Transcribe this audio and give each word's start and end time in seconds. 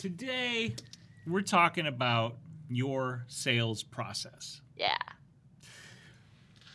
today 0.00 0.74
we're 1.26 1.42
talking 1.42 1.86
about 1.86 2.38
your 2.70 3.22
sales 3.28 3.82
process. 3.82 4.62
Yeah. 4.74 4.96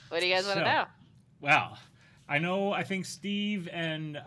What 0.09 0.19
do 0.21 0.27
you 0.27 0.35
guys 0.35 0.45
want 0.45 0.59
to 0.59 0.63
know? 0.63 0.85
Well, 1.41 1.75
I 2.29 2.37
know. 2.37 2.71
I 2.71 2.83
think 2.83 3.05
Steve 3.05 3.67
and 3.71 4.17
uh, 4.17 4.19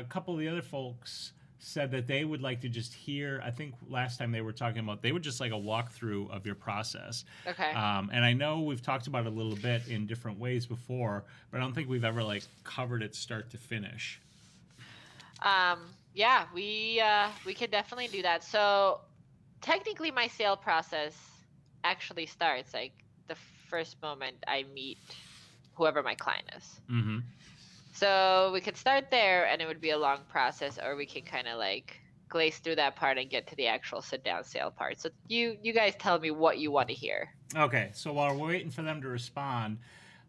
a 0.00 0.06
couple 0.08 0.32
of 0.32 0.40
the 0.40 0.48
other 0.48 0.62
folks 0.62 1.32
said 1.58 1.90
that 1.90 2.06
they 2.06 2.24
would 2.24 2.40
like 2.40 2.62
to 2.62 2.70
just 2.70 2.94
hear. 2.94 3.42
I 3.44 3.50
think 3.50 3.74
last 3.86 4.18
time 4.18 4.32
they 4.32 4.40
were 4.40 4.52
talking 4.52 4.78
about 4.78 5.02
they 5.02 5.12
would 5.12 5.22
just 5.22 5.40
like 5.40 5.52
a 5.52 5.54
walkthrough 5.54 6.30
of 6.34 6.46
your 6.46 6.54
process. 6.54 7.26
Okay. 7.46 7.72
Um, 7.72 8.08
and 8.14 8.24
I 8.24 8.32
know 8.32 8.60
we've 8.60 8.80
talked 8.80 9.08
about 9.08 9.26
it 9.26 9.28
a 9.28 9.36
little 9.36 9.56
bit 9.56 9.88
in 9.88 10.06
different 10.06 10.38
ways 10.38 10.64
before, 10.64 11.24
but 11.50 11.58
I 11.58 11.60
don't 11.60 11.74
think 11.74 11.90
we've 11.90 12.04
ever 12.04 12.22
like 12.22 12.44
covered 12.64 13.02
it 13.02 13.14
start 13.14 13.50
to 13.50 13.58
finish. 13.58 14.22
Um, 15.42 15.80
yeah, 16.14 16.46
we 16.54 17.00
uh, 17.00 17.28
we 17.44 17.54
could 17.54 17.70
definitely 17.70 18.08
do 18.08 18.22
that. 18.22 18.42
So 18.44 19.00
technically, 19.60 20.10
my 20.10 20.26
sale 20.26 20.56
process 20.56 21.14
actually 21.84 22.26
starts 22.26 22.74
like 22.74 22.92
the 23.28 23.36
first 23.68 24.00
moment 24.02 24.36
I 24.46 24.64
meet 24.74 24.98
whoever 25.74 26.02
my 26.02 26.14
client 26.14 26.50
is. 26.56 26.80
Mm-hmm. 26.90 27.18
So 27.92 28.50
we 28.52 28.60
could 28.60 28.76
start 28.76 29.10
there, 29.10 29.46
and 29.46 29.60
it 29.60 29.66
would 29.66 29.80
be 29.80 29.90
a 29.90 29.98
long 29.98 30.18
process, 30.28 30.78
or 30.78 30.96
we 30.96 31.06
can 31.06 31.22
kind 31.22 31.48
of 31.48 31.58
like 31.58 32.00
glaze 32.28 32.58
through 32.58 32.76
that 32.76 32.94
part 32.94 33.18
and 33.18 33.30
get 33.30 33.46
to 33.46 33.56
the 33.56 33.66
actual 33.66 34.02
sit 34.02 34.22
down 34.22 34.44
sale 34.44 34.70
part. 34.70 35.00
So 35.00 35.08
you 35.28 35.56
you 35.62 35.72
guys 35.72 35.94
tell 35.98 36.18
me 36.18 36.30
what 36.30 36.58
you 36.58 36.70
want 36.70 36.88
to 36.88 36.94
hear. 36.94 37.28
Okay, 37.56 37.90
so 37.92 38.12
while 38.12 38.36
we're 38.36 38.48
waiting 38.48 38.70
for 38.70 38.82
them 38.82 39.00
to 39.02 39.08
respond, 39.08 39.78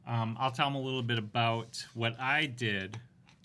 um, 0.07 0.37
I'll 0.39 0.51
tell 0.51 0.67
them 0.67 0.75
a 0.75 0.81
little 0.81 1.03
bit 1.03 1.17
about 1.17 1.85
what 1.93 2.19
I 2.19 2.45
did 2.45 2.97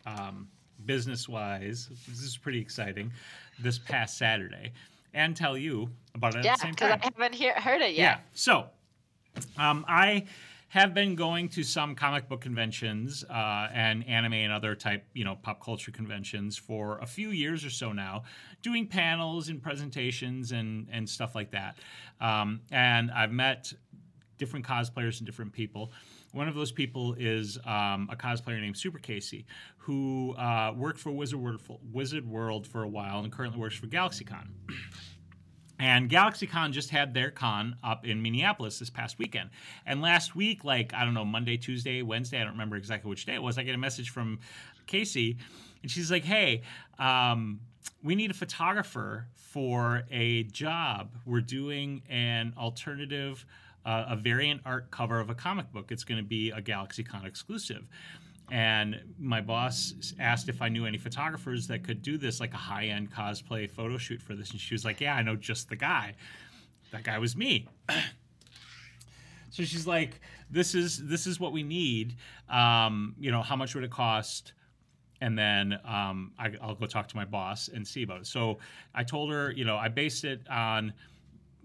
um, 0.07 0.49
business 0.87 1.29
wise. 1.29 1.89
This 2.09 2.21
is 2.21 2.37
pretty 2.37 2.61
exciting 2.61 3.13
this 3.59 3.79
past 3.79 4.19
Saturday, 4.19 4.73
and 5.13 5.37
tell 5.37 5.57
you 5.57 5.91
about 6.15 6.35
it 6.35 6.39
at 6.39 6.45
yeah, 6.45 6.55
the 6.55 6.61
same 6.61 6.75
because. 6.75 6.91
I 6.91 7.01
haven't 7.03 7.35
hear, 7.35 7.55
heard 7.55 7.81
it 7.81 7.93
yet. 7.93 7.99
Yeah. 7.99 8.19
So, 8.33 8.67
um, 9.57 9.85
I 9.89 10.27
have 10.69 10.93
been 10.93 11.15
going 11.15 11.49
to 11.49 11.63
some 11.63 11.95
comic 11.95 12.29
book 12.29 12.41
conventions 12.41 13.25
uh, 13.31 13.69
and 13.73 14.05
anime 14.09 14.33
and 14.33 14.53
other 14.53 14.75
type, 14.75 15.05
you 15.13 15.25
know, 15.25 15.37
pop 15.41 15.63
culture 15.65 15.93
conventions 15.93 16.57
for 16.57 16.99
a 16.99 17.07
few 17.07 17.29
years 17.29 17.65
or 17.65 17.71
so 17.71 17.93
now, 17.93 18.25
doing 18.61 18.85
panels 18.85 19.49
and 19.49 19.63
presentations 19.63 20.51
and 20.51 20.89
and 20.91 21.09
stuff 21.09 21.37
like 21.37 21.53
that. 21.53 21.77
Um, 22.21 22.61
and 22.73 23.13
I've 23.13 23.31
met 23.31 23.73
different 24.37 24.67
cosplayers 24.67 25.19
and 25.19 25.27
different 25.27 25.53
people. 25.53 25.93
One 26.35 26.49
of 26.49 26.57
those 26.57 26.73
people 26.73 27.15
is 27.15 27.59
um, 27.65 28.09
a 28.11 28.17
cosplayer 28.17 28.61
named 28.61 28.77
Super 28.77 28.99
Casey, 28.99 29.47
who 29.79 30.35
uh, 30.35 30.73
worked 30.77 30.99
for 30.99 31.13
Wizard 31.13 31.39
World, 31.39 31.61
for 31.61 31.79
Wizard 31.93 32.29
World 32.29 32.67
for 32.67 32.83
a 32.83 32.89
while 32.89 33.21
and 33.21 33.33
currently 33.33 33.61
works 33.61 33.77
for 33.77 33.87
GalaxyCon. 33.87 34.49
And 35.77 36.09
GalaxyCon 36.09 36.71
just 36.71 36.91
had 36.91 37.15
their 37.15 37.33
con 37.33 37.75
up 37.83 38.07
in 38.07 38.23
Minneapolis 38.23 38.79
this 38.79 38.91
past 38.91 39.19
weekend. 39.19 39.51
And 39.85 40.01
last 40.01 40.37
week, 40.37 40.65
like, 40.65 40.95
I 40.95 41.05
don't 41.05 41.15
know, 41.15 41.25
Monday, 41.25 41.57
Tuesday, 41.57 42.01
Wednesday, 42.01 42.41
I 42.41 42.45
don't 42.45 42.53
remember 42.53 42.77
exactly 42.77 43.11
which 43.11 43.27
day 43.27 43.35
it 43.35 43.43
was, 43.43 43.59
I 43.59 43.65
get 43.65 43.75
a 43.75 43.79
message 43.79 44.11
from 44.11 44.39
Casey, 44.87 45.37
and 45.83 45.91
she's 45.91 46.13
like, 46.13 46.25
hey, 46.25 46.63
um, 47.01 47.59
we 48.05 48.15
need 48.15 48.31
a 48.31 48.35
photographer 48.35 49.27
for 49.35 50.05
a 50.11 50.45
job. 50.45 51.11
We're 51.27 51.41
doing 51.41 52.03
an 52.09 52.55
alternative, 52.57 53.45
uh, 53.85 54.07
a 54.09 54.17
variant 54.17 54.61
art 54.65 54.91
cover 54.91 55.21
of 55.21 55.31
a 55.31 55.35
comic 55.35 55.73
book. 55.73 55.93
It's 55.93 56.05
going 56.05 56.19
to 56.19 56.27
be 56.27 56.51
a 56.51 56.61
GalaxyCon 56.61 57.27
exclusive. 57.27 57.87
And 58.51 59.01
my 59.19 59.41
boss 59.41 59.95
asked 60.21 60.49
if 60.49 60.61
I 60.61 60.69
knew 60.69 60.85
any 60.85 60.99
photographers 60.99 61.67
that 61.69 61.83
could 61.83 62.03
do 62.03 62.19
this, 62.19 62.41
like 62.41 62.53
a 62.53 62.59
high 62.59 62.87
end 62.87 63.11
cosplay 63.11 63.71
photo 63.71 63.97
shoot 63.97 64.21
for 64.21 64.35
this. 64.35 64.51
And 64.51 64.61
she 64.61 64.75
was 64.75 64.85
like, 64.85 65.01
Yeah, 65.01 65.15
I 65.15 65.23
know 65.23 65.37
just 65.37 65.69
the 65.69 65.77
guy. 65.77 66.15
That 66.93 67.05
guy 67.05 67.19
was 67.19 67.37
me. 67.37 67.69
so 69.51 69.63
she's 69.65 69.87
like, 69.87 70.21
This 70.51 70.75
is 70.75 71.07
this 71.07 71.27
is 71.27 71.41
what 71.41 71.53
we 71.53 71.63
need. 71.63 72.17
Um, 72.51 73.15
you 73.19 73.31
know, 73.31 73.41
how 73.41 73.57
much 73.57 73.75
would 73.75 73.85
it 73.85 73.91
cost? 73.91 74.53
and 75.21 75.39
then 75.39 75.79
um, 75.87 76.33
I, 76.39 76.53
I'll 76.61 76.75
go 76.75 76.85
talk 76.87 77.09
to 77.09 77.17
my 77.17 77.25
boss 77.25 77.69
and 77.69 77.87
see 77.87 78.03
about 78.03 78.21
it. 78.21 78.27
So 78.27 78.59
I 78.95 79.05
told 79.05 79.31
her, 79.31 79.53
you 79.53 79.65
know, 79.65 79.77
I 79.77 79.89
based 79.89 80.25
it 80.25 80.43
on 80.51 80.93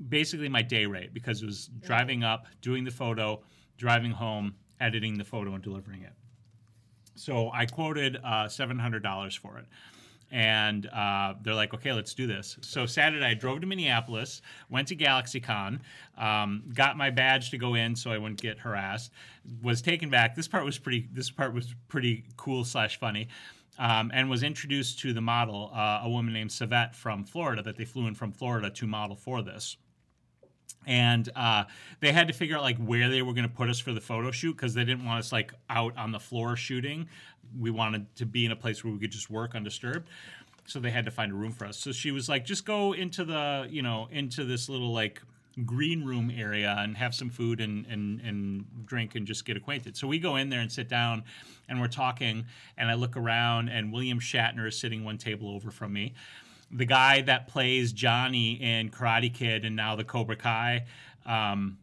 basically 0.07 0.49
my 0.49 0.61
day 0.61 0.85
rate 0.85 1.13
because 1.13 1.41
it 1.41 1.45
was 1.45 1.69
driving 1.81 2.23
up, 2.23 2.47
doing 2.61 2.83
the 2.83 2.91
photo, 2.91 3.41
driving 3.77 4.11
home, 4.11 4.55
editing 4.79 5.17
the 5.17 5.25
photo, 5.25 5.53
and 5.53 5.63
delivering 5.63 6.03
it. 6.03 6.13
So 7.15 7.51
I 7.53 7.65
quoted 7.65 8.17
uh, 8.23 8.45
$700 8.45 9.38
for 9.38 9.57
it. 9.57 9.65
And 10.31 10.85
uh, 10.88 11.33
they're 11.41 11.55
like, 11.55 11.73
okay, 11.73 11.91
let's 11.91 12.13
do 12.13 12.27
this. 12.27 12.57
So 12.61 12.85
Saturday, 12.85 13.25
I 13.25 13.33
drove 13.33 13.61
to 13.61 13.67
Minneapolis, 13.67 14.43
went 14.69 14.88
to 14.89 14.95
GalaxyCon, 14.95 15.79
um, 16.17 16.63
got 16.73 16.97
my 16.97 17.09
badge 17.09 17.49
to 17.49 17.57
go 17.57 17.73
in 17.73 17.95
so 17.95 18.11
I 18.11 18.19
wouldn't 18.19 18.39
get 18.39 18.59
harassed. 18.59 19.11
Was 19.63 19.81
taken 19.81 20.11
back. 20.11 20.35
This 20.35 20.47
part 20.47 20.65
was 20.65 20.77
pretty. 20.77 21.09
This 21.11 21.31
part 21.31 21.53
was 21.53 21.73
pretty 21.88 22.25
cool 22.38 22.63
slash 22.63 22.99
funny. 22.99 23.27
Um, 23.79 24.11
and 24.13 24.29
was 24.29 24.43
introduced 24.43 24.99
to 24.99 25.13
the 25.13 25.21
model, 25.21 25.71
uh, 25.73 26.01
a 26.03 26.09
woman 26.09 26.33
named 26.33 26.49
Savette 26.49 26.93
from 26.93 27.23
Florida, 27.23 27.63
that 27.63 27.77
they 27.77 27.85
flew 27.85 28.07
in 28.07 28.13
from 28.13 28.33
Florida 28.33 28.69
to 28.69 28.85
model 28.85 29.15
for 29.15 29.41
this 29.41 29.77
and 30.85 31.29
uh, 31.35 31.66
they 32.00 32.12
had 32.12 32.28
to 32.28 32.34
figure 32.34 32.57
out 32.57 32.63
like 32.63 32.78
where 32.78 33.09
they 33.09 33.22
were 33.22 33.34
going 33.34 33.47
to 33.47 33.53
put 33.53 33.69
us 33.69 33.79
for 33.79 33.94
the 33.94 34.01
photo 34.01 34.31
shoot 34.31 34.53
because 34.53 34.73
they 34.73 34.84
didn't 34.84 35.06
want 35.06 35.19
us 35.19 35.31
like 35.31 35.53
out 35.69 35.97
on 35.97 36.12
the 36.12 36.19
floor 36.19 36.56
shooting. 36.56 37.07
We 37.59 37.72
wanted 37.72 38.13
to 38.17 38.25
be 38.25 38.45
in 38.45 38.51
a 38.51 38.56
place 38.56 38.84
where 38.84 38.94
we 38.94 39.00
could 39.00 39.12
just 39.12 39.29
work 39.29 39.56
undisturbed. 39.56 40.09
So 40.66 40.79
they 40.79 40.91
had 40.91 41.06
to 41.06 41.12
find 41.12 41.31
a 41.31 41.35
room 41.35 41.51
for 41.51 41.66
us. 41.66 41.78
So 41.78 41.91
she 41.91 42.12
was 42.12 42.29
like, 42.29 42.45
just 42.45 42.66
go 42.66 42.94
into 42.94 43.23
the 43.23 43.68
you 43.69 43.81
know 43.81 44.07
into 44.12 44.45
this 44.45 44.69
little 44.69 44.94
like 44.94 45.22
green 45.66 46.06
room 46.06 46.31
area 46.35 46.75
and 46.79 46.95
have 46.95 47.13
some 47.13 47.29
food 47.29 47.59
and, 47.59 47.85
and, 47.88 48.22
and 48.22 48.66
drink 48.85 49.16
and 49.16 49.25
just 49.25 49.45
get 49.45 49.57
acquainted. 49.57 49.97
So 49.97 50.07
we 50.07 50.19
go 50.19 50.35
in 50.35 50.50
there 50.50 50.62
and 50.62 50.72
sit 50.72 50.88
down 50.88 51.23
and 51.68 51.81
we're 51.81 51.88
talking 51.88 52.45
and 52.78 52.89
I 52.89 52.94
look 52.94 53.18
around 53.18 53.69
and 53.69 53.91
William 53.91 54.19
Shatner 54.19 54.68
is 54.68 54.78
sitting 54.78 55.03
one 55.03 55.18
table 55.18 55.50
over 55.53 55.72
from 55.72 55.91
me 55.91 56.13
the 56.72 56.85
guy 56.85 57.22
that 57.22 57.47
plays 57.47 57.94
Johnny 57.94 58.53
in 58.53 58.90
Karate 58.90 59.34
Kid 59.34 59.66
and 59.66 59.75
now 59.75 59.96
the 59.96 60.03
Cobra 60.03 60.35
Kai 60.35 60.85
um, 61.25 61.78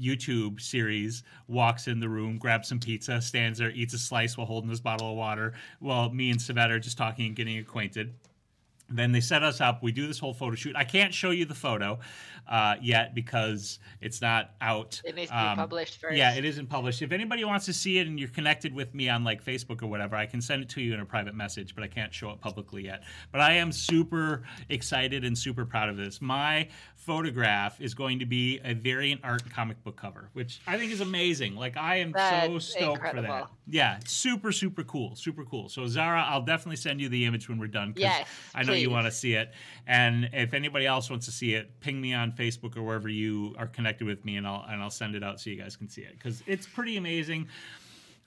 YouTube 0.00 0.60
series 0.60 1.24
walks 1.48 1.88
in 1.88 2.00
the 2.00 2.08
room, 2.08 2.38
grabs 2.38 2.68
some 2.68 2.78
pizza, 2.78 3.20
stands 3.20 3.58
there, 3.58 3.70
eats 3.70 3.94
a 3.94 3.98
slice 3.98 4.36
while 4.36 4.46
holding 4.46 4.70
his 4.70 4.80
bottle 4.80 5.10
of 5.10 5.16
water, 5.16 5.54
while 5.80 6.10
me 6.10 6.30
and 6.30 6.38
Savette 6.38 6.70
are 6.70 6.78
just 6.78 6.96
talking 6.96 7.26
and 7.26 7.36
getting 7.36 7.58
acquainted. 7.58 8.14
Then 8.90 9.12
they 9.12 9.20
set 9.20 9.42
us 9.42 9.60
up. 9.60 9.82
We 9.82 9.92
do 9.92 10.06
this 10.06 10.18
whole 10.18 10.32
photo 10.32 10.54
shoot. 10.54 10.74
I 10.74 10.84
can't 10.84 11.12
show 11.12 11.30
you 11.30 11.44
the 11.44 11.54
photo 11.54 11.98
uh, 12.48 12.76
yet 12.80 13.14
because 13.14 13.78
it's 14.00 14.20
not 14.20 14.52
out. 14.60 15.00
It 15.04 15.14
needs 15.14 15.30
to 15.30 15.36
be 15.36 15.40
Um, 15.42 15.56
published 15.56 16.00
first. 16.00 16.16
Yeah, 16.16 16.34
it 16.34 16.44
isn't 16.44 16.66
published. 16.68 17.02
If 17.02 17.12
anybody 17.12 17.44
wants 17.44 17.66
to 17.66 17.72
see 17.72 17.98
it 17.98 18.06
and 18.06 18.18
you're 18.18 18.28
connected 18.28 18.74
with 18.74 18.94
me 18.94 19.08
on 19.08 19.24
like 19.24 19.44
Facebook 19.44 19.82
or 19.82 19.86
whatever, 19.86 20.16
I 20.16 20.26
can 20.26 20.40
send 20.40 20.62
it 20.62 20.68
to 20.70 20.80
you 20.80 20.94
in 20.94 21.00
a 21.00 21.04
private 21.06 21.34
message, 21.34 21.74
but 21.74 21.84
I 21.84 21.88
can't 21.88 22.12
show 22.12 22.30
it 22.30 22.40
publicly 22.40 22.84
yet. 22.84 23.02
But 23.32 23.40
I 23.40 23.52
am 23.54 23.72
super 23.72 24.42
excited 24.68 25.24
and 25.24 25.36
super 25.36 25.64
proud 25.64 25.88
of 25.88 25.96
this. 25.96 26.20
My 26.20 26.68
photograph 26.96 27.80
is 27.80 27.94
going 27.94 28.18
to 28.18 28.26
be 28.26 28.60
a 28.64 28.74
variant 28.74 29.20
art 29.24 29.42
comic 29.50 29.82
book 29.82 29.96
cover, 29.96 30.28
which 30.34 30.60
I 30.66 30.76
think 30.76 30.92
is 30.92 31.00
amazing. 31.00 31.54
Like 31.56 31.76
I 31.76 31.96
am 31.96 32.12
so 32.12 32.18
That's 32.18 32.64
stoked 32.66 32.98
for 32.98 33.02
that. 33.04 33.16
incredible. 33.16 33.48
Yeah, 33.66 33.98
super 34.06 34.52
super 34.52 34.84
cool, 34.84 35.14
super 35.16 35.44
cool. 35.44 35.68
So 35.68 35.86
Zara, 35.86 36.22
I'll 36.22 36.42
definitely 36.42 36.76
send 36.76 37.00
you 37.00 37.08
the 37.08 37.24
image 37.24 37.48
when 37.48 37.58
we're 37.58 37.66
done. 37.66 37.94
Yes, 37.96 38.26
I 38.54 38.62
know 38.62 38.72
you 38.74 38.90
want 38.90 39.06
to 39.06 39.10
see 39.12 39.34
it. 39.34 39.52
And 39.86 40.28
if 40.32 40.52
anybody 40.54 40.86
else 40.86 41.08
wants 41.08 41.26
to 41.26 41.32
see 41.32 41.54
it, 41.54 41.80
ping 41.80 42.00
me 42.00 42.12
on 42.12 42.32
Facebook 42.38 42.76
or 42.76 42.82
wherever 42.82 43.08
you 43.08 43.54
are 43.58 43.66
connected 43.66 44.06
with 44.06 44.24
me, 44.24 44.36
and 44.36 44.46
I'll 44.46 44.64
and 44.68 44.80
I'll 44.82 44.90
send 44.90 45.14
it 45.14 45.22
out 45.22 45.40
so 45.40 45.50
you 45.50 45.56
guys 45.56 45.76
can 45.76 45.88
see 45.88 46.02
it 46.02 46.12
because 46.12 46.42
it's 46.46 46.66
pretty 46.66 46.96
amazing. 46.96 47.48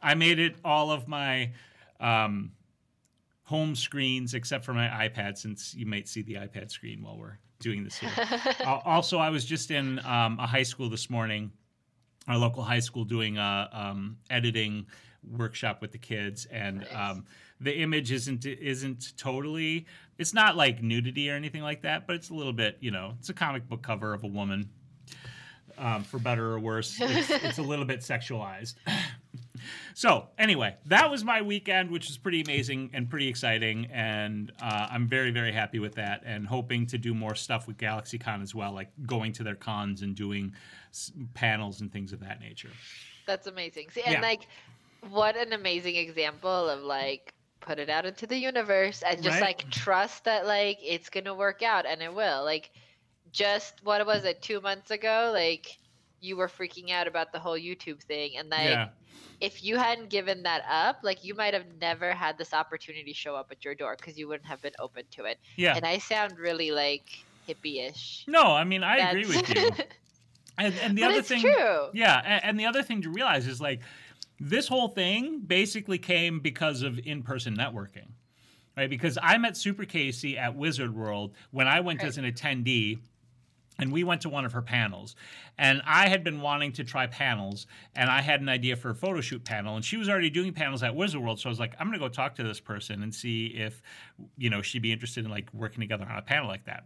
I 0.01 0.15
made 0.15 0.39
it 0.39 0.55
all 0.65 0.91
of 0.91 1.07
my 1.07 1.51
um, 1.99 2.51
home 3.43 3.75
screens 3.75 4.33
except 4.33 4.65
for 4.65 4.73
my 4.73 4.87
iPad, 4.87 5.37
since 5.37 5.73
you 5.75 5.85
might 5.85 6.07
see 6.07 6.21
the 6.21 6.35
iPad 6.35 6.71
screen 6.71 7.03
while 7.03 7.17
we're 7.17 7.37
doing 7.59 7.83
this 7.83 7.97
here. 7.97 8.11
Al- 8.61 8.81
also, 8.85 9.19
I 9.19 9.29
was 9.29 9.45
just 9.45 9.71
in 9.71 9.99
um, 10.05 10.39
a 10.39 10.47
high 10.47 10.63
school 10.63 10.89
this 10.89 11.09
morning, 11.09 11.51
our 12.27 12.37
local 12.37 12.63
high 12.63 12.79
school, 12.79 13.05
doing 13.05 13.37
a 13.37 13.69
um, 13.71 14.17
editing 14.29 14.87
workshop 15.37 15.81
with 15.81 15.91
the 15.91 15.97
kids, 15.99 16.45
and 16.51 16.79
Nice. 16.79 17.21
The 17.61 17.77
image 17.77 18.11
isn't 18.11 18.45
isn't 18.45 19.13
totally. 19.17 19.85
It's 20.17 20.33
not 20.33 20.55
like 20.57 20.83
nudity 20.83 21.29
or 21.31 21.35
anything 21.35 21.61
like 21.63 21.81
that, 21.83 22.05
but 22.07 22.15
it's 22.15 22.29
a 22.29 22.33
little 22.33 22.53
bit. 22.53 22.77
You 22.81 22.91
know, 22.91 23.13
it's 23.19 23.29
a 23.29 23.33
comic 23.33 23.67
book 23.69 23.81
cover 23.81 24.13
of 24.13 24.23
a 24.23 24.27
woman. 24.27 24.69
Um, 25.77 26.03
for 26.03 26.19
better 26.19 26.51
or 26.51 26.59
worse, 26.59 26.97
it's, 26.99 27.29
it's 27.43 27.57
a 27.57 27.63
little 27.63 27.85
bit 27.85 28.01
sexualized. 28.01 28.75
So 29.93 30.27
anyway, 30.37 30.75
that 30.87 31.09
was 31.09 31.23
my 31.23 31.41
weekend, 31.41 31.91
which 31.91 32.07
was 32.07 32.17
pretty 32.17 32.41
amazing 32.41 32.89
and 32.93 33.09
pretty 33.09 33.27
exciting, 33.27 33.87
and 33.91 34.51
uh, 34.61 34.87
I'm 34.91 35.07
very 35.07 35.31
very 35.31 35.51
happy 35.51 35.79
with 35.79 35.95
that, 35.95 36.23
and 36.25 36.45
hoping 36.47 36.85
to 36.87 36.97
do 36.97 37.13
more 37.13 37.35
stuff 37.35 37.67
with 37.67 37.77
GalaxyCon 37.77 38.41
as 38.41 38.53
well, 38.55 38.73
like 38.73 38.89
going 39.05 39.33
to 39.33 39.43
their 39.43 39.55
cons 39.55 40.01
and 40.01 40.15
doing 40.15 40.53
s- 40.91 41.11
panels 41.33 41.81
and 41.81 41.91
things 41.91 42.11
of 42.11 42.19
that 42.21 42.39
nature. 42.39 42.69
That's 43.25 43.47
amazing. 43.47 43.89
See, 43.91 44.01
and 44.01 44.13
Yeah. 44.13 44.21
like, 44.21 44.47
what 45.09 45.35
an 45.37 45.53
amazing 45.53 45.95
example 45.95 46.69
of 46.69 46.81
like 46.83 47.33
put 47.61 47.79
it 47.79 47.89
out 47.89 48.05
into 48.05 48.27
the 48.27 48.37
universe 48.37 49.03
and 49.03 49.21
just 49.23 49.39
Right. 49.39 49.41
like 49.41 49.69
trust 49.69 50.25
that 50.25 50.45
like 50.45 50.79
it's 50.83 51.09
gonna 51.09 51.33
work 51.33 51.61
out 51.61 51.85
and 51.85 52.01
it 52.01 52.13
will. 52.13 52.43
Like 52.43 52.71
just 53.31 53.75
what 53.83 54.05
was 54.05 54.25
it, 54.25 54.41
two 54.41 54.59
months 54.59 54.91
ago? 54.91 55.31
Like 55.33 55.77
you 56.19 56.35
were 56.35 56.47
freaking 56.47 56.91
out 56.91 57.07
about 57.07 57.31
the 57.31 57.39
whole 57.39 57.57
YouTube 57.57 58.01
thing 58.03 58.37
and 58.37 58.49
like 58.49 58.65
yeah. 58.65 58.89
if 59.39 59.63
you 59.63 59.77
hadn't 59.77 60.09
given 60.09 60.43
that 60.43 60.63
up, 60.69 60.99
like 61.03 61.23
you 61.23 61.33
might 61.33 61.53
have 61.53 61.65
never 61.79 62.11
had 62.11 62.37
this 62.37 62.53
opportunity 62.53 63.13
show 63.13 63.35
up 63.35 63.47
at 63.51 63.63
your 63.63 63.75
door 63.75 63.95
because 63.97 64.17
you 64.17 64.27
wouldn't 64.27 64.47
have 64.47 64.61
been 64.61 64.73
open 64.79 65.03
to 65.11 65.25
it. 65.25 65.39
Yeah. 65.55 65.75
And 65.75 65.85
I 65.85 65.99
sound 65.99 66.37
really 66.37 66.71
like 66.71 67.05
hippie-ish. 67.47 68.25
No, 68.27 68.43
I 68.43 68.63
mean 68.63 68.83
I 68.83 68.97
agree 68.97 69.25
with 69.25 69.49
you. 69.55 69.69
And, 70.57 70.73
and 70.83 70.97
the 70.97 71.01
but 71.03 71.09
other 71.11 71.19
it's 71.19 71.27
thing, 71.29 71.41
true. 71.41 71.87
yeah, 71.93 72.21
and, 72.25 72.43
and 72.43 72.59
the 72.59 72.65
other 72.65 72.83
thing 72.83 73.01
to 73.03 73.09
realize 73.09 73.47
is 73.47 73.61
like 73.61 73.79
this 74.41 74.67
whole 74.67 74.87
thing 74.87 75.39
basically 75.45 75.99
came 75.99 76.39
because 76.39 76.81
of 76.81 76.99
in-person 76.99 77.55
networking, 77.55 78.07
right? 78.75 78.89
Because 78.89 79.17
I 79.21 79.37
met 79.37 79.55
Super 79.55 79.85
Casey 79.85 80.37
at 80.37 80.55
Wizard 80.55 80.95
World 80.95 81.35
when 81.51 81.67
I 81.67 81.79
went 81.79 81.99
Right. 81.99 82.07
as 82.07 82.17
an 82.17 82.25
attendee. 82.25 82.99
And 83.79 83.91
we 83.91 84.03
went 84.03 84.21
to 84.21 84.29
one 84.29 84.45
of 84.45 84.51
her 84.51 84.61
panels, 84.61 85.15
and 85.57 85.81
I 85.87 86.07
had 86.07 86.23
been 86.23 86.41
wanting 86.41 86.71
to 86.73 86.83
try 86.83 87.07
panels, 87.07 87.65
and 87.95 88.11
I 88.11 88.21
had 88.21 88.39
an 88.41 88.49
idea 88.49 88.75
for 88.75 88.91
a 88.91 88.95
photo 88.95 89.21
shoot 89.21 89.43
panel, 89.43 89.75
and 89.75 89.83
she 89.83 89.97
was 89.97 90.07
already 90.07 90.29
doing 90.29 90.53
panels 90.53 90.83
at 90.83 90.93
Wizard 90.93 91.21
World, 91.21 91.39
so 91.39 91.49
I 91.49 91.51
was 91.51 91.59
like, 91.59 91.73
I'm 91.79 91.87
gonna 91.87 91.97
go 91.97 92.09
talk 92.09 92.35
to 92.35 92.43
this 92.43 92.59
person 92.59 93.01
and 93.01 93.15
see 93.15 93.47
if, 93.47 93.81
you 94.37 94.51
know, 94.51 94.61
she'd 94.61 94.83
be 94.83 94.91
interested 94.91 95.25
in 95.25 95.31
like 95.31 95.51
working 95.51 95.79
together 95.79 96.05
on 96.07 96.15
a 96.15 96.21
panel 96.21 96.47
like 96.47 96.65
that. 96.65 96.85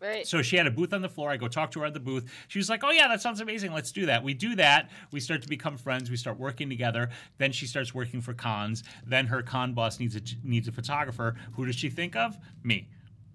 Right. 0.00 0.26
So 0.26 0.42
she 0.42 0.56
had 0.56 0.66
a 0.66 0.70
booth 0.70 0.92
on 0.92 1.00
the 1.00 1.08
floor. 1.08 1.30
I 1.30 1.38
go 1.38 1.48
talk 1.48 1.70
to 1.72 1.80
her 1.80 1.86
at 1.86 1.94
the 1.94 2.00
booth. 2.00 2.30
She 2.48 2.58
was 2.58 2.68
like, 2.68 2.84
"Oh 2.84 2.90
yeah, 2.90 3.08
that 3.08 3.22
sounds 3.22 3.40
amazing. 3.40 3.72
Let's 3.72 3.92
do 3.92 4.06
that." 4.06 4.22
We 4.22 4.34
do 4.34 4.54
that. 4.56 4.90
We 5.10 5.20
start 5.20 5.40
to 5.42 5.48
become 5.48 5.78
friends. 5.78 6.10
We 6.10 6.16
start 6.16 6.38
working 6.38 6.68
together. 6.68 7.08
Then 7.38 7.50
she 7.50 7.66
starts 7.66 7.94
working 7.94 8.20
for 8.20 8.34
cons. 8.34 8.84
Then 9.06 9.26
her 9.26 9.42
con 9.42 9.72
boss 9.72 9.98
needs 9.98 10.14
a 10.14 10.20
needs 10.44 10.68
a 10.68 10.72
photographer. 10.72 11.36
Who 11.54 11.64
does 11.64 11.76
she 11.76 11.88
think 11.88 12.14
of? 12.14 12.36
Me, 12.62 12.88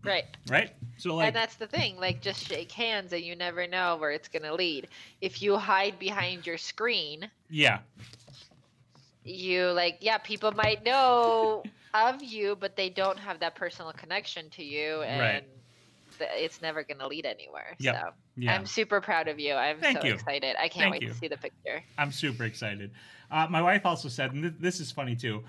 right. 0.03 0.25
right? 0.49 0.71
So 0.97 1.15
like, 1.15 1.27
and 1.27 1.35
that's 1.35 1.55
the 1.55 1.67
thing 1.67 1.97
like 1.97 2.21
just 2.21 2.45
shake 2.45 2.71
hands 2.71 3.13
and 3.13 3.23
you 3.23 3.35
never 3.35 3.65
know 3.65 3.95
where 3.95 4.11
it's 4.11 4.27
going 4.27 4.43
to 4.43 4.53
lead 4.53 4.87
if 5.21 5.41
you 5.41 5.57
hide 5.57 5.97
behind 5.99 6.45
your 6.45 6.57
screen 6.57 7.29
yeah, 7.49 7.79
you 9.23 9.71
like 9.71 9.97
yeah 10.01 10.17
people 10.17 10.51
might 10.51 10.83
know 10.83 11.63
of 11.93 12.21
you 12.21 12.55
but 12.59 12.75
they 12.75 12.89
don't 12.89 13.17
have 13.19 13.39
that 13.39 13.55
personal 13.55 13.91
connection 13.93 14.49
to 14.49 14.63
you 14.63 15.01
and 15.03 15.19
Right. 15.19 15.43
It's 16.21 16.61
never 16.61 16.83
going 16.83 16.99
to 16.99 17.07
lead 17.07 17.25
anywhere 17.25 17.75
Yep. 17.79 17.95
so 17.95 18.09
yeah. 18.37 18.53
i'm 18.55 18.65
super 18.65 19.01
proud 19.01 19.27
of 19.27 19.39
you 19.39 19.53
i'm 19.53 19.79
Thank 19.79 20.01
so 20.01 20.07
you. 20.07 20.13
excited 20.13 20.55
i 20.59 20.67
can't 20.67 20.83
Thank 20.83 20.91
wait 20.93 21.01
you. 21.03 21.09
to 21.09 21.13
see 21.15 21.27
the 21.27 21.37
picture 21.37 21.83
I'm 21.97 22.11
super 22.11 22.43
excited. 22.45 22.91
Uh, 23.29 23.47
my 23.49 23.61
wife 23.61 23.85
also 23.85 24.09
said, 24.09 24.33
and 24.33 24.43
th- 24.43 24.53
this 24.59 24.79
is 24.79 24.91
funny 24.91 25.15
too. 25.15 25.43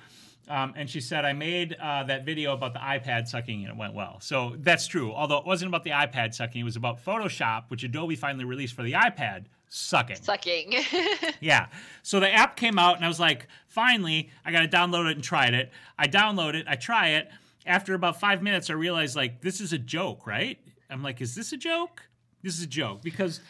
Um, 0.48 0.74
and 0.76 0.88
she 0.90 1.00
said, 1.00 1.24
I 1.24 1.32
made 1.32 1.74
uh, 1.80 2.04
that 2.04 2.24
video 2.26 2.52
about 2.52 2.72
the 2.74 2.78
iPad 2.80 3.26
sucking 3.28 3.62
and 3.64 3.70
it 3.72 3.76
went 3.76 3.94
well. 3.94 4.18
So 4.20 4.54
that's 4.58 4.86
true. 4.86 5.12
Although 5.12 5.38
it 5.38 5.46
wasn't 5.46 5.68
about 5.70 5.82
the 5.84 5.90
iPad 5.90 6.34
sucking, 6.34 6.60
it 6.60 6.64
was 6.64 6.76
about 6.76 7.04
Photoshop, 7.04 7.64
which 7.68 7.82
Adobe 7.84 8.16
finally 8.16 8.44
released 8.44 8.74
for 8.74 8.82
the 8.82 8.92
iPad, 8.92 9.44
sucking. 9.68 10.16
sucking 10.16 10.74
Yeah. 11.40 11.66
So 12.02 12.20
the 12.20 12.30
app 12.32 12.56
came 12.56 12.78
out, 12.78 12.96
and 12.96 13.04
I 13.04 13.08
was 13.08 13.20
like, 13.20 13.46
finally, 13.68 14.30
I 14.44 14.52
got 14.52 14.60
to 14.60 14.68
download 14.68 15.08
it 15.10 15.14
and 15.16 15.24
try 15.24 15.46
it. 15.46 15.70
I 15.98 16.06
download 16.08 16.54
it, 16.54 16.66
I 16.68 16.76
try 16.76 17.10
it. 17.10 17.30
After 17.66 17.94
about 17.94 18.18
five 18.18 18.42
minutes, 18.42 18.70
I 18.70 18.74
realized, 18.74 19.16
like, 19.16 19.40
this 19.40 19.60
is 19.60 19.72
a 19.72 19.78
joke, 19.78 20.26
right? 20.26 20.58
I'm 20.90 21.02
like, 21.02 21.20
is 21.20 21.34
this 21.34 21.52
a 21.52 21.56
joke? 21.56 22.02
This 22.42 22.58
is 22.58 22.64
a 22.64 22.66
joke 22.66 23.02
because 23.02 23.40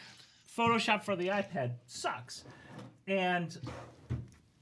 Photoshop 0.55 1.03
for 1.03 1.15
the 1.15 1.27
iPad 1.27 1.71
sucks. 1.87 2.43
And 3.07 3.57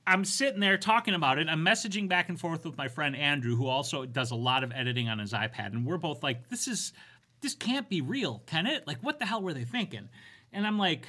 I'm 0.07 0.25
sitting 0.25 0.59
there 0.59 0.77
talking 0.77 1.13
about 1.13 1.37
it. 1.37 1.47
I'm 1.47 1.63
messaging 1.63 2.07
back 2.09 2.29
and 2.29 2.39
forth 2.39 2.65
with 2.65 2.77
my 2.77 2.87
friend 2.87 3.15
Andrew, 3.15 3.55
who 3.55 3.67
also 3.67 4.05
does 4.05 4.31
a 4.31 4.35
lot 4.35 4.63
of 4.63 4.71
editing 4.71 5.09
on 5.09 5.19
his 5.19 5.33
iPad, 5.33 5.73
and 5.73 5.85
we're 5.85 5.97
both 5.97 6.23
like, 6.23 6.49
"This 6.49 6.67
is, 6.67 6.93
this 7.41 7.53
can't 7.53 7.87
be 7.87 8.01
real, 8.01 8.41
can 8.47 8.65
it? 8.65 8.87
Like, 8.87 8.99
what 9.01 9.19
the 9.19 9.25
hell 9.25 9.41
were 9.41 9.53
they 9.53 9.63
thinking?" 9.63 10.09
And 10.51 10.65
I'm 10.65 10.77
like, 10.77 11.07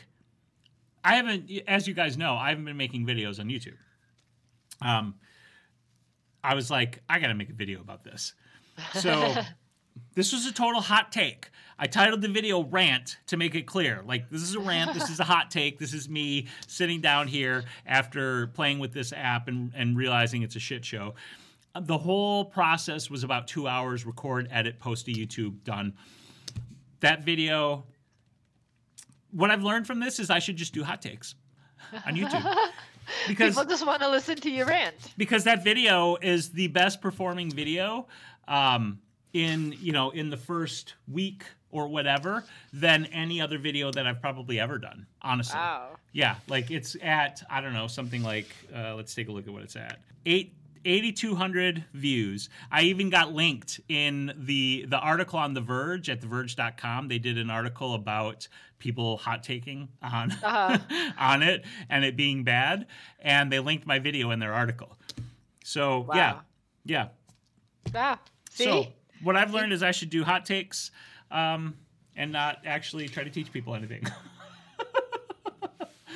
I 1.05 1.17
haven't, 1.17 1.51
as 1.67 1.89
you 1.89 1.95
guys 1.95 2.17
know, 2.17 2.35
I 2.35 2.51
haven't 2.51 2.65
been 2.65 2.77
making 2.77 3.07
videos 3.07 3.41
on 3.41 3.47
YouTube. 3.47 3.77
Um, 4.81 5.15
I 6.45 6.55
was 6.55 6.71
like, 6.71 7.01
I 7.09 7.19
got 7.19 7.29
to 7.29 7.35
make 7.35 7.51
a 7.51 7.55
video 7.55 7.81
about 7.81 8.05
this. 8.05 8.35
So 8.95 9.35
this 10.15 10.33
was 10.33 10.47
a 10.47 10.53
total 10.53 10.81
hot 10.81 11.13
take. 11.13 11.51
I 11.79 11.87
titled 11.87 12.23
the 12.23 12.29
video 12.29 12.63
Rant 12.63 13.17
to 13.27 13.37
make 13.37 13.55
it 13.55 13.67
clear. 13.67 14.03
Like, 14.07 14.31
this 14.31 14.43
is 14.43 14.55
a 14.55 14.61
rant. 14.61 14.95
This 14.95 15.11
is 15.11 15.21
a 15.21 15.25
hot 15.25 15.51
take. 15.51 15.79
This 15.79 15.95
is 15.95 16.09
me 16.09 16.47
sitting 16.67 17.01
down 17.01 17.27
here 17.27 17.65
after 17.87 18.49
playing 18.49 18.79
with 18.79 18.93
this 18.93 19.13
app 19.13 19.49
and, 19.49 19.73
and 19.75 19.97
realizing 19.97 20.43
it's 20.43 20.57
a 20.57 20.61
shit 20.61 20.85
show. 20.85 21.15
The 21.81 21.97
whole 21.97 22.45
process 22.45 23.11
was 23.11 23.25
about 23.25 23.49
two 23.49 23.67
hours 23.67 24.05
record, 24.05 24.49
edit, 24.51 24.79
post 24.79 25.07
to 25.07 25.13
YouTube, 25.13 25.65
done. 25.65 25.95
That 27.01 27.25
video, 27.25 27.85
what 29.31 29.51
I've 29.51 29.65
learned 29.65 29.87
from 29.87 29.99
this 29.99 30.19
is 30.19 30.31
I 30.31 30.39
should 30.39 30.57
just 30.57 30.75
do 30.75 30.85
hot 30.85 31.01
takes 31.03 31.35
on 32.07 32.15
YouTube. 32.17 32.71
Because 33.29 33.55
people 33.55 33.69
just 33.69 33.87
want 33.87 34.03
to 34.03 34.09
listen 34.09 34.37
to 34.37 34.51
you 34.51 34.65
rant 34.65 34.95
because 35.17 35.45
that 35.45 35.65
video 35.65 36.17
is 36.17 36.51
the 36.51 36.69
best 36.69 37.01
performing 37.01 37.51
video 37.51 38.07
um, 38.49 39.01
in 39.33 39.75
you 39.81 39.93
know 39.93 40.11
in 40.11 40.31
the 40.31 40.37
first 40.37 40.95
week 41.11 41.45
or 41.71 41.89
whatever 41.89 42.45
than 42.73 43.07
any 43.07 43.41
other 43.41 43.59
video 43.59 43.91
that 43.91 44.07
I've 44.07 44.21
probably 44.21 44.61
ever 44.61 44.79
done. 44.79 45.07
Honestly, 45.23 45.57
wow 45.57 45.97
yeah, 46.13 46.37
like 46.49 46.71
it's 46.71 46.97
at 47.03 47.43
I 47.51 47.61
don't 47.61 47.73
know 47.73 47.87
something 47.87 48.23
like 48.23 48.55
uh, 48.75 48.95
let's 48.95 49.15
take 49.15 49.29
a 49.29 49.33
look 49.33 49.47
at 49.47 49.53
what 49.53 49.63
it's 49.63 49.77
at 49.77 49.99
eight. 50.27 50.55
8200 50.85 51.85
views. 51.95 52.49
I 52.71 52.83
even 52.83 53.11
got 53.11 53.33
linked 53.33 53.81
in 53.89 54.33
the 54.37 54.85
the 54.89 54.99
article 54.99 55.39
on 55.39 55.55
the 55.55 55.61
verge 55.61 56.09
at 56.11 56.21
theverge.com 56.21 57.09
they 57.09 57.19
did 57.19 57.39
an 57.39 57.51
article 57.51 57.95
about 57.95 58.49
people 58.79 59.17
hot 59.17 59.43
taking 59.43 59.89
on 60.03 60.33
Uh-huh. 60.33 60.79
on 61.19 61.43
it 61.43 61.65
and 61.89 62.05
it 62.05 62.17
being 62.17 62.43
bad 62.45 62.87
and 63.21 63.53
they 63.53 63.61
linked 63.61 63.87
my 63.87 63.99
video 63.99 64.31
in 64.33 64.39
their 64.41 64.53
article. 64.53 64.97
So 65.65 66.01
Wow. 66.01 66.43
yeah. 66.85 67.09
Yeah. 67.95 68.17
See 68.51 68.65
so 68.65 68.87
what 69.23 69.37
i've 69.37 69.53
learned 69.55 69.73
is 69.73 69.83
i 69.83 69.91
should 69.93 70.11
do 70.11 70.25
hot 70.25 70.45
takes 70.45 70.91
um, 71.31 71.75
and 72.17 72.31
not 72.33 72.59
actually 72.67 73.09
try 73.09 73.23
to 73.25 73.31
teach 73.31 73.51
people 73.53 73.75
anything. 73.75 74.05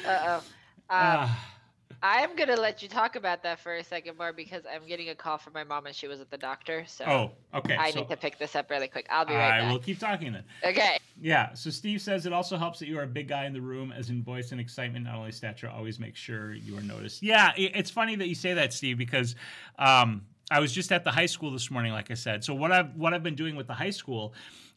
Uh-oh. 0.06 0.36
Um, 0.36 0.42
Ah, 0.88 1.55
I'm 2.02 2.36
gonna 2.36 2.56
let 2.56 2.82
you 2.82 2.88
talk 2.88 3.16
about 3.16 3.42
that 3.42 3.60
for 3.60 3.76
a 3.76 3.84
second 3.84 4.18
more 4.18 4.32
because 4.32 4.62
I'm 4.70 4.86
getting 4.86 5.08
a 5.08 5.14
call 5.14 5.38
from 5.38 5.52
my 5.52 5.64
mom 5.64 5.86
and 5.86 5.94
she 5.94 6.08
was 6.08 6.20
at 6.20 6.30
the 6.30 6.38
doctor. 6.38 6.84
So 6.86 7.04
oh 7.04 7.58
okay 7.58 7.76
I 7.76 7.90
so 7.90 8.00
need 8.00 8.08
to 8.10 8.16
pick 8.16 8.38
this 8.38 8.54
up 8.54 8.70
really 8.70 8.88
quick. 8.88 9.06
I'll 9.10 9.24
be 9.24 9.34
right 9.34 9.46
i 9.46 9.60
back. 9.60 9.68
I 9.68 9.72
will 9.72 9.78
keep 9.78 9.98
talking 9.98 10.32
then 10.32 10.44
Okay. 10.64 10.98
Yeah. 11.20 11.54
So 11.54 11.70
Steve 11.70 12.02
says 12.02 12.26
it 12.26 12.32
also 12.32 12.56
helps 12.56 12.78
that 12.80 12.88
you 12.88 12.98
are 12.98 13.04
a 13.04 13.08
big 13.08 13.28
guy 13.28 13.46
in 13.46 13.52
the 13.52 13.60
room, 13.60 13.92
as 13.92 14.10
in 14.10 14.22
voice 14.22 14.52
and 14.52 14.60
excitement, 14.60 15.04
not 15.06 15.14
only 15.14 15.32
stature. 15.32 15.68
Always 15.68 15.98
make 15.98 16.16
sure 16.16 16.54
you 16.54 16.76
are 16.76 16.82
noticed. 16.82 17.22
Yeah, 17.22 17.52
it's 17.56 17.90
funny 17.90 18.16
that 18.16 18.28
you 18.28 18.34
say 18.34 18.54
that, 18.54 18.72
Steve, 18.72 18.98
because 18.98 19.34
um, 19.78 20.22
I 20.50 20.60
was 20.60 20.72
just 20.72 20.92
at 20.92 21.04
the 21.04 21.10
high 21.10 21.26
school 21.26 21.50
this 21.50 21.70
morning, 21.70 21.92
like 21.92 22.10
I 22.10 22.14
said. 22.14 22.44
So 22.44 22.54
what 22.54 22.72
I've 22.72 22.94
what 22.96 23.14
I've 23.14 23.22
been 23.22 23.34
doing 23.34 23.56
with 23.56 23.66
the 23.66 23.74
high 23.74 23.90
school 23.90 24.34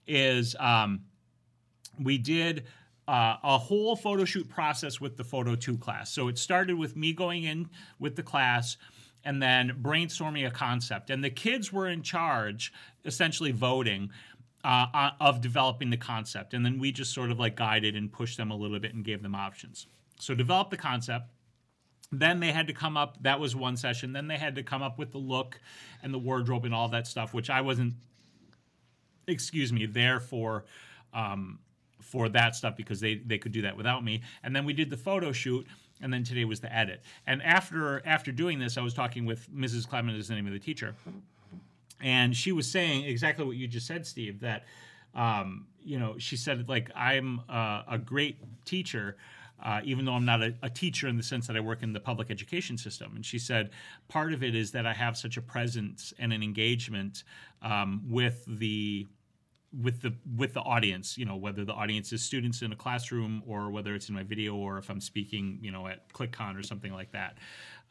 is 0.07 0.55
um, 0.59 1.01
we 1.99 2.17
did. 2.17 2.65
Uh, 3.09 3.37
a 3.41 3.57
whole 3.57 3.95
photo 3.95 4.23
shoot 4.23 4.47
process 4.47 5.01
with 5.01 5.17
the 5.17 5.23
photo 5.23 5.55
2 5.55 5.79
class. 5.79 6.11
So 6.11 6.27
it 6.27 6.37
started 6.37 6.77
with 6.77 6.95
me 6.95 7.11
going 7.11 7.43
in 7.43 7.67
with 7.97 8.15
the 8.15 8.21
class 8.21 8.77
and 9.23 9.41
then 9.41 9.79
brainstorming 9.81 10.45
a 10.45 10.51
concept. 10.51 11.09
And 11.09 11.23
the 11.23 11.31
kids 11.31 11.73
were 11.73 11.87
in 11.87 12.03
charge, 12.03 12.71
essentially 13.05 13.51
voting 13.51 14.11
uh, 14.63 15.09
of 15.19 15.41
developing 15.41 15.89
the 15.89 15.97
concept. 15.97 16.53
And 16.53 16.63
then 16.63 16.77
we 16.77 16.91
just 16.91 17.11
sort 17.11 17.31
of 17.31 17.39
like 17.39 17.55
guided 17.55 17.95
and 17.95 18.11
pushed 18.11 18.37
them 18.37 18.51
a 18.51 18.55
little 18.55 18.79
bit 18.79 18.93
and 18.93 19.03
gave 19.03 19.23
them 19.23 19.33
options. 19.33 19.87
So 20.19 20.35
develop 20.35 20.69
the 20.69 20.77
concept. 20.77 21.31
Then 22.11 22.39
they 22.39 22.51
had 22.51 22.67
to 22.67 22.73
come 22.73 22.95
up. 22.95 23.17
That 23.23 23.39
was 23.39 23.55
one 23.55 23.75
session. 23.75 24.13
Then 24.13 24.27
they 24.27 24.37
had 24.37 24.53
to 24.53 24.61
come 24.61 24.83
up 24.83 24.99
with 24.99 25.13
the 25.13 25.17
look 25.17 25.59
and 26.03 26.13
the 26.13 26.19
wardrobe 26.19 26.63
and 26.63 26.75
all 26.75 26.89
that 26.89 27.07
stuff, 27.07 27.33
which 27.33 27.49
I 27.49 27.61
wasn't, 27.61 27.95
excuse 29.25 29.73
me, 29.73 29.87
there 29.87 30.19
for. 30.19 30.65
Um, 31.11 31.57
for 32.09 32.27
that 32.29 32.55
stuff 32.55 32.75
because 32.75 32.99
they 32.99 33.15
they 33.15 33.37
could 33.37 33.51
do 33.51 33.61
that 33.61 33.77
without 33.77 34.03
me. 34.03 34.21
And 34.43 34.55
then 34.55 34.65
we 34.65 34.73
did 34.73 34.89
the 34.89 34.97
photo 34.97 35.31
shoot, 35.31 35.65
and 36.01 36.11
then 36.11 36.23
today 36.23 36.43
was 36.43 36.59
the 36.59 36.73
edit. 36.75 37.01
And 37.27 37.41
after 37.43 38.05
after 38.05 38.31
doing 38.31 38.59
this, 38.59 38.77
I 38.77 38.81
was 38.81 38.93
talking 38.93 39.25
with 39.25 39.49
Mrs. 39.53 39.87
Clement, 39.87 40.17
is 40.17 40.27
the 40.27 40.35
name 40.35 40.47
of 40.47 40.53
the 40.53 40.59
teacher, 40.59 40.95
and 42.01 42.35
she 42.35 42.51
was 42.51 42.69
saying 42.69 43.05
exactly 43.05 43.45
what 43.45 43.55
you 43.55 43.67
just 43.67 43.85
said, 43.87 44.05
Steve. 44.07 44.39
That 44.39 44.65
um, 45.13 45.67
you 45.83 45.99
know, 45.99 46.15
she 46.17 46.35
said 46.35 46.67
like 46.67 46.89
I'm 46.95 47.41
uh, 47.47 47.83
a 47.87 47.97
great 47.97 48.37
teacher. 48.65 49.17
Uh, 49.61 49.81
even 49.83 50.05
though 50.05 50.13
I'm 50.13 50.23
not 50.23 50.41
a, 50.41 50.55
a 50.63 50.69
teacher 50.69 51.09
in 51.09 51.17
the 51.17 51.23
sense 51.23 51.45
that 51.47 51.57
I 51.57 51.59
work 51.59 51.83
in 51.83 51.91
the 51.91 51.99
public 51.99 52.31
education 52.31 52.77
system. 52.77 53.11
And 53.17 53.25
she 53.25 53.37
said, 53.37 53.71
part 54.07 54.31
of 54.31 54.41
it 54.41 54.55
is 54.55 54.71
that 54.71 54.85
I 54.85 54.93
have 54.93 55.17
such 55.17 55.35
a 55.35 55.41
presence 55.41 56.13
and 56.17 56.31
an 56.31 56.41
engagement 56.41 57.25
um, 57.61 58.01
with 58.07 58.45
the 58.47 59.05
with 59.71 60.01
the 60.01 60.13
with 60.35 60.53
the 60.53 60.61
audience 60.61 61.17
you 61.17 61.25
know 61.25 61.35
whether 61.35 61.63
the 61.63 61.73
audience 61.73 62.11
is 62.11 62.23
students 62.23 62.63
in 62.63 62.71
a 62.71 62.75
classroom 62.75 63.43
or 63.45 63.69
whether 63.69 63.93
it's 63.93 64.09
in 64.09 64.15
my 64.15 64.23
video 64.23 64.55
or 64.55 64.79
if 64.79 64.89
i'm 64.89 64.99
speaking 64.99 65.59
you 65.61 65.71
know 65.71 65.87
at 65.87 66.11
clickcon 66.11 66.59
or 66.59 66.63
something 66.63 66.91
like 66.91 67.11
that 67.11 67.37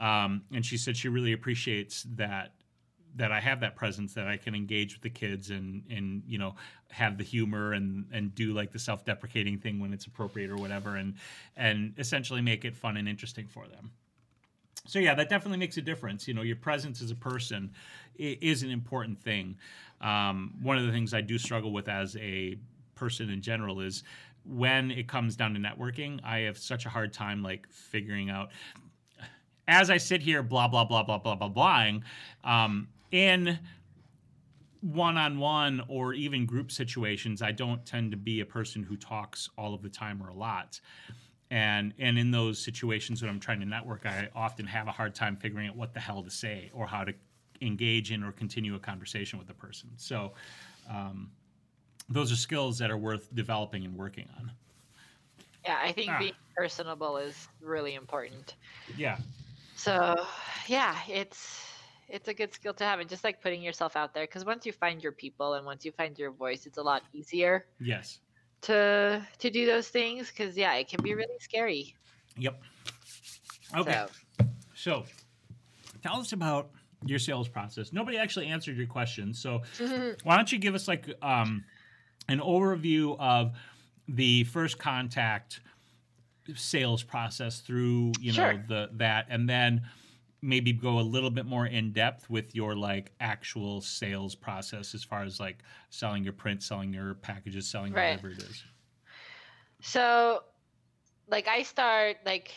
um, 0.00 0.42
and 0.52 0.64
she 0.64 0.76
said 0.76 0.96
she 0.96 1.08
really 1.08 1.32
appreciates 1.32 2.04
that 2.14 2.52
that 3.16 3.32
I 3.32 3.40
have 3.40 3.60
that 3.60 3.74
presence 3.74 4.14
that 4.14 4.28
I 4.28 4.36
can 4.36 4.54
engage 4.54 4.94
with 4.94 5.02
the 5.02 5.10
kids 5.10 5.50
and 5.50 5.82
and 5.90 6.22
you 6.26 6.38
know 6.38 6.54
have 6.90 7.18
the 7.18 7.24
humor 7.24 7.72
and 7.72 8.06
and 8.12 8.34
do 8.34 8.52
like 8.52 8.72
the 8.72 8.78
self-deprecating 8.78 9.58
thing 9.58 9.80
when 9.80 9.92
it's 9.92 10.06
appropriate 10.06 10.50
or 10.50 10.56
whatever 10.56 10.96
and 10.96 11.14
and 11.56 11.94
essentially 11.98 12.40
make 12.40 12.64
it 12.64 12.76
fun 12.76 12.96
and 12.96 13.08
interesting 13.08 13.46
for 13.46 13.66
them. 13.66 13.90
So 14.86 14.98
yeah, 14.98 15.14
that 15.14 15.28
definitely 15.28 15.58
makes 15.58 15.76
a 15.76 15.82
difference. 15.82 16.26
You 16.26 16.34
know, 16.34 16.42
your 16.42 16.56
presence 16.56 17.02
as 17.02 17.10
a 17.10 17.16
person 17.16 17.72
is 18.16 18.62
an 18.62 18.70
important 18.70 19.20
thing. 19.20 19.56
Um, 20.00 20.54
one 20.62 20.78
of 20.78 20.86
the 20.86 20.92
things 20.92 21.12
I 21.14 21.20
do 21.20 21.38
struggle 21.38 21.72
with 21.72 21.88
as 21.88 22.16
a 22.16 22.56
person 22.94 23.30
in 23.30 23.40
general 23.40 23.80
is 23.80 24.04
when 24.44 24.90
it 24.90 25.08
comes 25.08 25.36
down 25.36 25.54
to 25.54 25.60
networking, 25.60 26.20
I 26.24 26.40
have 26.40 26.56
such 26.56 26.86
a 26.86 26.88
hard 26.88 27.12
time 27.12 27.42
like 27.42 27.66
figuring 27.70 28.30
out 28.30 28.50
as 29.68 29.90
I 29.90 29.98
sit 29.98 30.22
here, 30.22 30.42
blah 30.42 30.66
blah 30.66 30.84
blah 30.84 31.02
blah 31.02 31.18
blah 31.18 31.34
blah 31.34 31.50
blahing, 31.50 32.02
um, 32.42 32.88
in 33.12 33.58
one-on-one 34.80 35.82
or 35.88 36.14
even 36.14 36.46
group 36.46 36.70
situations, 36.70 37.42
I 37.42 37.50
don't 37.52 37.84
tend 37.84 38.12
to 38.12 38.16
be 38.16 38.40
a 38.40 38.46
person 38.46 38.82
who 38.82 38.96
talks 38.96 39.50
all 39.58 39.74
of 39.74 39.82
the 39.82 39.88
time 39.88 40.22
or 40.22 40.28
a 40.28 40.34
lot. 40.34 40.80
And 41.50 41.94
and 41.98 42.18
in 42.18 42.30
those 42.30 42.58
situations 42.58 43.22
when 43.22 43.30
I'm 43.30 43.40
trying 43.40 43.60
to 43.60 43.66
network, 43.66 44.06
I 44.06 44.28
often 44.34 44.66
have 44.66 44.86
a 44.86 44.92
hard 44.92 45.14
time 45.14 45.36
figuring 45.36 45.68
out 45.68 45.76
what 45.76 45.94
the 45.94 46.00
hell 46.00 46.22
to 46.22 46.30
say 46.30 46.70
or 46.72 46.86
how 46.86 47.04
to 47.04 47.12
engage 47.60 48.12
in 48.12 48.22
or 48.22 48.32
continue 48.32 48.74
a 48.74 48.78
conversation 48.78 49.38
with 49.38 49.48
the 49.48 49.54
person. 49.54 49.90
So 49.96 50.32
um, 50.88 51.30
those 52.08 52.32
are 52.32 52.36
skills 52.36 52.78
that 52.78 52.90
are 52.90 52.98
worth 52.98 53.34
developing 53.34 53.84
and 53.84 53.96
working 53.96 54.28
on. 54.38 54.50
Yeah, 55.64 55.78
I 55.82 55.92
think 55.92 56.10
ah. 56.10 56.18
being 56.18 56.32
personable 56.56 57.16
is 57.16 57.48
really 57.60 57.94
important. 57.94 58.54
Yeah. 58.96 59.18
So, 59.76 60.16
yeah, 60.66 60.96
it's 61.08 61.64
it's 62.08 62.28
a 62.28 62.34
good 62.34 62.52
skill 62.52 62.72
to 62.74 62.84
have 62.84 63.00
and 63.00 63.08
just 63.08 63.22
like 63.22 63.40
putting 63.42 63.62
yourself 63.62 63.94
out 63.96 64.14
there 64.14 64.24
because 64.24 64.44
once 64.44 64.64
you 64.64 64.72
find 64.72 65.02
your 65.02 65.12
people 65.12 65.54
and 65.54 65.66
once 65.66 65.84
you 65.84 65.92
find 65.92 66.18
your 66.18 66.30
voice 66.30 66.64
it's 66.66 66.78
a 66.78 66.82
lot 66.82 67.02
easier 67.12 67.66
yes 67.80 68.20
to 68.62 69.22
to 69.38 69.50
do 69.50 69.66
those 69.66 69.88
things 69.88 70.30
because 70.30 70.56
yeah 70.56 70.74
it 70.74 70.88
can 70.88 71.02
be 71.02 71.14
really 71.14 71.38
scary 71.38 71.94
yep 72.36 72.60
okay 73.76 74.06
so. 74.74 75.02
so 75.02 75.04
tell 76.02 76.16
us 76.16 76.32
about 76.32 76.70
your 77.04 77.18
sales 77.18 77.48
process. 77.48 77.92
Nobody 77.92 78.18
actually 78.18 78.46
answered 78.46 78.76
your 78.76 78.86
question. 78.86 79.32
So 79.32 79.62
why 80.24 80.36
don't 80.36 80.50
you 80.50 80.58
give 80.58 80.74
us 80.74 80.88
like 80.88 81.08
um, 81.22 81.64
an 82.28 82.40
overview 82.40 83.18
of 83.18 83.52
the 84.08 84.44
first 84.44 84.78
contact 84.78 85.60
sales 86.54 87.02
process 87.02 87.60
through 87.60 88.10
you 88.20 88.32
know 88.32 88.52
sure. 88.52 88.64
the 88.68 88.88
that 88.94 89.26
and 89.28 89.46
then 89.46 89.82
maybe 90.40 90.72
go 90.72 90.98
a 90.98 91.02
little 91.02 91.30
bit 91.30 91.44
more 91.44 91.66
in 91.66 91.92
depth 91.92 92.30
with 92.30 92.54
your 92.54 92.74
like 92.74 93.12
actual 93.20 93.82
sales 93.82 94.34
process 94.34 94.94
as 94.94 95.04
far 95.04 95.24
as 95.24 95.38
like 95.38 95.58
selling 95.90 96.24
your 96.24 96.32
print 96.32 96.62
selling 96.62 96.90
your 96.90 97.14
packages 97.16 97.68
selling 97.68 97.92
right. 97.92 98.12
whatever 98.12 98.30
it 98.30 98.38
is. 98.38 98.64
So 99.82 100.42
like 101.30 101.46
i 101.48 101.62
start 101.62 102.16
like 102.24 102.52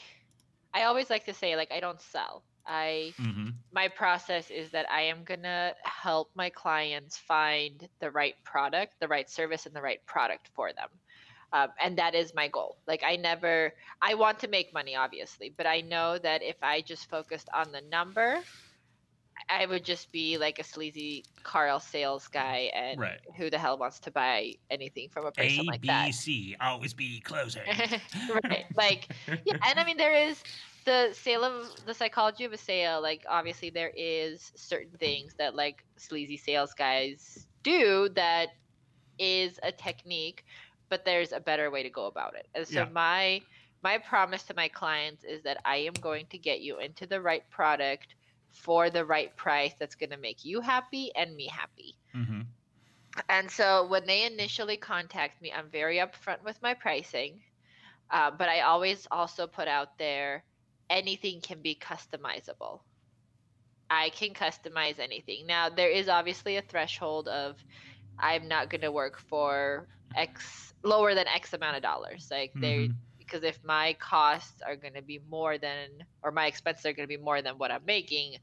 i 0.74 0.83
always 0.83 1.10
like 1.10 1.25
to 1.25 1.33
say 1.33 1.55
like 1.55 1.71
i 1.71 1.79
don't 1.79 2.01
sell 2.01 2.43
i 2.65 3.13
mm-hmm. 3.20 3.50
my 3.72 3.88
process 3.88 4.50
is 4.50 4.72
that 4.72 4.86
i 4.91 5.01
am 5.01 5.24
gonna 5.24 5.74
help 5.84 6.30
my 6.36 6.50
clients 6.50 7.18
find 7.18 7.88
the 8.00 8.12
right 8.12 8.36
product 8.44 8.94
the 9.00 9.08
right 9.08 9.30
service 9.30 9.65
and 9.65 9.75
the 9.75 9.82
right 9.82 10.06
product 10.06 10.50
for 10.53 10.72
them 10.74 10.89
um, 11.53 11.68
and 11.84 11.98
that 11.98 12.15
is 12.15 12.34
my 12.34 12.48
goal 12.48 12.77
like 12.88 13.03
i 13.06 13.15
never 13.15 13.74
i 14.01 14.13
want 14.13 14.39
to 14.39 14.48
make 14.48 14.74
money 14.74 14.96
obviously 14.96 15.53
but 15.58 15.65
i 15.65 15.82
know 15.82 16.18
that 16.18 16.41
if 16.44 16.56
i 16.62 16.82
just 16.82 17.10
focused 17.10 17.50
on 17.53 17.72
the 17.72 17.82
number 17.91 18.39
i 19.50 19.65
would 19.65 19.83
just 19.83 20.12
be 20.12 20.38
like 20.38 20.60
a 20.60 20.63
sleazy 20.63 21.24
carl 21.43 21.79
sales 21.79 22.27
guy 22.27 22.71
and 22.74 23.00
right. 23.00 23.19
who 23.36 23.50
the 23.50 23.57
hell 23.57 23.77
wants 23.77 24.00
to 24.00 24.12
buy 24.12 24.53
anything 24.69 25.10
from 25.10 25.25
a 25.25 25.31
person 25.31 25.62
a, 25.62 25.63
like 25.63 25.81
B, 25.81 25.88
that 25.88 26.13
c 26.13 26.55
always 26.60 26.93
be 26.93 27.19
closing 27.21 27.63
right 28.43 28.65
like 28.75 29.10
yeah 29.27 29.57
and 29.67 29.79
i 29.79 29.83
mean 29.83 29.98
there 29.98 30.15
is 30.15 30.43
the 30.86 31.10
sale 31.13 31.43
of 31.43 31.67
the 31.86 31.93
psychology 31.93 32.43
of 32.43 32.53
a 32.53 32.57
sale 32.57 33.01
like 33.01 33.24
obviously 33.29 33.69
there 33.69 33.91
is 33.95 34.51
certain 34.55 34.98
things 34.98 35.33
that 35.38 35.55
like 35.55 35.83
sleazy 35.98 36.38
sales 36.38 36.74
guys 36.74 37.48
do 37.63 38.10
that 38.10 38.50
is 39.19 39.60
a 39.62 39.71
technique 39.71 40.43
but 40.91 41.05
there's 41.05 41.31
a 41.31 41.39
better 41.39 41.71
way 41.71 41.81
to 41.81 41.89
go 41.89 42.05
about 42.05 42.36
it. 42.36 42.48
And 42.53 42.67
so 42.67 42.81
yeah. 42.81 42.89
my 42.91 43.41
my 43.81 43.98
promise 43.98 44.43
to 44.43 44.53
my 44.53 44.67
clients 44.67 45.24
is 45.24 45.41
that 45.41 45.57
I 45.65 45.77
am 45.77 45.93
going 45.93 46.27
to 46.27 46.38
get 46.38 46.62
you 46.62 46.77
into 46.79 47.07
the 47.07 47.19
right 47.19 47.50
product 47.50 48.13
for 48.51 48.89
the 48.89 49.05
right 49.05 49.36
price 49.36 49.74
that's 49.79 49.96
going 49.96 50.10
to 50.12 50.17
make 50.17 50.46
you 50.46 50.62
happy 50.62 51.12
and 51.15 51.36
me 51.36 51.48
happy. 51.48 51.96
Mm-hmm. 52.15 52.41
And 53.29 53.51
so 53.51 53.88
when 53.88 54.05
they 54.05 54.25
initially 54.25 54.77
contact 54.77 55.41
me, 55.41 55.51
I'm 55.51 55.70
very 55.70 55.98
upfront 55.98 56.43
with 56.43 56.62
my 56.62 56.74
pricing, 56.74 57.41
uh, 58.10 58.31
but 58.31 58.48
I 58.48 58.62
always 58.62 59.08
also 59.12 59.48
put 59.48 59.67
out 59.67 59.98
there 59.98 60.43
anything 60.89 61.41
can 61.41 61.62
be 61.62 61.75
customizable. 61.75 62.81
I 63.89 64.10
can 64.10 64.29
customize 64.29 65.00
anything. 65.00 65.46
Now, 65.48 65.70
there 65.70 65.89
is 65.89 66.08
obviously 66.08 66.58
a 66.58 66.62
threshold 66.62 67.27
of 67.27 67.58
I'm 68.20 68.48
not 68.48 68.70
going 68.70 68.81
to 68.81 68.91
work 68.91 69.20
for 69.20 69.88
X 70.15 70.74
lower 70.84 71.13
than 71.13 71.27
X 71.27 71.53
amount 71.53 71.77
of 71.77 71.84
dollars. 71.84 72.29
Like 72.31 72.51
they 72.55 72.88
mm-hmm. 72.88 72.93
Because 73.31 73.43
if 73.45 73.63
my 73.63 73.95
costs 74.00 74.61
are 74.65 74.75
going 74.75 74.93
to 74.93 75.01
be 75.01 75.21
more 75.29 75.57
than 75.57 75.88
or 76.23 76.31
my 76.31 76.47
expenses 76.47 76.85
are 76.85 76.93
going 76.93 77.07
to 77.07 77.17
be 77.17 77.21
more 77.21 77.41
than 77.41 77.57
what 77.57 77.71
I'm 77.71 77.85
making, 77.85 78.35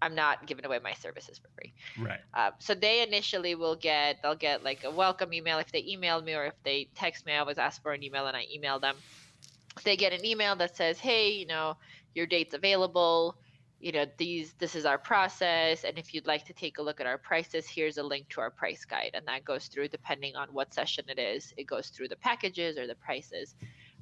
I'm 0.00 0.14
not 0.14 0.46
giving 0.46 0.64
away 0.64 0.78
my 0.82 0.92
services 0.94 1.38
for 1.38 1.48
free. 1.56 1.72
Right. 1.98 2.20
Um, 2.34 2.52
so 2.58 2.74
they 2.74 3.02
initially 3.02 3.54
will 3.56 3.74
get 3.74 4.22
they'll 4.22 4.36
get 4.36 4.62
like 4.62 4.84
a 4.84 4.90
welcome 4.90 5.32
email 5.34 5.58
if 5.58 5.72
they 5.72 5.84
email 5.86 6.22
me 6.22 6.34
or 6.34 6.46
if 6.46 6.54
they 6.62 6.88
text 6.94 7.26
me. 7.26 7.32
I 7.32 7.38
always 7.38 7.58
ask 7.58 7.82
for 7.82 7.92
an 7.92 8.02
email 8.04 8.26
and 8.26 8.36
I 8.36 8.46
email 8.52 8.78
them. 8.78 8.96
They 9.84 9.96
get 9.96 10.12
an 10.12 10.24
email 10.24 10.54
that 10.56 10.76
says, 10.76 10.98
"Hey, 10.98 11.30
you 11.30 11.46
know, 11.46 11.76
your 12.14 12.26
date's 12.26 12.54
available 12.54 13.36
you 13.80 13.92
know 13.92 14.06
these 14.16 14.54
this 14.54 14.74
is 14.74 14.84
our 14.84 14.98
process 14.98 15.84
and 15.84 15.98
if 15.98 16.12
you'd 16.12 16.26
like 16.26 16.44
to 16.44 16.52
take 16.52 16.78
a 16.78 16.82
look 16.82 17.00
at 17.00 17.06
our 17.06 17.18
prices 17.18 17.68
here's 17.68 17.98
a 17.98 18.02
link 18.02 18.28
to 18.28 18.40
our 18.40 18.50
price 18.50 18.84
guide 18.84 19.12
and 19.14 19.26
that 19.26 19.44
goes 19.44 19.66
through 19.66 19.88
depending 19.88 20.34
on 20.34 20.48
what 20.48 20.74
session 20.74 21.04
it 21.08 21.18
is 21.18 21.54
it 21.56 21.66
goes 21.66 21.88
through 21.88 22.08
the 22.08 22.16
packages 22.16 22.76
or 22.76 22.86
the 22.86 22.94
prices 22.96 23.54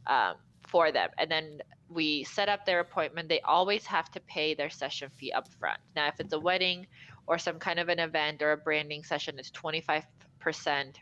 um, 0.06 0.34
for 0.66 0.92
them. 0.92 1.10
And 1.18 1.30
then 1.30 1.60
we 1.88 2.24
set 2.24 2.48
up 2.48 2.66
their 2.66 2.80
appointment. 2.80 3.28
They 3.28 3.40
always 3.40 3.86
have 3.86 4.10
to 4.12 4.20
pay 4.20 4.54
their 4.54 4.70
session 4.70 5.10
fee 5.10 5.32
up 5.32 5.48
front 5.48 5.78
now 5.94 6.08
if 6.08 6.20
it's 6.20 6.32
a 6.32 6.40
wedding 6.40 6.86
or 7.26 7.38
some 7.38 7.58
kind 7.58 7.78
of 7.78 7.88
an 7.88 7.98
event 7.98 8.42
or 8.42 8.52
a 8.52 8.56
branding 8.56 9.02
session 9.02 9.38
it's 9.38 9.50
25% 9.50 10.04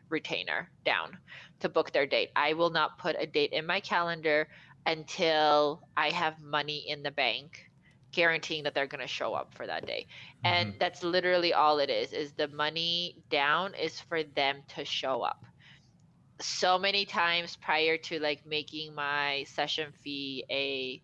retainer 0.09 0.71
down 0.85 1.17
to 1.61 1.69
book 1.69 1.93
their 1.93 2.07
date. 2.07 2.31
I 2.37 2.55
will 2.55 2.71
not 2.71 2.99
put 2.99 3.17
a 3.19 3.27
date 3.27 3.53
in 3.53 3.67
my 3.67 3.81
calendar 3.81 4.49
until 4.87 5.81
i 5.97 6.11
have 6.11 6.39
money 6.43 6.85
in 6.87 7.03
the 7.03 7.11
bank 7.11 7.71
guaranteeing 8.15 8.63
that 8.63 8.75
they're 8.75 8.87
going 8.87 9.01
to 9.01 9.09
show 9.09 9.35
up 9.35 9.53
for 9.55 9.67
that 9.67 9.87
day. 9.87 10.07
And 10.45 10.71
mm-hmm. 10.71 10.79
that's 10.79 11.03
literally 11.03 11.53
all 11.53 11.81
it 11.81 11.91
is 11.91 12.13
is 12.13 12.33
the 12.33 12.49
money 12.49 13.17
down 13.29 13.75
is 13.75 14.01
for 14.01 14.23
them 14.23 14.63
to 14.77 14.85
show 14.85 15.23
up 15.23 15.45
so 16.41 16.79
many 16.79 17.05
times 17.05 17.57
prior 17.57 17.97
to 17.97 18.19
like 18.19 18.45
making 18.47 18.95
my 18.95 19.45
session 19.49 19.93
fee 20.03 20.45
a 20.51 21.01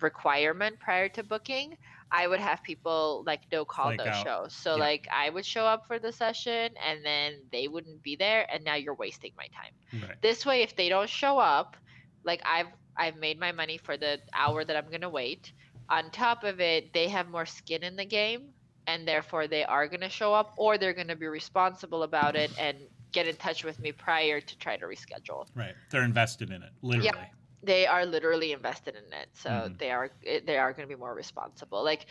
requirement 0.00 0.78
prior 0.80 1.08
to 1.08 1.22
booking 1.22 1.76
i 2.10 2.26
would 2.26 2.40
have 2.40 2.62
people 2.62 3.22
like 3.26 3.40
no 3.52 3.64
call 3.64 3.86
like 3.86 3.98
no 3.98 4.04
out. 4.04 4.24
show 4.24 4.46
so 4.48 4.74
yeah. 4.74 4.80
like 4.80 5.06
i 5.12 5.30
would 5.30 5.46
show 5.46 5.64
up 5.64 5.86
for 5.86 5.98
the 5.98 6.12
session 6.12 6.70
and 6.84 7.04
then 7.04 7.34
they 7.52 7.68
wouldn't 7.68 8.02
be 8.02 8.16
there 8.16 8.46
and 8.52 8.64
now 8.64 8.74
you're 8.74 8.94
wasting 8.94 9.32
my 9.36 9.46
time 9.48 10.02
right. 10.02 10.20
this 10.22 10.44
way 10.44 10.62
if 10.62 10.74
they 10.74 10.88
don't 10.88 11.08
show 11.08 11.38
up 11.38 11.76
like 12.24 12.42
i've 12.44 12.66
i've 12.96 13.16
made 13.16 13.38
my 13.38 13.52
money 13.52 13.78
for 13.78 13.96
the 13.96 14.18
hour 14.34 14.64
that 14.64 14.76
i'm 14.76 14.88
going 14.88 15.00
to 15.00 15.08
wait 15.08 15.52
on 15.92 16.10
top 16.10 16.42
of 16.42 16.58
it, 16.60 16.92
they 16.94 17.08
have 17.08 17.28
more 17.28 17.44
skin 17.44 17.82
in 17.82 17.96
the 17.96 18.04
game 18.04 18.48
and 18.86 19.06
therefore 19.06 19.46
they 19.46 19.62
are 19.62 19.86
going 19.86 20.00
to 20.00 20.08
show 20.08 20.32
up 20.32 20.54
or 20.56 20.78
they're 20.78 20.94
going 20.94 21.08
to 21.08 21.16
be 21.16 21.26
responsible 21.26 22.02
about 22.02 22.34
it 22.34 22.50
and 22.58 22.78
get 23.12 23.26
in 23.26 23.36
touch 23.36 23.64
with 23.64 23.78
me 23.78 23.92
prior 23.92 24.40
to 24.40 24.58
try 24.58 24.76
to 24.76 24.86
reschedule. 24.86 25.46
Right. 25.54 25.74
They're 25.90 26.04
invested 26.04 26.50
in 26.50 26.62
it, 26.62 26.70
literally. 26.82 27.10
Yeah, 27.14 27.26
they 27.62 27.86
are 27.86 28.04
literally 28.04 28.52
invested 28.52 28.94
in 28.96 29.12
it. 29.12 29.28
So 29.34 29.50
mm. 29.50 29.78
they 29.78 29.90
are 29.90 30.10
they 30.24 30.58
are 30.58 30.72
going 30.72 30.88
to 30.88 30.94
be 30.94 30.98
more 30.98 31.14
responsible. 31.14 31.84
Like 31.84 32.06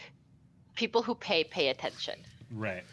people 0.76 1.02
who 1.02 1.16
pay 1.16 1.44
pay 1.44 1.70
attention. 1.70 2.20
Right 2.52 2.84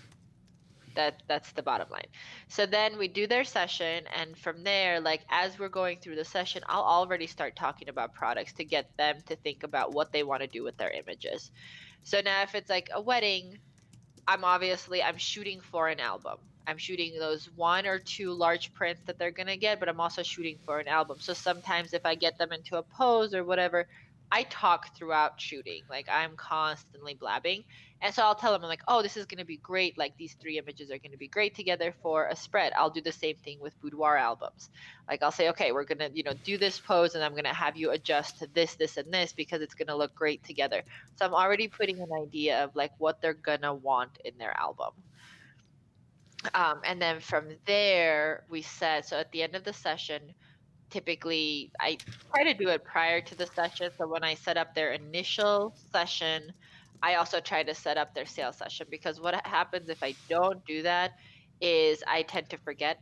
that 0.99 1.23
that's 1.29 1.53
the 1.53 1.63
bottom 1.63 1.89
line 1.91 2.09
so 2.49 2.67
then 2.67 2.99
we 2.99 3.07
do 3.07 3.29
their 3.29 3.45
session 3.45 4.03
and 4.17 4.37
from 4.37 4.65
there 4.65 4.99
like 5.01 5.21
as 5.31 5.57
we're 5.57 5.69
going 5.69 5.97
through 5.99 6.17
the 6.17 6.25
session 6.25 6.61
i'll 6.67 6.83
already 6.83 7.27
start 7.27 7.55
talking 7.55 7.89
about 7.89 8.13
products 8.15 8.53
to 8.53 8.65
get 8.65 8.91
them 8.97 9.17
to 9.25 9.37
think 9.37 9.63
about 9.63 9.93
what 9.93 10.13
they 10.13 10.25
want 10.25 10.41
to 10.41 10.49
do 10.49 10.65
with 10.65 10.77
their 10.77 10.91
images 10.91 11.53
so 12.03 12.21
now 12.21 12.43
if 12.43 12.57
it's 12.57 12.69
like 12.69 12.91
a 12.93 13.01
wedding 13.01 13.57
i'm 14.27 14.43
obviously 14.43 15.01
i'm 15.01 15.17
shooting 15.17 15.61
for 15.61 15.87
an 15.87 16.01
album 16.01 16.39
i'm 16.69 16.79
shooting 16.79 17.19
those 17.19 17.49
one 17.57 17.87
or 17.87 17.99
two 17.99 18.33
large 18.33 18.73
prints 18.75 19.03
that 19.07 19.19
they're 19.19 19.33
going 19.33 19.47
to 19.49 19.57
get 19.57 19.81
but 19.81 19.89
i'm 19.89 20.01
also 20.01 20.23
shooting 20.23 20.57
for 20.65 20.79
an 20.79 20.89
album 20.89 21.17
so 21.21 21.33
sometimes 21.33 21.93
if 21.93 22.07
i 22.07 22.15
get 22.15 22.39
them 22.39 22.53
into 22.53 22.77
a 22.77 22.83
pose 22.83 23.35
or 23.35 23.45
whatever 23.45 23.87
I 24.31 24.43
talk 24.45 24.95
throughout 24.95 25.41
shooting. 25.41 25.83
Like 25.89 26.07
I'm 26.11 26.37
constantly 26.37 27.15
blabbing. 27.15 27.65
And 28.01 28.15
so 28.15 28.23
I'll 28.23 28.35
tell 28.35 28.53
them, 28.53 28.63
I'm 28.63 28.69
like, 28.69 28.83
oh, 28.87 29.03
this 29.03 29.17
is 29.17 29.27
going 29.27 29.39
to 29.39 29.45
be 29.45 29.57
great. 29.57 29.99
Like 29.99 30.17
these 30.17 30.35
three 30.35 30.59
images 30.59 30.91
are 30.91 30.99
going 30.99 31.13
to 31.13 31.19
be 31.19 31.27
great 31.27 31.55
together 31.57 31.93
for 32.03 32.29
a 32.29 32.37
spread. 32.37 32.73
I'll 32.77 32.91
do 32.91 33.01
the 33.01 33.11
same 33.11 33.37
thing 33.37 33.59
with 33.61 33.81
boudoir 33.81 34.17
albums. 34.17 34.71
Like 35.09 35.23
I'll 35.23 35.33
say, 35.33 35.49
okay, 35.49 35.73
we're 35.73 35.85
going 35.85 35.99
to, 35.99 36.11
you 36.15 36.23
know, 36.23 36.35
do 36.45 36.59
this 36.59 36.79
pose 36.79 37.15
and 37.15 37.25
I'm 37.25 37.33
going 37.33 37.45
to 37.45 37.53
have 37.53 37.77
you 37.77 37.91
adjust 37.91 38.39
to 38.39 38.49
this, 38.55 38.75
this, 38.77 38.99
and 38.99 39.13
this 39.13 39.33
because 39.33 39.63
it's 39.63 39.75
going 39.75 39.89
to 39.89 39.97
look 39.97 40.15
great 40.15 40.45
together. 40.45 40.83
So 41.17 41.25
I'm 41.25 41.35
already 41.35 41.67
putting 41.67 42.01
an 42.01 42.11
idea 42.23 42.63
of 42.63 42.77
like 42.77 42.93
what 42.99 43.21
they're 43.21 43.35
going 43.35 43.63
to 43.63 43.75
want 43.75 44.19
in 44.25 44.33
their 44.39 44.57
album. 44.57 44.93
Um, 46.55 46.81
and 46.85 47.03
then 47.03 47.21
from 47.21 47.49
there, 47.67 48.45
we 48.49 48.63
set, 48.63 49.07
so 49.07 49.19
at 49.19 49.31
the 49.33 49.43
end 49.43 49.57
of 49.57 49.65
the 49.65 49.73
session, 49.73 50.35
typically 50.91 51.73
I 51.81 51.99
try 52.33 52.45
to 52.45 52.55
do 52.55 52.69
it 52.69 52.85
prior 52.85 53.21
to 53.21 53.35
the 53.35 53.47
session. 53.47 53.91
So 53.99 54.07
when 54.07 54.25
I 54.25 54.35
set 54.35 54.57
up 54.57 54.75
their 54.75 54.93
initial 54.93 55.75
session, 55.93 56.53
I 57.03 57.17
also 57.17 57.41
try 57.41 57.63
to 57.63 57.75
set 57.75 57.97
up 57.97 58.15
their 58.15 58.27
sales 58.27 58.57
session 58.57 58.87
because 58.91 59.21
what 59.21 59.35
happens 59.47 59.89
if 59.89 60.03
I 60.03 60.15
don't 60.29 60.65
do 60.65 60.83
that 60.83 61.13
is 61.61 62.03
I 62.07 62.23
tend 62.23 62.51
to 62.51 62.59
forget. 62.59 62.99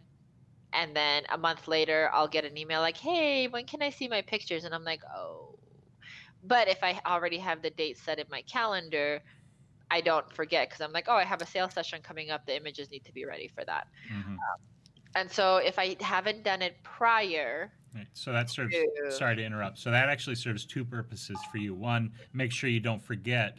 And 0.72 0.94
then 0.94 1.22
a 1.30 1.38
month 1.38 1.68
later, 1.68 2.10
I'll 2.12 2.28
get 2.28 2.44
an 2.44 2.58
email 2.58 2.80
like, 2.80 2.96
hey, 2.96 3.48
when 3.48 3.64
can 3.64 3.82
I 3.82 3.90
see 3.90 4.08
my 4.08 4.22
pictures? 4.22 4.64
And 4.64 4.74
I'm 4.74 4.84
like, 4.84 5.00
oh. 5.14 5.58
But 6.44 6.68
if 6.68 6.82
I 6.82 7.00
already 7.06 7.38
have 7.38 7.62
the 7.62 7.70
date 7.70 7.98
set 7.98 8.18
in 8.18 8.26
my 8.30 8.42
calendar, 8.42 9.22
I 9.90 10.00
don't 10.00 10.30
forget 10.32 10.68
because 10.68 10.80
I'm 10.80 10.92
like, 10.92 11.06
oh, 11.08 11.14
I 11.14 11.24
have 11.24 11.42
a 11.42 11.46
sales 11.46 11.72
session 11.72 12.00
coming 12.02 12.30
up. 12.30 12.46
The 12.46 12.56
images 12.56 12.90
need 12.90 13.04
to 13.04 13.12
be 13.12 13.24
ready 13.24 13.48
for 13.48 13.64
that. 13.64 13.88
Mm-hmm. 14.12 14.32
Um, 14.32 14.38
and 15.14 15.30
so 15.30 15.56
if 15.56 15.78
I 15.78 15.96
haven't 16.00 16.42
done 16.42 16.62
it 16.62 16.76
prior, 16.82 17.72
Right. 17.96 18.06
So 18.12 18.32
that 18.32 18.50
serves. 18.50 18.74
To... 18.74 19.10
Sorry 19.10 19.36
to 19.36 19.44
interrupt. 19.44 19.78
So 19.78 19.90
that 19.90 20.10
actually 20.10 20.36
serves 20.36 20.66
two 20.66 20.84
purposes 20.84 21.38
for 21.50 21.56
you. 21.56 21.74
One, 21.74 22.12
make 22.34 22.52
sure 22.52 22.68
you 22.68 22.80
don't 22.80 23.02
forget 23.02 23.58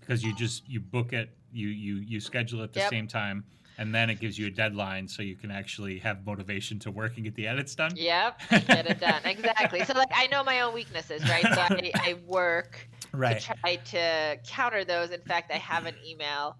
because 0.00 0.24
you 0.24 0.34
just 0.34 0.68
you 0.68 0.80
book 0.80 1.12
it, 1.12 1.30
you 1.52 1.68
you 1.68 1.96
you 1.96 2.20
schedule 2.20 2.60
it 2.60 2.64
at 2.64 2.72
the 2.72 2.80
yep. 2.80 2.90
same 2.90 3.06
time, 3.06 3.44
and 3.78 3.94
then 3.94 4.10
it 4.10 4.20
gives 4.20 4.38
you 4.38 4.46
a 4.46 4.50
deadline 4.50 5.06
so 5.08 5.22
you 5.22 5.36
can 5.36 5.50
actually 5.50 5.98
have 5.98 6.24
motivation 6.26 6.78
to 6.80 6.90
work 6.90 7.16
and 7.16 7.24
get 7.24 7.34
the 7.34 7.46
edits 7.46 7.74
done. 7.74 7.92
Yep, 7.94 8.40
get 8.50 8.86
it 8.86 9.00
done 9.00 9.20
exactly. 9.24 9.84
So 9.84 9.94
like 9.94 10.10
I 10.14 10.26
know 10.28 10.42
my 10.44 10.60
own 10.60 10.74
weaknesses, 10.74 11.22
right? 11.28 11.44
So 11.44 11.60
I, 11.60 11.90
I 11.94 12.14
work 12.26 12.88
right. 13.12 13.40
to 13.40 13.54
try 13.60 13.76
to 13.76 14.38
counter 14.46 14.84
those. 14.84 15.10
In 15.10 15.20
fact, 15.22 15.50
I 15.52 15.58
have 15.58 15.86
an 15.86 15.94
email 16.06 16.56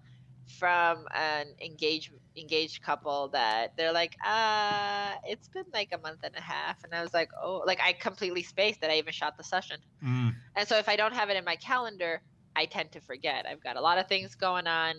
from 0.59 1.05
an 1.13 1.47
engaged 1.61 2.11
engaged 2.37 2.83
couple 2.83 3.29
that 3.29 3.75
they're 3.75 3.91
like, 3.91 4.15
uh, 4.25 5.13
it's 5.25 5.47
been 5.47 5.65
like 5.73 5.89
a 5.91 5.97
month 5.97 6.19
and 6.23 6.35
a 6.35 6.41
half, 6.41 6.83
and 6.83 6.93
I 6.93 7.01
was 7.01 7.13
like, 7.13 7.29
oh, 7.41 7.63
like 7.65 7.79
I 7.83 7.93
completely 7.93 8.43
spaced 8.43 8.81
that 8.81 8.91
I 8.91 8.97
even 8.97 9.13
shot 9.13 9.37
the 9.37 9.43
session, 9.43 9.77
mm. 10.03 10.33
and 10.55 10.67
so 10.67 10.77
if 10.77 10.87
I 10.87 10.95
don't 10.95 11.13
have 11.13 11.29
it 11.29 11.37
in 11.37 11.43
my 11.43 11.55
calendar, 11.55 12.21
I 12.55 12.65
tend 12.65 12.91
to 12.93 13.01
forget. 13.01 13.45
I've 13.47 13.63
got 13.63 13.75
a 13.75 13.81
lot 13.81 13.97
of 13.97 14.07
things 14.07 14.35
going 14.35 14.67
on, 14.67 14.95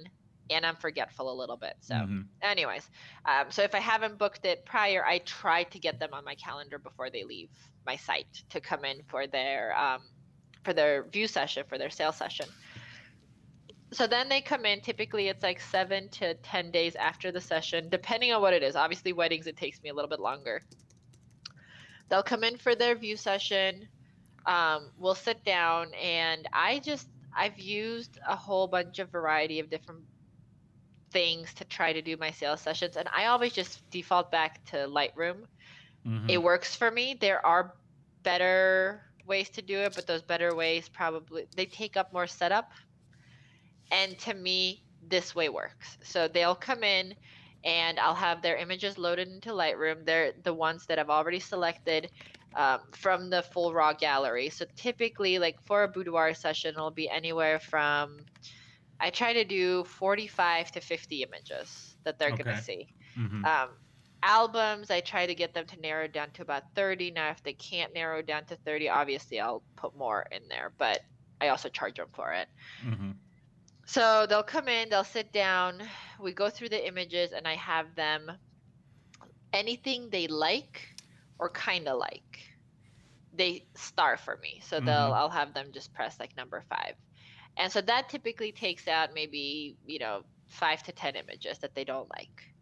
and 0.50 0.64
I'm 0.64 0.76
forgetful 0.76 1.32
a 1.32 1.36
little 1.36 1.56
bit. 1.56 1.74
So, 1.80 1.94
mm-hmm. 1.94 2.20
anyways, 2.42 2.88
um, 3.24 3.46
so 3.50 3.62
if 3.62 3.74
I 3.74 3.80
haven't 3.80 4.18
booked 4.18 4.44
it 4.44 4.64
prior, 4.64 5.04
I 5.04 5.18
try 5.18 5.64
to 5.64 5.78
get 5.78 5.98
them 6.00 6.10
on 6.12 6.24
my 6.24 6.34
calendar 6.34 6.78
before 6.78 7.10
they 7.10 7.24
leave 7.24 7.50
my 7.86 7.96
site 7.96 8.42
to 8.50 8.60
come 8.60 8.84
in 8.84 9.02
for 9.08 9.26
their 9.26 9.76
um, 9.78 10.02
for 10.62 10.74
their 10.74 11.04
view 11.04 11.26
session 11.26 11.64
for 11.68 11.78
their 11.78 11.88
sales 11.88 12.16
session 12.16 12.46
so 13.92 14.06
then 14.06 14.28
they 14.28 14.40
come 14.40 14.66
in 14.66 14.80
typically 14.80 15.28
it's 15.28 15.42
like 15.42 15.60
seven 15.60 16.08
to 16.10 16.34
ten 16.34 16.70
days 16.70 16.94
after 16.96 17.32
the 17.32 17.40
session 17.40 17.88
depending 17.88 18.32
on 18.32 18.42
what 18.42 18.52
it 18.52 18.62
is 18.62 18.76
obviously 18.76 19.12
weddings 19.12 19.46
it 19.46 19.56
takes 19.56 19.82
me 19.82 19.88
a 19.88 19.94
little 19.94 20.08
bit 20.08 20.20
longer 20.20 20.60
they'll 22.08 22.22
come 22.22 22.44
in 22.44 22.56
for 22.58 22.74
their 22.74 22.94
view 22.94 23.16
session 23.16 23.88
um, 24.46 24.90
we'll 24.98 25.14
sit 25.14 25.42
down 25.44 25.92
and 25.94 26.46
i 26.52 26.78
just 26.80 27.08
i've 27.34 27.58
used 27.58 28.18
a 28.28 28.36
whole 28.36 28.66
bunch 28.66 28.98
of 28.98 29.08
variety 29.10 29.60
of 29.60 29.70
different 29.70 30.02
things 31.10 31.54
to 31.54 31.64
try 31.64 31.92
to 31.92 32.02
do 32.02 32.16
my 32.16 32.30
sales 32.30 32.60
sessions 32.60 32.96
and 32.96 33.08
i 33.14 33.26
always 33.26 33.52
just 33.52 33.88
default 33.90 34.30
back 34.30 34.64
to 34.64 34.76
lightroom 34.76 35.36
mm-hmm. 36.06 36.28
it 36.28 36.42
works 36.42 36.74
for 36.76 36.90
me 36.90 37.16
there 37.20 37.44
are 37.44 37.74
better 38.22 39.02
ways 39.26 39.48
to 39.48 39.62
do 39.62 39.78
it 39.78 39.94
but 39.94 40.06
those 40.06 40.22
better 40.22 40.54
ways 40.54 40.88
probably 40.88 41.46
they 41.56 41.66
take 41.66 41.96
up 41.96 42.12
more 42.12 42.26
setup 42.26 42.72
and 43.90 44.18
to 44.20 44.34
me, 44.34 44.82
this 45.08 45.34
way 45.34 45.48
works. 45.48 45.98
So 46.02 46.28
they'll 46.28 46.54
come 46.54 46.82
in 46.82 47.14
and 47.64 47.98
I'll 47.98 48.14
have 48.14 48.42
their 48.42 48.56
images 48.56 48.98
loaded 48.98 49.28
into 49.28 49.50
Lightroom. 49.50 50.04
They're 50.04 50.32
the 50.42 50.54
ones 50.54 50.86
that 50.86 50.98
I've 50.98 51.10
already 51.10 51.40
selected 51.40 52.10
um, 52.54 52.80
from 52.92 53.30
the 53.30 53.42
full 53.42 53.72
raw 53.72 53.92
gallery. 53.92 54.50
So 54.50 54.66
typically, 54.76 55.38
like 55.38 55.60
for 55.64 55.84
a 55.84 55.88
boudoir 55.88 56.34
session, 56.34 56.74
it'll 56.74 56.90
be 56.90 57.08
anywhere 57.08 57.58
from 57.58 58.18
I 59.00 59.10
try 59.10 59.32
to 59.32 59.44
do 59.44 59.84
45 59.84 60.72
to 60.72 60.80
50 60.80 61.22
images 61.22 61.96
that 62.04 62.18
they're 62.18 62.32
okay. 62.32 62.42
going 62.42 62.56
to 62.56 62.62
see. 62.62 62.88
Mm-hmm. 63.16 63.44
Um, 63.44 63.68
albums, 64.22 64.90
I 64.90 65.00
try 65.00 65.26
to 65.26 65.34
get 65.34 65.54
them 65.54 65.66
to 65.66 65.80
narrow 65.80 66.08
down 66.08 66.30
to 66.34 66.42
about 66.42 66.64
30. 66.74 67.12
Now, 67.12 67.30
if 67.30 67.42
they 67.42 67.52
can't 67.52 67.94
narrow 67.94 68.22
down 68.22 68.44
to 68.46 68.56
30, 68.56 68.88
obviously 68.88 69.40
I'll 69.40 69.62
put 69.76 69.96
more 69.96 70.26
in 70.32 70.42
there, 70.48 70.72
but 70.78 71.00
I 71.40 71.48
also 71.48 71.68
charge 71.68 71.96
them 71.96 72.08
for 72.12 72.32
it. 72.32 72.48
Mm-hmm. 72.84 73.12
So 73.86 74.26
they'll 74.28 74.42
come 74.42 74.68
in, 74.68 74.90
they'll 74.90 75.04
sit 75.04 75.32
down, 75.32 75.82
we 76.20 76.32
go 76.32 76.50
through 76.50 76.68
the 76.68 76.86
images, 76.86 77.32
and 77.32 77.46
I 77.48 77.54
have 77.54 77.94
them 77.94 78.30
anything 79.52 80.10
they 80.10 80.26
like 80.26 80.94
or 81.38 81.48
kind 81.50 81.88
of 81.88 81.98
like. 81.98 82.40
They 83.32 83.66
star 83.76 84.16
for 84.16 84.36
me. 84.42 84.60
So 84.64 84.80
they'll 84.80 84.94
mm-hmm. 84.94 85.14
I'll 85.14 85.30
have 85.30 85.54
them 85.54 85.68
just 85.72 85.94
press 85.94 86.18
like 86.18 86.36
number 86.36 86.64
five. 86.68 86.94
And 87.58 87.70
so 87.70 87.80
that 87.82 88.08
typically 88.08 88.52
takes 88.52 88.88
out 88.88 89.10
maybe, 89.12 89.76
you 89.84 89.98
know, 89.98 90.22
five 90.46 90.82
to 90.84 90.92
ten 90.92 91.16
images 91.16 91.58
that 91.58 91.74
they 91.74 91.84
don't 91.84 92.08
like. 92.16 92.54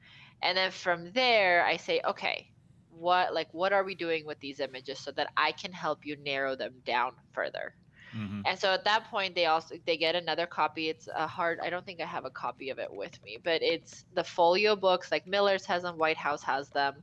And 0.42 0.58
then 0.58 0.72
from 0.72 1.12
there 1.12 1.64
I 1.64 1.76
say, 1.76 2.00
okay, 2.04 2.50
what 2.90 3.34
like 3.34 3.48
what 3.52 3.72
are 3.72 3.84
we 3.84 3.94
doing 3.94 4.26
with 4.26 4.40
these 4.40 4.58
images 4.58 4.98
so 4.98 5.10
that 5.12 5.28
I 5.36 5.52
can 5.52 5.72
help 5.72 6.06
you 6.06 6.16
narrow 6.24 6.56
them 6.56 6.72
down 6.84 7.12
further. 7.32 7.74
Mm-hmm. 8.16 8.42
And 8.46 8.58
so 8.58 8.72
at 8.72 8.84
that 8.84 9.04
point, 9.10 9.34
they 9.34 9.46
also 9.46 9.74
they 9.84 9.96
get 9.96 10.14
another 10.14 10.46
copy. 10.46 10.88
It's 10.88 11.08
a 11.14 11.26
hard. 11.26 11.58
I 11.62 11.68
don't 11.68 11.84
think 11.84 12.00
I 12.00 12.06
have 12.06 12.24
a 12.24 12.30
copy 12.30 12.70
of 12.70 12.78
it 12.78 12.90
with 12.90 13.22
me, 13.22 13.38
but 13.42 13.62
it's 13.62 14.06
the 14.14 14.24
folio 14.24 14.76
books. 14.76 15.12
Like 15.12 15.26
Miller's 15.26 15.66
has 15.66 15.82
them, 15.82 15.98
White 15.98 16.16
House 16.16 16.42
has 16.42 16.70
them. 16.70 16.94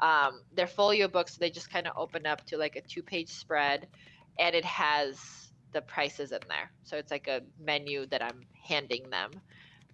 Um, 0.00 0.40
they're 0.54 0.66
folio 0.66 1.08
books. 1.08 1.34
So 1.34 1.38
they 1.40 1.50
just 1.50 1.70
kind 1.70 1.86
of 1.86 1.92
open 1.96 2.24
up 2.24 2.44
to 2.46 2.56
like 2.56 2.76
a 2.76 2.80
two-page 2.80 3.28
spread, 3.28 3.88
and 4.38 4.54
it 4.54 4.64
has 4.64 5.43
the 5.74 5.82
prices 5.82 6.32
in 6.32 6.40
there. 6.48 6.70
So 6.84 6.96
it's 6.96 7.10
like 7.10 7.28
a 7.28 7.42
menu 7.60 8.06
that 8.06 8.22
I'm 8.22 8.40
handing 8.62 9.10
them. 9.10 9.32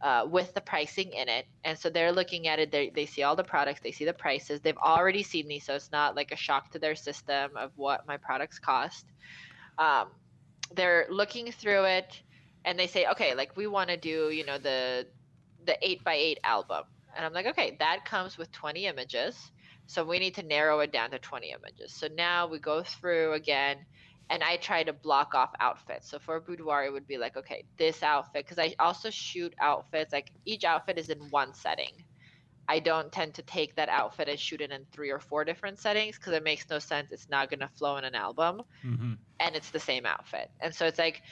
Uh, 0.02 0.26
with 0.26 0.54
the 0.54 0.60
pricing 0.62 1.12
in 1.12 1.28
it. 1.28 1.44
And 1.62 1.78
so 1.78 1.90
they're 1.90 2.10
looking 2.10 2.48
at 2.48 2.58
it, 2.58 2.72
they, 2.72 2.88
they 2.88 3.04
see 3.04 3.22
all 3.22 3.36
the 3.36 3.44
products, 3.44 3.80
they 3.82 3.92
see 3.92 4.06
the 4.06 4.14
prices. 4.14 4.62
They've 4.62 4.74
already 4.78 5.22
seen 5.22 5.46
these, 5.46 5.64
so 5.64 5.74
it's 5.74 5.92
not 5.92 6.16
like 6.16 6.32
a 6.32 6.36
shock 6.36 6.70
to 6.70 6.78
their 6.78 6.94
system 6.94 7.50
of 7.54 7.70
what 7.76 8.06
my 8.06 8.16
products 8.16 8.58
cost. 8.58 9.04
Um, 9.76 10.08
they're 10.74 11.06
looking 11.10 11.52
through 11.52 11.84
it 11.84 12.22
and 12.64 12.78
they 12.78 12.86
say, 12.86 13.06
okay, 13.08 13.34
like 13.34 13.56
we 13.58 13.66
want 13.66 13.90
to 13.90 13.98
do, 13.98 14.30
you 14.30 14.46
know, 14.46 14.56
the 14.58 15.06
the 15.66 15.76
eight 15.86 16.02
by 16.02 16.14
eight 16.14 16.38
album. 16.44 16.84
And 17.14 17.24
I'm 17.24 17.32
like, 17.32 17.46
okay, 17.46 17.76
that 17.80 18.04
comes 18.04 18.38
with 18.38 18.50
20 18.52 18.86
images. 18.86 19.50
So 19.86 20.04
we 20.04 20.18
need 20.18 20.36
to 20.36 20.42
narrow 20.42 20.80
it 20.80 20.92
down 20.92 21.10
to 21.10 21.18
20 21.18 21.50
images. 21.50 21.92
So 21.92 22.08
now 22.16 22.46
we 22.46 22.58
go 22.58 22.82
through 22.82 23.32
again 23.34 23.78
and 24.30 24.44
I 24.44 24.56
try 24.56 24.84
to 24.84 24.92
block 24.92 25.34
off 25.34 25.50
outfits. 25.58 26.08
So 26.08 26.18
for 26.20 26.36
a 26.36 26.40
boudoir, 26.40 26.84
it 26.84 26.92
would 26.92 27.06
be 27.06 27.18
like, 27.18 27.36
okay, 27.36 27.64
this 27.76 28.02
outfit, 28.02 28.46
because 28.46 28.60
I 28.60 28.74
also 28.78 29.10
shoot 29.10 29.52
outfits, 29.60 30.12
like 30.12 30.30
each 30.44 30.64
outfit 30.64 30.98
is 30.98 31.10
in 31.10 31.18
one 31.30 31.52
setting. 31.52 31.92
I 32.68 32.78
don't 32.78 33.10
tend 33.10 33.34
to 33.34 33.42
take 33.42 33.74
that 33.74 33.88
outfit 33.88 34.28
and 34.28 34.38
shoot 34.38 34.60
it 34.60 34.70
in 34.70 34.86
three 34.92 35.10
or 35.10 35.18
four 35.18 35.44
different 35.44 35.80
settings 35.80 36.16
because 36.16 36.32
it 36.34 36.44
makes 36.44 36.70
no 36.70 36.78
sense. 36.78 37.10
It's 37.10 37.28
not 37.28 37.50
going 37.50 37.58
to 37.58 37.68
flow 37.76 37.96
in 37.96 38.04
an 38.04 38.14
album, 38.14 38.62
mm-hmm. 38.86 39.14
and 39.40 39.56
it's 39.56 39.70
the 39.70 39.80
same 39.80 40.06
outfit. 40.06 40.48
And 40.60 40.72
so 40.72 40.86
it's 40.86 40.98
like, 40.98 41.22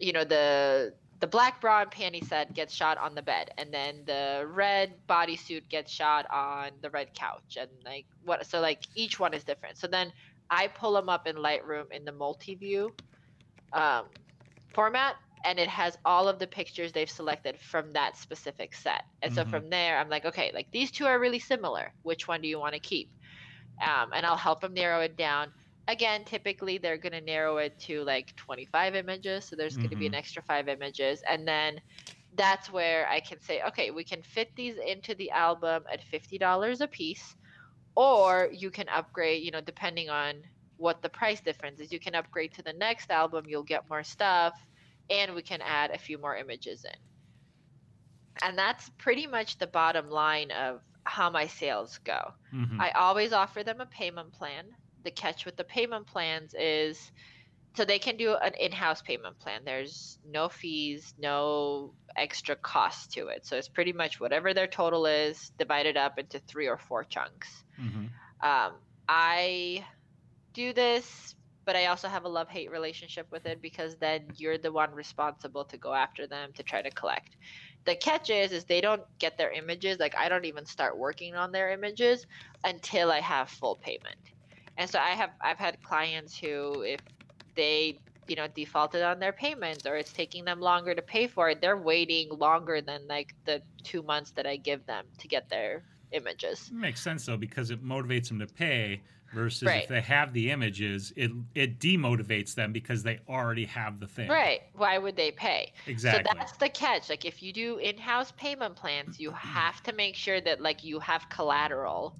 you 0.00 0.12
know, 0.12 0.24
the 0.24 0.92
the 1.20 1.28
black 1.28 1.60
bra 1.60 1.82
and 1.82 1.90
panty 1.92 2.26
set 2.26 2.52
gets 2.52 2.74
shot 2.74 2.98
on 2.98 3.14
the 3.14 3.22
bed, 3.22 3.52
and 3.56 3.72
then 3.72 4.02
the 4.06 4.44
red 4.52 4.94
bodysuit 5.08 5.68
gets 5.68 5.92
shot 5.92 6.26
on 6.32 6.72
the 6.80 6.90
red 6.90 7.14
couch, 7.14 7.56
and 7.60 7.70
like 7.84 8.06
what? 8.24 8.44
So 8.44 8.60
like 8.60 8.82
each 8.96 9.20
one 9.20 9.32
is 9.32 9.44
different. 9.44 9.78
So 9.78 9.86
then 9.86 10.12
I 10.52 10.68
pull 10.68 10.92
them 10.92 11.08
up 11.08 11.26
in 11.26 11.36
Lightroom 11.36 11.90
in 11.90 12.04
the 12.04 12.12
multi-view 12.12 12.92
um, 13.72 14.04
format, 14.74 15.16
and 15.46 15.58
it 15.58 15.66
has 15.66 15.96
all 16.04 16.28
of 16.28 16.38
the 16.38 16.46
pictures 16.46 16.92
they've 16.92 17.10
selected 17.10 17.58
from 17.58 17.90
that 17.94 18.18
specific 18.18 18.74
set. 18.74 19.04
And 19.22 19.32
mm-hmm. 19.32 19.50
so 19.50 19.50
from 19.50 19.70
there, 19.70 19.98
I'm 19.98 20.10
like, 20.10 20.26
okay, 20.26 20.50
like 20.52 20.70
these 20.70 20.90
two 20.90 21.06
are 21.06 21.18
really 21.18 21.38
similar. 21.38 21.90
Which 22.02 22.28
one 22.28 22.42
do 22.42 22.48
you 22.48 22.58
want 22.58 22.74
to 22.74 22.80
keep? 22.80 23.10
Um, 23.82 24.10
and 24.12 24.26
I'll 24.26 24.36
help 24.36 24.60
them 24.60 24.74
narrow 24.74 25.00
it 25.00 25.16
down. 25.16 25.48
Again, 25.88 26.22
typically 26.26 26.76
they're 26.76 26.98
going 26.98 27.14
to 27.14 27.22
narrow 27.22 27.56
it 27.56 27.78
to 27.80 28.04
like 28.04 28.36
25 28.36 28.94
images. 28.94 29.46
So 29.46 29.56
there's 29.56 29.72
mm-hmm. 29.72 29.82
going 29.84 29.90
to 29.90 29.96
be 29.96 30.06
an 30.06 30.14
extra 30.14 30.42
five 30.42 30.68
images. 30.68 31.22
And 31.26 31.48
then 31.48 31.80
that's 32.36 32.70
where 32.70 33.08
I 33.08 33.20
can 33.20 33.40
say, 33.40 33.62
okay, 33.68 33.90
we 33.90 34.04
can 34.04 34.22
fit 34.22 34.50
these 34.54 34.76
into 34.76 35.14
the 35.14 35.30
album 35.30 35.84
at 35.90 36.02
$50 36.04 36.80
a 36.82 36.86
piece. 36.88 37.36
Or 37.96 38.48
you 38.52 38.70
can 38.70 38.88
upgrade, 38.88 39.42
you 39.42 39.50
know, 39.50 39.60
depending 39.62 40.10
on 40.10 40.42
what 40.76 41.02
the 41.02 41.10
price 41.10 41.40
difference 41.40 41.80
is. 41.80 41.92
You 41.92 42.00
can 42.00 42.14
upgrade 42.14 42.52
to 42.54 42.62
the 42.62 42.72
next 42.74 43.10
album, 43.10 43.44
you'll 43.48 43.64
get 43.64 43.88
more 43.88 44.04
stuff, 44.04 44.54
and 45.10 45.34
we 45.34 45.42
can 45.42 45.62
add 45.62 45.90
a 45.90 45.98
few 45.98 46.18
more 46.18 46.36
images 46.36 46.84
in. 46.84 46.94
And 48.42 48.58
that's 48.58 48.90
pretty 48.98 49.26
much 49.26 49.56
the 49.58 49.66
bottom 49.66 50.08
line 50.10 50.50
of 50.50 50.82
how 51.06 51.30
my 51.30 51.46
sales 51.46 51.98
go. 52.04 52.34
Mhm. 52.52 52.78
I 52.78 52.90
always 52.90 53.32
offer 53.32 53.64
them 53.64 53.80
a 53.80 53.86
payment 53.86 54.34
plan. 54.34 54.70
The 54.98 55.10
catch 55.10 55.44
with 55.46 55.56
the 55.56 55.64
payment 55.64 56.06
plans 56.08 56.52
is 56.54 57.10
so 57.76 57.84
they 57.84 57.98
can 57.98 58.16
do 58.16 58.34
an 58.34 58.52
in-house 58.60 59.02
payment 59.02 59.38
plan. 59.38 59.62
There's 59.64 60.18
no 60.24 60.48
fees, 60.48 61.14
no 61.18 61.94
extra 62.16 62.56
cost 62.56 63.12
to 63.12 63.28
it. 63.28 63.46
So 63.46 63.56
it's 63.56 63.68
pretty 63.68 63.92
much 63.92 64.20
whatever 64.20 64.52
their 64.52 64.66
total 64.66 65.06
is 65.06 65.52
divided 65.58 65.96
up 65.96 66.18
into 66.18 66.38
three 66.40 66.68
or 66.68 66.78
four 66.78 67.04
chunks. 67.04 67.64
Mhm. 67.78 68.10
Um, 68.42 68.82
I 69.08 69.86
do 70.54 70.72
this, 70.72 71.34
but 71.64 71.76
I 71.76 71.86
also 71.86 72.08
have 72.08 72.24
a 72.24 72.28
love-hate 72.28 72.70
relationship 72.70 73.26
with 73.32 73.46
it 73.46 73.62
because 73.62 73.96
then 73.98 74.28
you're 74.36 74.58
the 74.58 74.72
one 74.72 74.92
responsible 74.92 75.64
to 75.66 75.78
go 75.78 75.94
after 75.94 76.26
them 76.26 76.52
to 76.54 76.62
try 76.62 76.82
to 76.82 76.90
collect. 76.90 77.36
The 77.86 77.96
catch 77.96 78.30
is, 78.30 78.52
is 78.52 78.64
they 78.64 78.80
don't 78.80 79.02
get 79.18 79.38
their 79.38 79.50
images. 79.52 79.98
Like 79.98 80.14
I 80.16 80.28
don't 80.28 80.44
even 80.44 80.66
start 80.66 80.98
working 80.98 81.34
on 81.34 81.52
their 81.52 81.70
images 81.70 82.26
until 82.64 83.10
I 83.10 83.20
have 83.20 83.48
full 83.50 83.76
payment. 83.76 84.16
And 84.76 84.90
so 84.90 84.98
I 84.98 85.10
have 85.10 85.30
I've 85.42 85.58
had 85.58 85.80
clients 85.82 86.38
who 86.38 86.82
if 86.82 87.00
they 87.54 88.02
you 88.26 88.36
know 88.36 88.48
defaulted 88.48 89.02
on 89.02 89.18
their 89.18 89.32
payments 89.32 89.86
or 89.86 89.96
it's 89.96 90.12
taking 90.12 90.44
them 90.44 90.60
longer 90.60 90.94
to 90.94 91.02
pay 91.02 91.26
for 91.26 91.50
it, 91.50 91.60
they're 91.60 91.76
waiting 91.76 92.28
longer 92.30 92.80
than 92.80 93.06
like 93.08 93.34
the 93.44 93.62
two 93.84 94.02
months 94.02 94.32
that 94.32 94.46
I 94.46 94.56
give 94.56 94.86
them 94.86 95.06
to 95.18 95.28
get 95.28 95.48
their 95.48 95.86
images. 96.12 96.72
Makes 96.72 97.02
sense 97.02 97.26
though 97.26 97.36
because 97.36 97.70
it 97.70 97.82
motivates 97.84 98.28
them 98.28 98.38
to 98.40 98.46
pay 98.46 99.04
versus 99.32 99.68
Right. 99.68 99.76
if 99.76 99.86
they 99.86 100.00
have 100.00 100.32
the 100.32 100.50
images, 100.50 101.12
it 101.16 101.30
it 101.54 101.78
demotivates 101.78 102.54
them 102.54 102.72
because 102.72 103.02
they 103.02 103.20
already 103.28 103.66
have 103.66 104.00
the 104.00 104.08
thing. 104.08 104.30
Right. 104.30 104.60
Why 104.74 104.98
would 104.98 105.16
they 105.16 105.30
pay? 105.32 105.72
Exactly. 105.86 106.34
So 106.34 106.38
that's 106.38 106.56
the 106.58 106.68
catch. 106.68 107.08
Like 107.10 107.24
if 107.24 107.42
you 107.42 107.52
do 107.52 107.78
in-house 107.78 108.32
payment 108.32 108.76
plans, 108.76 109.18
you 109.18 109.30
have 109.32 109.82
to 109.84 109.92
make 109.92 110.16
sure 110.16 110.40
that 110.40 110.60
like 110.60 110.82
you 110.84 111.00
have 111.00 111.28
collateral 111.28 112.18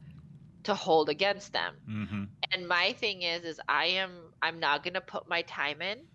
to 0.64 0.74
hold 0.74 1.08
against 1.08 1.52
them. 1.52 1.82
hmm 1.86 2.24
And 2.52 2.68
my 2.68 2.92
thing 2.94 3.22
is 3.22 3.44
is 3.44 3.60
I 3.68 3.86
am 3.86 4.32
I'm 4.42 4.60
not 4.60 4.82
going 4.84 4.94
to 4.94 5.00
put 5.02 5.28
my 5.28 5.42
time 5.42 5.82
in 5.82 6.08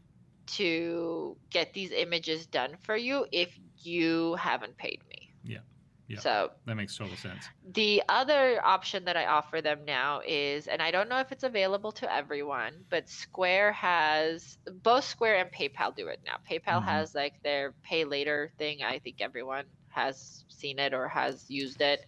to 0.58 1.40
get 1.52 1.74
these 1.74 1.92
images 1.92 2.48
done 2.48 2.78
for 2.78 2.96
you 2.98 3.28
if 3.34 3.58
you 3.84 4.36
haven't 4.36 4.78
paid 4.78 5.02
me. 5.10 5.34
Yeah. 5.44 5.62
Yeah. 6.08 6.24
So 6.24 6.52
That 6.66 6.76
makes 6.76 6.96
total 6.96 7.18
sense. 7.18 7.52
the 7.64 8.04
other 8.08 8.64
option 8.66 9.06
that 9.06 9.18
I 9.18 9.26
offer 9.26 9.62
them 9.62 9.84
now 9.86 10.22
is, 10.26 10.68
and 10.68 10.82
I 10.82 10.92
don't 10.92 11.10
know 11.10 11.20
if 11.20 11.32
it's 11.32 11.44
available 11.44 11.92
to 11.94 12.12
everyone, 12.12 12.86
but 12.90 13.10
Square 13.10 13.74
has 13.74 14.58
both 14.84 15.04
Square 15.04 15.38
and 15.38 15.52
PayPal 15.52 15.96
do 15.96 16.08
it 16.08 16.20
now. 16.26 16.38
PayPal 16.50 16.84
Mhm. 16.84 16.84
has 16.84 17.14
like 17.16 17.34
their 17.44 17.76
pay 17.84 18.06
later 18.06 18.52
thing. 18.58 18.84
I 18.84 19.00
think 19.00 19.22
everyone 19.22 19.66
has 19.90 20.46
seen 20.50 20.80
it 20.80 20.94
or 20.94 21.08
has 21.10 21.46
used 21.50 21.82
it. 21.82 22.00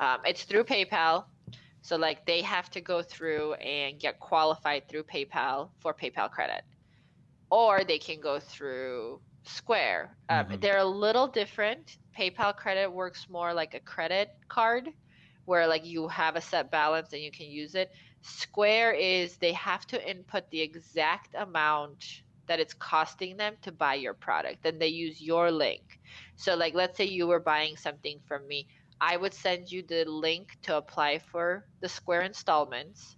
Um, 0.00 0.20
it's 0.24 0.44
through 0.44 0.64
PayPal. 0.64 1.26
So 1.82 1.96
like 1.96 2.26
they 2.26 2.42
have 2.42 2.70
to 2.70 2.80
go 2.80 3.02
through 3.02 3.54
and 3.54 3.98
get 4.00 4.18
qualified 4.20 4.88
through 4.88 5.04
PayPal 5.04 5.72
for 5.80 5.94
PayPal 5.94 6.30
credit, 6.30 6.62
or 7.50 7.84
they 7.84 7.98
can 7.98 8.20
go 8.20 8.38
through 8.40 9.22
Square. 9.44 10.16
Um, 10.28 10.46
Mhm. 10.46 10.60
They're 10.60 10.78
a 10.78 10.84
little 10.84 11.28
different. 11.28 11.98
PayPal 12.16 12.54
credit 12.56 12.90
works 12.92 13.28
more 13.28 13.52
like 13.54 13.74
a 13.74 13.80
credit 13.80 14.28
card, 14.48 14.88
where 15.44 15.66
like 15.66 15.84
you 15.84 16.08
have 16.08 16.36
a 16.36 16.40
set 16.40 16.70
balance 16.70 17.12
and 17.12 17.22
you 17.22 17.30
can 17.30 17.46
use 17.46 17.74
it. 17.74 17.90
Square 18.22 18.94
is 18.94 19.38
they 19.38 19.52
have 19.54 19.86
to 19.86 20.10
input 20.10 20.50
the 20.50 20.60
exact 20.60 21.34
amount 21.34 22.04
that 22.46 22.60
it's 22.60 22.74
costing 22.74 23.36
them 23.36 23.56
to 23.62 23.72
buy 23.72 23.94
your 23.94 24.14
product. 24.14 24.62
Then 24.62 24.78
they 24.78 24.88
use 24.88 25.20
your 25.20 25.50
link. 25.50 25.82
So 26.36 26.54
like 26.56 26.74
let's 26.74 26.96
say 26.96 27.04
you 27.04 27.26
were 27.26 27.40
buying 27.40 27.76
something 27.76 28.20
from 28.26 28.46
me, 28.46 28.68
I 29.00 29.16
would 29.16 29.34
send 29.34 29.70
you 29.70 29.82
the 29.82 30.04
link 30.04 30.48
to 30.64 30.76
apply 30.76 31.18
for 31.20 31.66
the 31.80 31.88
Square 31.88 32.22
installments. 32.22 33.16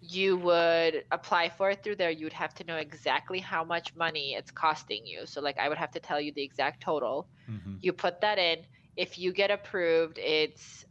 You 0.00 0.36
would 0.38 1.04
apply 1.10 1.48
for 1.50 1.70
it 1.70 1.82
through 1.82 1.96
there. 1.96 2.10
You 2.10 2.26
would 2.26 2.32
have 2.34 2.54
to 2.54 2.64
know 2.64 2.76
exactly 2.76 3.40
how 3.40 3.64
much 3.64 3.94
money 3.96 4.34
it's 4.34 4.50
costing 4.52 5.06
you. 5.06 5.26
So 5.26 5.40
like 5.40 5.58
I 5.58 5.68
would 5.68 5.78
have 5.78 5.92
to 5.92 6.00
tell 6.00 6.20
you 6.20 6.32
the 6.32 6.44
exact 6.44 6.82
total. 6.82 7.28
hmm 7.46 7.78
You 7.80 7.92
put 7.92 8.20
that 8.22 8.38
in. 8.38 8.64
If 8.96 9.18
you 9.18 9.32
get 9.32 9.50
approved, 9.50 10.18
it's 10.18 10.84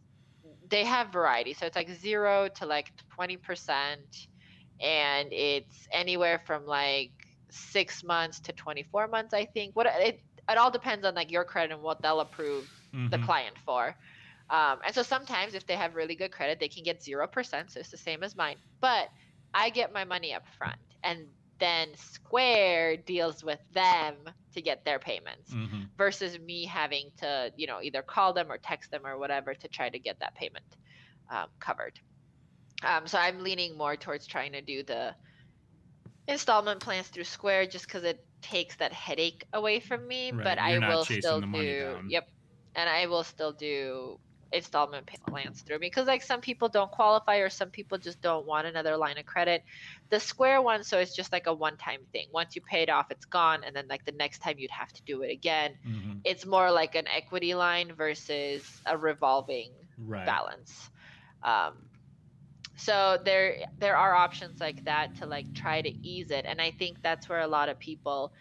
they 0.70 0.86
have 0.86 1.12
variety. 1.14 1.54
So 1.54 1.66
it's 1.66 1.76
like 1.76 1.90
0 1.90 2.50
to 2.58 2.66
like 2.66 2.92
20% 3.16 4.08
and 4.82 5.30
it's 5.32 5.88
anywhere 5.92 6.40
from 6.46 6.66
like 6.66 7.14
6 7.52 8.04
months 8.04 8.42
to 8.42 8.54
24 8.54 9.08
months, 9.08 9.34
I 9.34 9.46
think. 9.46 9.76
What 9.76 9.88
it 9.88 10.20
it 10.50 10.58
all 10.58 10.72
depends 10.72 11.06
on 11.06 11.16
like 11.16 11.32
your 11.32 11.46
credit 11.46 11.74
and 11.74 11.82
what 11.84 12.02
they'll 12.02 12.20
approve 12.22 12.68
the 13.12 13.18
Mhm. 13.18 13.20
client 13.20 13.58
for. 13.60 13.96
Um, 14.50 14.80
and 14.86 14.96
so 14.96 15.04
sometimes 15.04 15.54
if 15.54 15.66
they 15.66 15.76
have 15.76 15.96
really 15.96 16.16
good 16.16 16.32
credit, 16.32 16.60
they 16.60 16.70
can 16.70 16.84
get 16.84 17.04
0%. 17.04 17.72
So 17.72 17.80
it's 17.80 17.90
the 17.92 17.98
same 17.98 18.24
as 18.24 18.36
mine. 18.36 18.58
But 18.82 19.10
I 19.54 19.70
get 19.70 19.94
my 19.94 20.06
money 20.06 20.34
up 20.34 20.44
front. 20.58 20.78
And 21.04 21.34
then 21.60 21.96
Square 21.96 22.98
deals 22.98 23.44
with 23.44 23.60
them 23.72 24.26
to 24.54 24.62
get 24.62 24.86
their 24.86 25.00
payments 25.00 25.56
Mhm. 25.56 25.98
versus 25.98 26.38
me 26.40 26.66
having 26.66 27.12
to, 27.18 27.52
you 27.58 27.68
know, 27.68 27.82
either 27.82 28.04
call 28.04 28.34
them 28.34 28.52
or 28.52 28.58
text 28.58 28.92
them 28.92 29.06
or 29.06 29.18
whatever 29.18 29.54
to 29.56 29.68
try 29.68 29.90
to 29.90 30.00
get 30.00 30.18
that 30.20 30.36
payment 30.36 30.66
um, 31.32 31.50
covered. 31.60 32.00
Um, 32.84 33.08
so 33.08 33.20
I'm 33.20 33.40
leaning 33.44 33.78
more 33.78 33.98
towards 33.98 34.28
trying 34.28 34.54
to 34.54 34.62
do 34.62 34.84
the 34.84 35.16
installment 36.28 36.82
plans 36.82 37.08
through 37.10 37.24
Square 37.24 37.68
just 37.68 37.88
because 37.88 38.04
it 38.04 38.20
takes 38.42 38.76
that 38.78 38.94
headache 38.94 39.46
away 39.54 39.80
from 39.80 40.08
me. 40.08 40.32
Right, 40.32 40.38
But 40.44 40.60
I 40.60 40.80
you're 40.80 40.80
not 40.80 41.00
will 41.00 41.06
still 41.06 41.42
do, 41.54 41.76
down. 41.78 42.06
yep, 42.06 42.26
and 42.78 42.90
I 42.90 43.08
will 43.08 43.26
still 43.26 43.54
do 43.54 44.20
installment 44.54 45.10
plans 45.30 45.62
through 45.62 45.80
me 45.80 45.88
because 45.88 46.08
like 46.08 46.24
some 46.24 46.42
people 46.42 46.70
don't 46.70 46.92
qualify 46.92 47.40
or 47.40 47.50
some 47.50 47.72
people 47.72 47.98
just 47.98 48.22
don't 48.22 48.48
want 48.48 48.68
another 48.68 48.98
line 48.98 49.18
of 49.18 49.26
credit 49.26 49.62
the 50.10 50.22
square 50.22 50.62
one 50.62 50.86
so 50.86 51.00
it's 51.00 51.16
just 51.16 51.34
like 51.34 51.48
a 51.48 51.54
one 51.54 51.78
time 51.78 52.06
thing 52.14 52.28
once 52.34 52.56
you 52.56 52.62
pay 52.62 52.84
it 52.84 52.90
off 52.90 53.08
it's 53.12 53.26
gone 53.26 53.66
and 53.66 53.76
then 53.76 53.88
like 53.90 54.06
the 54.06 54.14
next 54.14 54.40
time 54.40 54.58
you'd 54.58 54.72
have 54.72 54.94
to 54.94 55.04
do 55.06 55.22
it 55.24 55.32
again 55.32 55.76
Mhm. 55.84 56.26
it's 56.26 56.46
more 56.46 56.72
like 56.72 56.96
an 56.96 57.08
equity 57.10 57.56
line 57.56 57.94
versus 57.96 58.82
a 58.86 58.98
revolving 58.98 59.74
Right. 59.98 60.42
balance. 60.42 60.90
Um, 61.44 61.90
so 62.78 63.20
there 63.26 63.58
there 63.78 63.98
are 63.98 64.14
options 64.14 64.62
like 64.62 64.84
that 64.86 65.16
to 65.16 65.26
like 65.26 65.48
try 65.56 65.82
to 65.82 65.94
ease 66.08 66.32
it, 66.32 66.46
and 66.48 66.62
I 66.62 66.72
think 66.72 67.02
that's 67.02 67.28
where 67.30 67.42
a 67.42 67.48
lot 67.48 67.70
of 67.70 67.80
people 67.80 68.32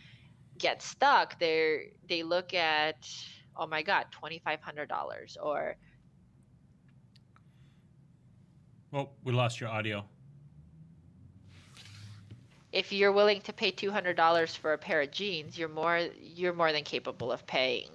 get 0.59 0.83
stuck. 0.83 1.38
They 1.40 1.90
they 2.09 2.22
look 2.25 2.55
at 2.55 3.09
oh 3.57 3.66
my 3.66 3.83
god 3.83 4.07
twenty 4.11 4.38
five 4.40 4.61
hundred 4.62 4.88
dollars 4.88 5.37
or 5.42 5.77
Well, 8.92 9.12
we 9.25 9.33
lost 9.33 9.61
your 9.61 9.69
audio. 9.71 10.05
if 12.73 12.92
you're 12.92 13.12
willing 13.12 13.40
to 13.42 13.53
pay 13.53 13.71
two 13.71 13.90
hundred 13.90 14.16
dollars 14.16 14.55
for 14.55 14.73
a 14.73 14.79
pair 14.79 15.01
of 15.03 15.11
jeans, 15.11 15.57
you're 15.59 15.69
more 15.69 15.99
you're 16.19 16.53
more 16.55 16.73
than 16.73 16.85
capable 16.85 17.33
of 17.33 17.47
paying 17.47 17.90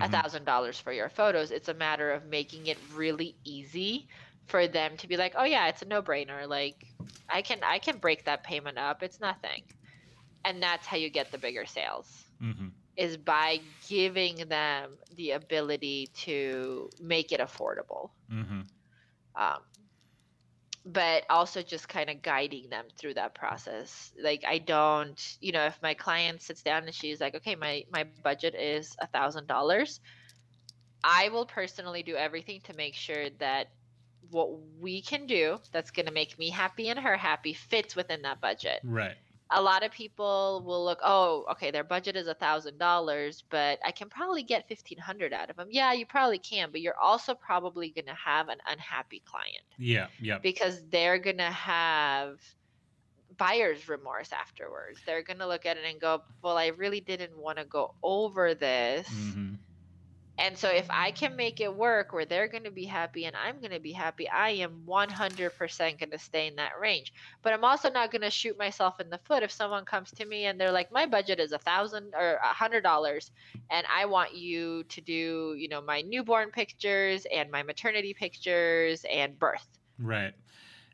a 0.00 0.08
Mhm. 0.08 0.08
thousand 0.08 0.44
dollars 0.44 0.78
for 0.78 0.92
your 0.92 1.08
photos. 1.10 1.50
It's 1.50 1.68
a 1.68 1.74
matter 1.74 2.12
of 2.12 2.24
making 2.24 2.66
it 2.66 2.78
really 2.92 3.36
easy 3.44 4.08
for 4.46 4.66
them 4.68 4.96
to 4.98 5.08
be 5.08 5.16
like, 5.16 5.34
oh 5.36 5.44
yeah, 5.44 5.68
it's 5.68 5.82
a 5.82 5.86
no 5.86 6.02
brainer. 6.02 6.48
Like 6.48 6.76
I 7.30 7.42
can 7.42 7.62
I 7.64 7.78
can 7.78 7.98
break 7.98 8.24
that 8.24 8.44
payment 8.44 8.78
up. 8.78 9.02
It's 9.02 9.20
nothing. 9.20 9.62
And 10.44 10.62
that's 10.62 10.86
how 10.86 10.96
you 10.96 11.10
get 11.10 11.30
the 11.32 11.38
bigger 11.38 11.66
sales 11.66 12.30
Mhm. 12.40 12.72
Is 12.98 13.18
by 13.18 13.58
giving 13.88 14.48
them 14.48 14.98
the 15.12 15.32
ability 15.32 16.08
to 16.14 16.92
make 17.00 17.32
it 17.32 17.40
affordable. 17.40 18.10
Mhm. 18.28 18.68
Um, 19.34 19.62
but 20.84 21.24
also 21.28 21.62
just 21.62 21.88
kind 21.88 22.08
of 22.08 22.22
guiding 22.22 22.68
them 22.70 22.86
through 22.98 23.14
that 23.14 23.34
process 23.34 24.12
like 24.22 24.44
i 24.46 24.58
don't 24.58 25.36
you 25.40 25.52
know 25.52 25.66
if 25.66 25.80
my 25.82 25.92
client 25.94 26.40
sits 26.40 26.62
down 26.62 26.84
and 26.84 26.94
she's 26.94 27.20
like 27.20 27.34
okay 27.34 27.56
my 27.56 27.84
my 27.90 28.04
budget 28.22 28.54
is 28.54 28.94
a 29.00 29.06
thousand 29.08 29.46
dollars 29.46 30.00
i 31.04 31.28
will 31.28 31.46
personally 31.46 32.02
do 32.02 32.16
everything 32.16 32.60
to 32.62 32.74
make 32.74 32.94
sure 32.94 33.30
that 33.38 33.68
what 34.20 34.48
we 34.60 35.02
can 35.02 35.26
do 35.26 35.58
that's 35.72 35.90
going 35.92 36.06
to 36.06 36.12
make 36.12 36.38
me 36.38 36.50
happy 36.50 36.88
and 36.88 36.98
her 36.98 37.16
happy 37.16 37.54
fits 37.54 37.94
within 37.96 38.22
that 38.22 38.40
budget 38.40 38.82
Right. 38.82 39.18
A 39.50 39.62
lot 39.62 39.84
of 39.84 39.90
people 39.92 40.62
will 40.66 40.84
look 40.84 40.98
oh 41.02 41.44
okay 41.50 41.70
their 41.70 41.84
budget 41.84 42.16
is 42.16 42.26
a 42.26 42.34
thousand 42.34 42.78
dollars 42.78 43.44
but 43.50 43.78
i 43.84 43.90
can 43.92 44.08
probably 44.08 44.42
get 44.42 44.68
1500 44.68 45.32
out 45.32 45.50
of 45.50 45.56
them 45.56 45.68
yeah 45.70 45.92
you 45.92 46.06
probably 46.06 46.38
can 46.38 46.70
but 46.70 46.80
you're 46.80 46.98
also 47.02 47.34
probably 47.34 47.90
going 47.90 48.06
to 48.06 48.14
have 48.14 48.48
an 48.48 48.58
unhappy 48.66 49.22
client 49.26 49.64
Yeah. 49.78 50.08
yeah 50.20 50.38
because 50.42 50.82
they're 50.90 51.18
going 51.18 51.38
to 51.38 51.44
have 51.44 52.38
buyer's 53.36 53.88
remorse 53.88 54.32
afterwards 54.32 55.00
they're 55.06 55.22
going 55.22 55.38
to 55.38 55.46
look 55.46 55.66
at 55.66 55.76
it 55.76 55.84
and 55.84 56.00
go 56.00 56.20
well 56.42 56.56
i 56.56 56.68
really 56.68 57.00
didn't 57.00 57.36
want 57.36 57.58
to 57.58 57.64
go 57.64 57.94
over 58.02 58.54
this 58.54 59.08
Mhm. 59.10 59.58
And 60.38 60.56
so 60.56 60.68
if 60.68 60.86
I 60.88 61.10
can 61.10 61.34
make 61.34 61.60
it 61.60 61.74
work 61.74 62.12
where 62.12 62.24
they're 62.24 62.46
going 62.46 62.64
to 62.64 62.70
be 62.70 62.84
happy 62.84 63.24
and 63.24 63.34
I'm 63.34 63.58
going 63.58 63.72
to 63.72 63.80
be 63.80 63.92
happy, 63.92 64.28
I 64.28 64.50
am 64.50 64.82
100% 64.86 65.98
going 65.98 66.10
to 66.10 66.18
stay 66.18 66.46
in 66.46 66.54
that 66.56 66.78
range. 66.80 67.12
But 67.42 67.52
I'm 67.52 67.64
also 67.64 67.90
not 67.90 68.12
going 68.12 68.22
to 68.22 68.30
shoot 68.30 68.56
myself 68.56 69.00
in 69.00 69.10
the 69.10 69.18
foot 69.18 69.42
if 69.42 69.50
someone 69.50 69.84
comes 69.84 70.12
to 70.12 70.24
me 70.24 70.46
and 70.46 70.60
they're 70.60 70.70
like, 70.70 70.92
my 70.92 71.06
budget 71.06 71.40
is 71.40 71.50
a 71.52 71.58
thousand 71.58 72.14
or 72.14 72.34
a 72.36 72.54
hundred 72.54 72.82
dollars, 72.82 73.32
and 73.70 73.84
I 73.92 74.06
want 74.06 74.34
you 74.34 74.84
to 74.84 75.00
do, 75.00 75.56
you 75.58 75.68
know, 75.68 75.80
my 75.80 76.02
newborn 76.02 76.50
pictures 76.50 77.26
and 77.34 77.50
my 77.50 77.64
maternity 77.64 78.14
pictures 78.14 79.04
and 79.10 79.36
birth. 79.38 79.66
Right. 79.98 80.34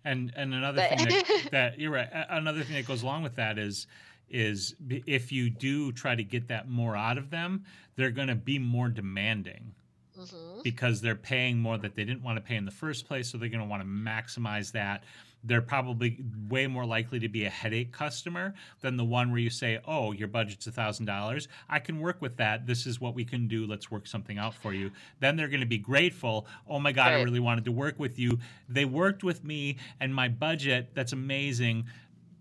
And 0.07 0.33
and 0.37 0.53
another 0.55 0.83
thing 0.83 0.99
that, 0.99 1.49
that 1.53 1.79
you're 1.79 1.91
right. 1.91 2.09
Another 2.31 2.63
thing 2.63 2.77
that 2.77 2.87
goes 2.87 3.03
along 3.03 3.23
with 3.23 3.37
that 3.37 3.59
is 3.59 3.87
is 4.29 4.75
if 4.89 5.33
you 5.33 5.51
do 5.51 5.93
try 5.93 6.15
to 6.15 6.25
get 6.25 6.49
that 6.49 6.69
more 6.69 6.97
out 6.97 7.19
of 7.19 7.31
them, 7.31 7.65
they're 7.97 8.11
going 8.11 8.29
to 8.29 8.35
be 8.35 8.59
more 8.59 8.89
demanding 8.89 9.75
mm-hmm. 10.19 10.63
because 10.63 11.01
they're 11.01 11.15
paying 11.15 11.59
more 11.59 11.79
that 11.79 11.95
they 11.95 12.05
didn't 12.05 12.23
want 12.23 12.37
to 12.37 12.43
pay 12.43 12.57
in 12.57 12.65
the 12.65 12.71
first 12.71 13.07
place. 13.07 13.31
So 13.31 13.39
they're 13.39 13.49
going 13.49 13.61
to 13.61 13.69
want 13.69 13.83
to 13.83 13.89
maximize 13.89 14.73
that. 14.73 15.05
They're 15.47 15.61
probably 15.61 16.19
way 16.49 16.67
more 16.67 16.87
likely 16.87 17.19
to 17.21 17.29
be 17.29 17.45
a 17.45 17.51
headache 17.51 17.93
customer 17.93 18.55
than 18.81 18.97
the 18.97 19.05
one 19.05 19.31
where 19.31 19.41
you 19.41 19.51
say, 19.51 19.79
"Oh, 19.87 20.13
your 20.13 20.27
budget's 20.27 20.67
a 20.67 20.73
thousand 20.73 21.05
dollars. 21.05 21.49
I 21.69 21.81
can 21.81 22.01
work 22.01 22.23
with 22.23 22.39
that. 22.39 22.67
This 22.67 22.87
is 22.87 22.99
what 22.99 23.15
we 23.15 23.27
can 23.27 23.47
do. 23.47 23.67
Let's 23.67 23.91
work 23.91 24.07
something 24.07 24.39
out 24.39 24.55
for 24.55 24.73
you." 24.73 24.91
Then 25.21 25.37
they're 25.37 25.49
going 25.49 25.61
to 25.61 25.67
be 25.67 25.77
grateful. 25.77 26.47
Oh 26.67 26.81
my 26.81 26.93
God, 26.93 27.09
right. 27.09 27.19
I 27.19 27.23
really 27.23 27.41
wanted 27.41 27.67
to 27.67 27.73
work 27.73 27.99
with 27.99 28.19
you. 28.19 28.39
They 28.71 28.87
worked 28.87 29.23
with 29.23 29.45
me, 29.45 29.77
and 30.01 30.15
my 30.15 30.29
budget. 30.29 30.93
That's 30.95 31.13
amazing. 31.13 31.85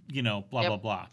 You 0.08 0.22
know, 0.22 0.46
blah 0.50 0.62
yep. 0.62 0.70
blah 0.70 0.78
blah 0.78 1.08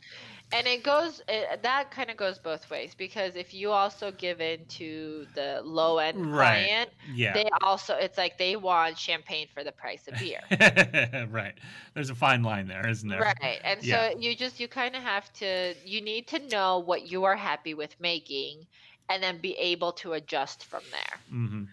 and 0.53 0.67
it 0.67 0.83
goes 0.83 1.23
it, 1.29 1.63
that 1.63 1.91
kind 1.91 2.11
of 2.11 2.17
goes 2.17 2.39
both 2.39 2.69
ways 2.71 2.95
because 2.97 3.37
if 3.37 3.55
you 3.55 3.71
also 3.71 4.11
give 4.11 4.41
in 4.41 4.65
to 4.67 5.27
the 5.35 5.61
low 5.65 5.99
end 5.99 6.27
right. 6.27 6.67
client 6.67 6.91
yeah. 7.13 7.33
they 7.33 7.49
also 7.63 7.95
it's 7.95 8.19
like 8.19 8.37
they 8.39 8.57
want 8.57 8.99
champagne 8.99 9.47
for 9.53 9.63
the 9.65 9.73
price 9.73 10.09
of 10.09 10.19
beer. 10.19 10.41
Right. 11.31 11.55
There's 11.95 12.11
a 12.11 12.15
fine 12.15 12.43
line 12.43 12.67
there 12.67 12.89
isn't 12.89 13.09
there? 13.09 13.21
Right. 13.21 13.61
And 13.63 13.83
yeah. 13.83 14.11
so 14.11 14.19
you 14.19 14.35
just 14.35 14.59
you 14.59 14.69
kind 14.69 14.97
of 14.97 15.03
have 15.03 15.33
to 15.35 15.75
you 15.85 16.01
need 16.01 16.27
to 16.29 16.39
know 16.49 16.79
what 16.79 17.11
you 17.11 17.25
are 17.25 17.37
happy 17.37 17.75
with 17.75 17.95
making 18.01 18.67
and 19.09 19.23
then 19.23 19.39
be 19.39 19.53
able 19.55 19.93
to 19.93 20.15
adjust 20.15 20.65
from 20.65 20.83
there. 20.91 21.39
Mm-hmm. 21.39 21.65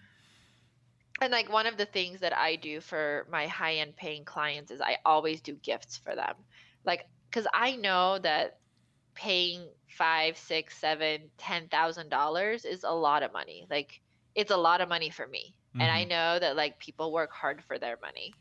and 1.20 1.32
like 1.32 1.50
one 1.52 1.66
of 1.66 1.76
the 1.76 1.86
things 1.86 2.20
that 2.20 2.36
i 2.36 2.56
do 2.56 2.80
for 2.80 3.26
my 3.30 3.46
high 3.46 3.76
end 3.76 3.96
paying 3.96 4.24
clients 4.24 4.70
is 4.70 4.80
i 4.80 4.98
always 5.04 5.40
do 5.40 5.54
gifts 5.54 5.96
for 5.96 6.14
them. 6.14 6.34
Like 6.84 7.06
because 7.30 7.46
i 7.52 7.76
know 7.76 8.18
that 8.18 8.57
paying 9.18 9.66
five, 9.88 10.38
six, 10.38 10.78
seven, 10.78 11.22
ten 11.38 11.66
thousand 11.68 12.08
dollars 12.08 12.64
is 12.64 12.84
a 12.84 12.90
lot 12.90 13.24
of 13.24 13.32
money. 13.32 13.66
Like 13.68 14.00
it's 14.36 14.52
a 14.52 14.56
lot 14.56 14.80
of 14.80 14.88
money 14.88 15.10
for 15.10 15.26
me. 15.26 15.54
Mm-hmm. 15.70 15.80
And 15.80 15.90
I 15.90 16.00
mm-hmm. 16.02 16.10
know 16.10 16.38
that 16.38 16.56
like 16.56 16.78
people 16.78 17.12
work 17.12 17.32
hard 17.32 17.62
for 17.64 17.78
their 17.78 17.98
money. 18.00 18.32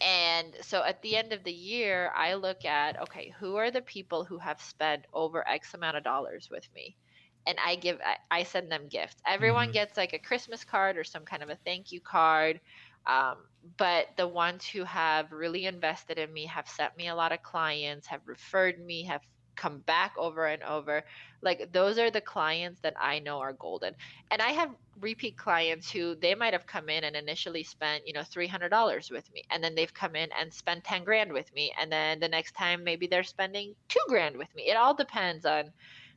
And 0.00 0.54
so 0.62 0.82
at 0.84 1.02
the 1.02 1.16
end 1.16 1.32
of 1.32 1.42
the 1.42 1.52
year, 1.52 2.12
I 2.14 2.34
look 2.34 2.64
at 2.64 3.00
okay, 3.02 3.34
who 3.40 3.56
are 3.56 3.72
the 3.72 3.82
people 3.82 4.24
who 4.24 4.38
have 4.38 4.60
spent 4.60 5.04
over 5.12 5.46
X 5.48 5.74
amount 5.74 5.96
of 5.96 6.04
dollars 6.04 6.48
with 6.48 6.68
me? 6.74 6.96
And 7.44 7.58
I 7.64 7.74
give 7.74 7.98
I, 8.04 8.38
I 8.38 8.42
send 8.44 8.70
them 8.70 8.86
gifts. 8.88 9.16
Everyone 9.26 9.66
mm-hmm. 9.66 9.72
gets 9.72 9.96
like 9.96 10.12
a 10.12 10.18
Christmas 10.18 10.62
card 10.62 10.96
or 10.96 11.02
some 11.02 11.24
kind 11.24 11.42
of 11.42 11.50
a 11.50 11.58
thank 11.64 11.90
you 11.90 12.00
card. 12.00 12.60
Um, 13.04 13.38
but 13.78 14.06
the 14.16 14.28
ones 14.28 14.64
who 14.64 14.84
have 14.84 15.32
really 15.32 15.66
invested 15.66 16.18
in 16.18 16.32
me 16.32 16.46
have 16.46 16.68
sent 16.68 16.96
me 16.96 17.08
a 17.08 17.16
lot 17.16 17.32
of 17.32 17.42
clients, 17.42 18.06
have 18.06 18.20
referred 18.26 18.78
me, 18.78 19.02
have 19.04 19.22
come 19.56 19.78
back 19.78 20.14
over 20.18 20.46
and 20.46 20.62
over 20.62 21.04
like 21.42 21.72
those 21.72 21.98
are 21.98 22.10
the 22.10 22.20
clients 22.20 22.80
that 22.80 22.94
i 23.00 23.18
know 23.18 23.38
are 23.38 23.52
golden. 23.52 23.94
And 24.30 24.40
i 24.40 24.50
have 24.50 24.70
repeat 25.00 25.36
clients 25.36 25.90
who 25.90 26.14
they 26.14 26.34
might 26.34 26.52
have 26.52 26.66
come 26.66 26.88
in 26.88 27.04
and 27.04 27.16
initially 27.16 27.64
spent 27.64 28.06
you 28.06 28.12
know 28.12 28.20
$300 28.20 29.10
with 29.10 29.32
me 29.32 29.42
and 29.50 29.62
then 29.62 29.74
they've 29.74 29.92
come 29.92 30.16
in 30.16 30.28
and 30.38 30.52
spent 30.52 30.84
10 30.84 31.04
grand 31.04 31.32
with 31.32 31.52
me 31.54 31.72
and 31.80 31.90
then 31.90 32.20
the 32.20 32.28
next 32.28 32.52
time 32.52 32.84
maybe 32.84 33.06
they're 33.06 33.22
spending 33.22 33.74
2 33.88 33.98
grand 34.08 34.36
with 34.36 34.54
me. 34.54 34.64
It 34.64 34.76
all 34.76 34.94
depends 34.94 35.44
on 35.44 35.72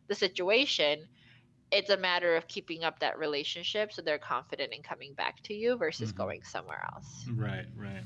the 0.08 0.16
situation. 0.16 1.08
It's 1.72 1.90
a 1.90 1.98
matter 1.98 2.36
of 2.36 2.48
keeping 2.48 2.84
up 2.84 3.00
that 3.00 3.18
relationship 3.18 3.92
so 3.92 4.02
they're 4.02 4.20
confident 4.20 4.74
in 4.74 4.84
coming 4.84 5.14
back 5.14 5.42
to 5.44 5.54
you 5.54 5.78
versus 5.78 6.10
mm-hmm. 6.10 6.18
going 6.18 6.44
somewhere 6.44 6.88
else. 6.94 7.26
Right 7.36 7.66
right 7.76 8.04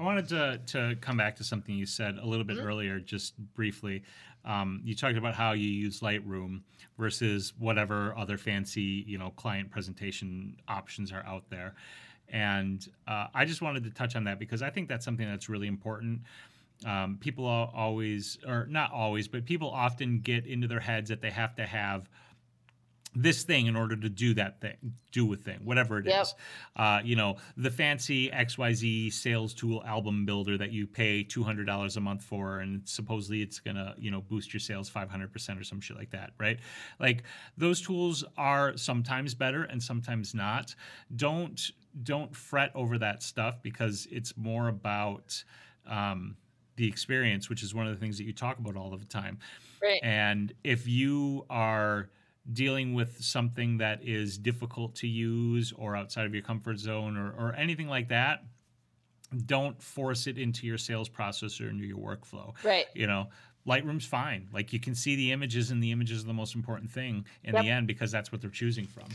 I 0.00 0.02
wanted 0.02 0.28
to 0.28 0.60
to 0.68 0.96
come 1.02 1.18
back 1.18 1.36
to 1.36 1.44
something 1.44 1.74
you 1.74 1.84
said 1.84 2.16
a 2.16 2.26
little 2.26 2.44
bit 2.44 2.56
mm-hmm. 2.56 2.66
earlier, 2.66 2.98
just 2.98 3.36
briefly. 3.54 4.02
Um, 4.46 4.80
you 4.82 4.94
talked 4.94 5.18
about 5.18 5.34
how 5.34 5.52
you 5.52 5.68
use 5.68 6.00
Lightroom 6.00 6.62
versus 6.98 7.52
whatever 7.58 8.16
other 8.16 8.38
fancy, 8.38 9.04
you 9.06 9.18
know, 9.18 9.30
client 9.30 9.70
presentation 9.70 10.56
options 10.68 11.12
are 11.12 11.22
out 11.26 11.44
there, 11.50 11.74
and 12.30 12.88
uh, 13.06 13.26
I 13.34 13.44
just 13.44 13.60
wanted 13.60 13.84
to 13.84 13.90
touch 13.90 14.16
on 14.16 14.24
that 14.24 14.38
because 14.38 14.62
I 14.62 14.70
think 14.70 14.88
that's 14.88 15.04
something 15.04 15.28
that's 15.28 15.50
really 15.50 15.66
important. 15.66 16.22
Um, 16.86 17.18
people 17.20 17.44
always, 17.44 18.38
or 18.48 18.64
not 18.70 18.92
always, 18.92 19.28
but 19.28 19.44
people 19.44 19.68
often 19.68 20.20
get 20.20 20.46
into 20.46 20.66
their 20.66 20.80
heads 20.80 21.10
that 21.10 21.20
they 21.20 21.30
have 21.30 21.54
to 21.56 21.66
have 21.66 22.08
this 23.14 23.42
thing 23.42 23.66
in 23.66 23.74
order 23.74 23.96
to 23.96 24.08
do 24.08 24.34
that 24.34 24.60
thing, 24.60 24.76
do 25.10 25.32
a 25.32 25.36
thing, 25.36 25.58
whatever 25.64 25.98
it 25.98 26.06
yep. 26.06 26.22
is. 26.22 26.34
Uh, 26.76 27.00
you 27.02 27.16
know, 27.16 27.36
the 27.56 27.70
fancy 27.70 28.30
XYZ 28.30 29.12
sales 29.12 29.52
tool 29.52 29.82
album 29.84 30.24
builder 30.24 30.56
that 30.56 30.70
you 30.70 30.86
pay 30.86 31.24
$200 31.24 31.96
a 31.96 32.00
month 32.00 32.22
for, 32.22 32.60
and 32.60 32.82
supposedly 32.84 33.42
it's 33.42 33.58
going 33.58 33.74
to, 33.74 33.94
you 33.98 34.10
know, 34.10 34.20
boost 34.20 34.52
your 34.52 34.60
sales 34.60 34.88
500% 34.88 35.60
or 35.60 35.64
some 35.64 35.80
shit 35.80 35.96
like 35.96 36.10
that, 36.10 36.30
right? 36.38 36.60
Like 37.00 37.24
those 37.56 37.80
tools 37.80 38.24
are 38.38 38.76
sometimes 38.76 39.34
better 39.34 39.64
and 39.64 39.82
sometimes 39.82 40.32
not. 40.32 40.74
Don't, 41.16 41.60
don't 42.04 42.34
fret 42.34 42.70
over 42.76 42.96
that 42.98 43.22
stuff 43.24 43.60
because 43.62 44.06
it's 44.12 44.36
more 44.36 44.68
about, 44.68 45.42
um, 45.88 46.36
the 46.76 46.86
experience, 46.86 47.50
which 47.50 47.62
is 47.62 47.74
one 47.74 47.86
of 47.86 47.92
the 47.92 48.00
things 48.00 48.16
that 48.16 48.24
you 48.24 48.32
talk 48.32 48.58
about 48.58 48.74
all 48.74 48.94
of 48.94 49.00
the 49.00 49.06
time. 49.06 49.38
Right. 49.82 50.00
And 50.02 50.52
if 50.64 50.86
you 50.86 51.44
are, 51.50 52.08
dealing 52.52 52.94
with 52.94 53.22
something 53.22 53.78
that 53.78 54.00
is 54.02 54.38
difficult 54.38 54.94
to 54.96 55.06
use 55.06 55.72
or 55.76 55.96
outside 55.96 56.26
of 56.26 56.34
your 56.34 56.42
comfort 56.42 56.78
zone 56.78 57.16
or, 57.16 57.32
or 57.32 57.54
anything 57.54 57.88
like 57.88 58.08
that, 58.08 58.44
don't 59.46 59.80
force 59.80 60.26
it 60.26 60.38
into 60.38 60.66
your 60.66 60.78
sales 60.78 61.08
process 61.08 61.60
or 61.60 61.68
into 61.68 61.84
your 61.84 61.98
workflow. 61.98 62.52
Right. 62.64 62.86
You 62.94 63.06
know, 63.06 63.28
Lightroom's 63.66 64.06
fine. 64.06 64.48
Like 64.52 64.72
you 64.72 64.80
can 64.80 64.94
see 64.94 65.16
the 65.16 65.32
images, 65.32 65.70
and 65.70 65.82
the 65.82 65.92
images 65.92 66.24
are 66.24 66.26
the 66.26 66.32
most 66.32 66.54
important 66.54 66.90
thing 66.90 67.24
in 67.44 67.54
yep. 67.54 67.62
the 67.62 67.70
end 67.70 67.86
because 67.86 68.10
that's 68.10 68.32
what 68.32 68.40
they're 68.40 68.50
choosing 68.50 68.86
from. 68.86 69.08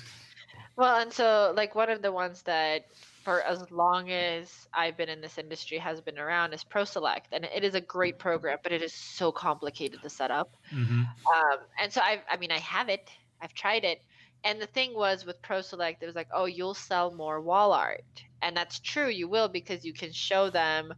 Well, 0.76 0.98
and 0.98 1.12
so 1.12 1.54
like 1.56 1.76
one 1.76 1.90
of 1.90 2.02
the 2.02 2.12
ones 2.12 2.42
that 2.44 2.88
for 3.26 3.42
as 3.42 3.72
long 3.72 4.12
as 4.12 4.68
I've 4.72 4.96
been 4.96 5.10
in 5.10 5.20
this 5.20 5.40
industry 5.40 5.80
has 5.80 6.00
been 6.00 6.20
around 6.20 6.54
is 6.54 6.64
ProSelect, 6.64 7.24
and 7.32 7.44
it 7.44 7.64
is 7.64 7.74
a 7.74 7.82
great 7.82 8.20
program, 8.20 8.60
but 8.62 8.72
it 8.72 8.84
is 8.84 8.94
so 8.94 9.32
complicated 9.32 10.04
to 10.04 10.10
set 10.12 10.30
up. 10.30 10.56
Mm-hmm. 10.72 11.02
Um, 11.02 11.58
and 11.82 11.92
so 11.92 12.02
I, 12.02 12.22
I 12.30 12.38
mean, 12.38 12.52
I 12.52 12.60
have 12.60 12.88
it, 12.88 13.10
I've 13.42 13.56
tried 13.56 13.84
it, 13.84 14.04
and 14.44 14.62
the 14.62 14.68
thing 14.68 14.94
was 14.94 15.26
with 15.26 15.42
ProSelect, 15.42 15.98
it 16.02 16.06
was 16.06 16.16
like, 16.16 16.30
oh, 16.32 16.46
you'll 16.46 16.76
sell 16.76 17.12
more 17.16 17.42
wall 17.42 17.74
art, 17.74 18.06
and 18.44 18.56
that's 18.56 18.80
true, 18.80 19.10
you 19.10 19.28
will 19.28 19.48
because 19.48 19.84
you 19.84 19.92
can 19.92 20.12
show 20.12 20.52
them 20.52 20.94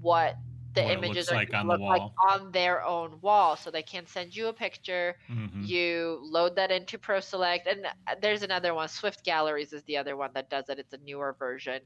what 0.00 0.34
the 0.76 0.82
what 0.82 0.92
images 0.92 1.28
are 1.28 1.36
like 1.36 1.52
on 1.52 1.66
look 1.66 1.80
like 1.80 2.02
on 2.30 2.52
their 2.52 2.84
own 2.84 3.18
wall. 3.20 3.56
So 3.56 3.70
they 3.70 3.82
can 3.82 4.06
send 4.06 4.36
you 4.36 4.48
a 4.48 4.52
picture. 4.52 5.16
Mm-hmm. 5.30 5.64
You 5.64 6.20
load 6.22 6.54
that 6.56 6.70
into 6.70 6.98
ProSelect, 6.98 7.66
and 7.66 7.86
uh, 7.86 8.14
there's 8.20 8.42
another 8.42 8.74
one. 8.74 8.88
Swift 8.88 9.24
Galleries 9.24 9.72
is 9.72 9.82
the 9.84 9.96
other 9.96 10.16
one 10.16 10.30
that 10.34 10.48
does 10.50 10.68
it. 10.68 10.78
It's 10.78 10.92
a 10.92 10.98
newer 10.98 11.34
version. 11.38 11.80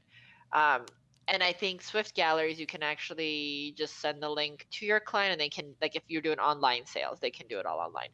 Um, 0.53 0.85
and 1.27 1.41
I 1.41 1.53
think 1.53 1.81
Swift 1.81 2.13
Galleries, 2.13 2.59
you 2.59 2.67
can 2.67 2.83
actually 2.83 3.73
just 3.77 3.99
send 3.99 4.21
the 4.21 4.29
link 4.29 4.67
to 4.71 4.85
your 4.85 4.99
client, 4.99 5.31
and 5.31 5.41
they 5.41 5.49
can 5.49 5.73
like 5.81 5.95
if 5.95 6.03
you're 6.07 6.21
doing 6.21 6.39
online 6.39 6.85
sales, 6.85 7.19
they 7.19 7.31
can 7.31 7.47
do 7.47 7.57
it 7.57 7.65
all 7.65 7.79
online. 7.79 8.09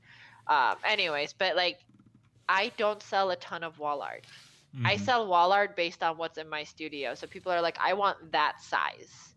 Um, 0.48 0.78
anyways, 0.86 1.34
but 1.34 1.56
like 1.56 1.80
I 2.48 2.72
don't 2.78 3.02
sell 3.02 3.32
a 3.32 3.36
ton 3.38 3.64
of 3.64 3.80
wall 3.80 4.02
art. 4.02 4.26
Mm-hmm. 4.76 4.86
I 4.86 4.98
sell 4.98 5.28
wall 5.28 5.52
art 5.52 5.76
based 5.76 6.04
on 6.04 6.18
what's 6.18 6.38
in 6.38 6.48
my 6.48 6.64
studio. 6.64 7.16
So 7.16 7.26
people 7.26 7.52
are 7.52 7.62
like, 7.62 7.78
I 7.82 7.94
want 7.94 8.32
that 8.32 8.62
size 8.62 9.34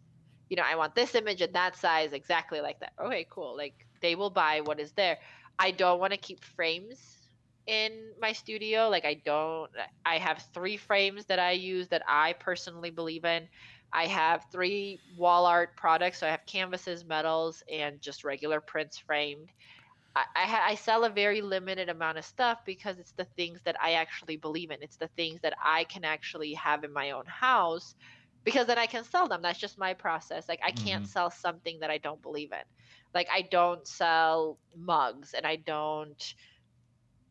you 0.50 0.56
know, 0.56 0.64
I 0.66 0.74
want 0.74 0.94
this 0.94 1.14
image 1.14 1.40
and 1.40 1.54
that 1.54 1.76
size 1.76 2.12
exactly 2.12 2.60
like 2.60 2.80
that. 2.80 2.92
Okay, 3.00 3.26
cool. 3.30 3.56
Like 3.56 3.86
they 4.02 4.16
will 4.16 4.30
buy 4.30 4.60
what 4.60 4.80
is 4.80 4.92
there. 4.92 5.16
I 5.58 5.70
don't 5.70 6.00
want 6.00 6.12
to 6.12 6.18
keep 6.18 6.44
frames 6.44 6.98
in 7.66 7.92
my 8.20 8.32
studio. 8.32 8.88
Like 8.88 9.04
I 9.04 9.14
don't 9.24 9.70
I 10.04 10.18
have 10.18 10.44
3 10.52 10.76
frames 10.76 11.24
that 11.26 11.38
I 11.38 11.52
use 11.52 11.88
that 11.88 12.02
I 12.06 12.34
personally 12.34 12.90
believe 12.90 13.24
in. 13.24 13.48
I 13.92 14.06
have 14.06 14.44
three 14.52 15.00
wall 15.16 15.46
art 15.46 15.76
products. 15.76 16.18
So 16.18 16.26
I 16.26 16.30
have 16.30 16.46
canvases, 16.46 17.04
metals, 17.04 17.62
and 17.72 18.00
just 18.00 18.24
regular 18.24 18.60
prints 18.60 18.98
framed. 18.98 19.48
I, 20.16 20.24
I, 20.70 20.74
sell 20.74 21.04
a 21.04 21.08
very 21.08 21.40
limited 21.40 21.88
amount 21.88 22.18
of 22.18 22.24
stuff 22.24 22.58
because 22.66 22.98
it's 22.98 23.12
the 23.12 23.26
things 23.36 23.60
that 23.64 23.76
I 23.80 23.92
actually 23.92 24.36
believe 24.36 24.72
in. 24.72 24.78
It's 24.82 24.96
the 24.96 25.08
things 25.16 25.40
that 25.42 25.54
I 25.64 25.84
can 25.84 26.04
actually 26.04 26.52
have 26.54 26.82
in 26.82 26.92
my 26.92 27.12
own 27.12 27.26
house 27.26 27.94
because 28.44 28.66
then 28.66 28.78
I 28.78 28.86
can 28.86 29.04
sell 29.04 29.28
them. 29.28 29.42
That's 29.42 29.58
just 29.58 29.78
my 29.78 29.94
process. 29.94 30.48
Like 30.48 30.60
I 30.64 30.70
can't 30.70 31.04
mm-hmm. 31.04 31.10
sell 31.10 31.30
something 31.30 31.80
that 31.80 31.90
I 31.90 31.98
don't 31.98 32.20
believe 32.22 32.52
in. 32.52 32.64
Like 33.14 33.28
I 33.32 33.42
don't 33.42 33.86
sell 33.86 34.58
mugs 34.76 35.34
and 35.34 35.46
I 35.46 35.56
don't 35.56 36.34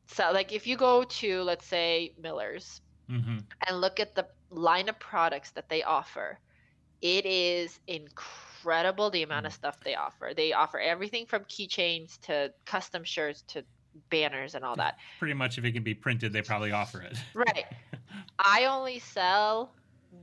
sell 0.08 0.34
like 0.34 0.52
if 0.52 0.66
you 0.66 0.76
go 0.76 1.04
to 1.04 1.44
let's 1.44 1.66
say 1.66 2.14
Miller's 2.22 2.82
Mm-hmm. 3.10 3.38
and 3.68 3.82
look 3.82 4.00
at 4.00 4.14
the 4.14 4.28
line 4.52 4.88
of 4.88 5.00
products 5.00 5.50
that 5.52 5.68
they 5.68 5.82
offer, 5.82 6.38
it 7.02 7.26
is 7.26 7.80
incredible 7.88 9.10
the 9.10 9.24
amount 9.24 9.48
of 9.48 9.54
stuff 9.54 9.80
they 9.84 9.96
offer. 9.96 10.32
They 10.36 10.54
offer 10.54 10.80
everything 10.80 11.26
from 11.26 11.44
keychains 11.46 12.20
to 12.22 12.54
custom 12.66 13.04
shirts 13.04 13.44
to 13.48 13.64
banners 14.12 14.54
and 14.54 14.64
all 14.64 14.76
that. 14.76 14.98
Pretty 15.18 15.34
much, 15.34 15.58
if 15.58 15.66
it 15.66 15.72
can 15.72 15.82
be 15.82 15.96
printed, 15.96 16.34
they 16.34 16.44
probably 16.44 16.72
offer 16.72 17.02
it. 17.02 17.18
Right. 17.34 17.66
I 18.40 18.66
only 18.66 19.00
sell 19.00 19.72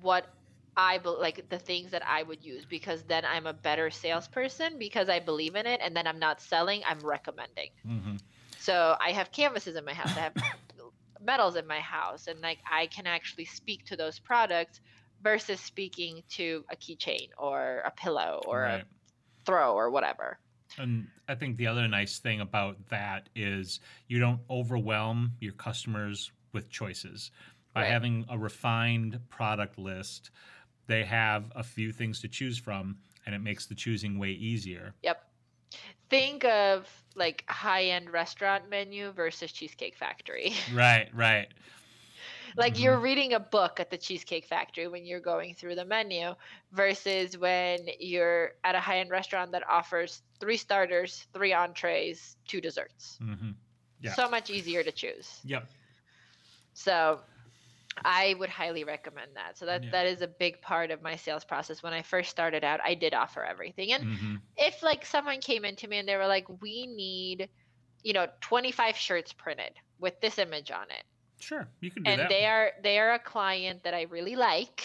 what 0.01 0.27
I 0.77 0.99
be- 0.99 1.09
like 1.09 1.49
the 1.49 1.59
things 1.59 1.91
that 1.93 2.07
I 2.07 2.23
would 2.23 2.45
use 2.45 2.65
because 2.65 3.03
then 3.05 3.25
I'm 3.25 3.47
a 3.47 3.53
better 3.53 3.91
salesperson 3.91 4.79
because 4.79 5.09
I 5.09 5.21
believe 5.21 5.55
in 5.55 5.67
it 5.67 5.81
and 5.83 5.97
then 5.97 6.07
I'm 6.07 6.19
not 6.19 6.41
selling, 6.41 6.83
I'm 6.87 7.01
recommending. 7.01 7.71
Mm-hmm. 7.87 8.17
So 8.59 8.97
I 9.01 9.13
have 9.13 9.33
canvases 9.33 9.77
in 9.77 9.85
my 9.85 9.95
house. 9.95 10.15
I 10.17 10.21
have 10.21 10.35
metals 11.21 11.57
in 11.57 11.67
my 11.67 11.81
house 11.81 12.27
and 12.27 12.41
like 12.41 12.59
I 12.71 12.87
can 12.89 13.07
actually 13.07 13.47
speak 13.47 13.87
to 13.87 13.97
those 13.97 14.19
products 14.19 14.81
versus 15.23 15.61
speaking 15.61 16.23
to 16.31 16.65
a 16.71 16.77
keychain 16.77 17.29
or 17.39 17.83
a 17.87 17.91
pillow 17.91 18.43
or 18.47 18.61
right. 18.61 18.81
a 18.83 18.85
throw 19.47 19.75
or 19.75 19.91
whatever. 19.91 20.39
And 20.79 21.07
I 21.27 21.35
think 21.37 21.57
the 21.57 21.69
other 21.69 21.89
nice 21.89 22.19
thing 22.19 22.41
about 22.41 22.89
that 22.91 23.29
is 23.35 23.81
you 24.09 24.19
don't 24.19 24.41
overwhelm 24.51 25.33
your 25.41 25.53
customers 25.55 26.33
with 26.53 26.71
choices. 26.71 27.31
By 27.73 27.83
Right. 27.83 27.91
having 27.91 28.25
a 28.31 28.39
refined 28.39 29.21
product 29.29 29.79
list, 29.79 30.31
they 30.87 31.05
have 31.05 31.53
a 31.55 31.63
few 31.63 31.93
things 31.93 32.21
to 32.21 32.29
choose 32.29 32.59
from, 32.59 32.99
and 33.25 33.35
it 33.35 33.41
makes 33.41 33.67
the 33.67 33.75
choosing 33.75 34.19
way 34.19 34.31
easier. 34.31 34.95
Yep. 35.03 35.23
Think 36.09 36.45
of 36.45 36.89
like 37.17 37.45
high-end 37.49 38.11
restaurant 38.13 38.69
menu 38.71 39.11
versus 39.13 39.53
Cheesecake 39.53 39.97
Factory. 39.97 40.53
Right, 40.75 41.09
right. 41.15 41.49
like 42.57 42.75
Mhm. 42.75 42.81
you're 42.81 42.99
reading 43.01 43.33
a 43.35 43.41
book 43.41 43.81
at 43.81 43.91
the 43.91 43.99
cheesecake 43.99 44.47
factory 44.47 44.89
when 44.89 45.05
you're 45.05 45.21
going 45.21 45.55
through 45.55 45.75
the 45.75 45.85
menu 45.85 46.35
versus 46.73 47.37
when 47.39 47.79
you're 47.99 48.53
at 48.65 48.75
a 48.75 48.81
high-end 48.81 49.11
restaurant 49.11 49.53
that 49.53 49.63
offers 49.69 50.23
three 50.41 50.57
starters 50.57 51.27
three 51.33 51.53
entrees 51.53 52.37
two 52.47 52.61
desserts 52.61 53.19
hmm 53.19 53.51
Yeah. 54.01 54.15
so 54.15 54.29
much 54.29 54.51
easier 54.51 54.83
to 54.83 54.93
choose 54.93 55.41
Yep. 55.45 55.69
so 56.75 57.21
i 58.05 58.35
would 58.35 58.49
highly 58.51 58.85
recommend 58.85 59.37
that 59.37 59.57
so 59.59 59.67
that 59.67 59.83
Yeah. 59.83 59.93
that 59.93 60.07
is 60.07 60.23
a 60.23 60.29
big 60.29 60.61
part 60.63 60.91
of 60.91 61.03
my 61.03 61.17
sales 61.17 61.45
process 61.45 61.83
when 61.83 61.93
i 61.93 62.03
first 62.03 62.31
started 62.31 62.65
out 62.65 62.81
i 62.83 62.95
did 62.95 63.15
offer 63.15 63.45
everything 63.45 63.93
and 63.93 64.05
hmm 64.05 64.37
if 64.57 64.83
like 64.83 65.05
someone 65.07 65.41
came 65.41 65.65
into 65.65 65.89
me 65.89 65.99
and 65.99 66.09
they 66.09 66.17
were 66.17 66.27
like 66.27 66.47
we 66.63 66.87
need 66.87 67.49
you 68.03 68.13
know 68.15 68.29
25 68.43 68.97
shirts 68.97 69.33
printed 69.33 69.77
with 69.99 70.15
this 70.21 70.39
image 70.39 70.71
on 70.71 70.91
it 70.91 71.05
Sure, 71.39 71.73
you 71.81 71.91
can 71.91 72.05
do 72.05 72.15
and 72.15 72.17
that. 72.17 72.31
they 72.31 72.47
are 72.47 72.73
they 72.83 72.99
are 72.99 73.13
a 73.13 73.19
client 73.19 73.83
that 73.85 73.95
I 73.95 74.03
really 74.03 74.37
like, 74.37 74.85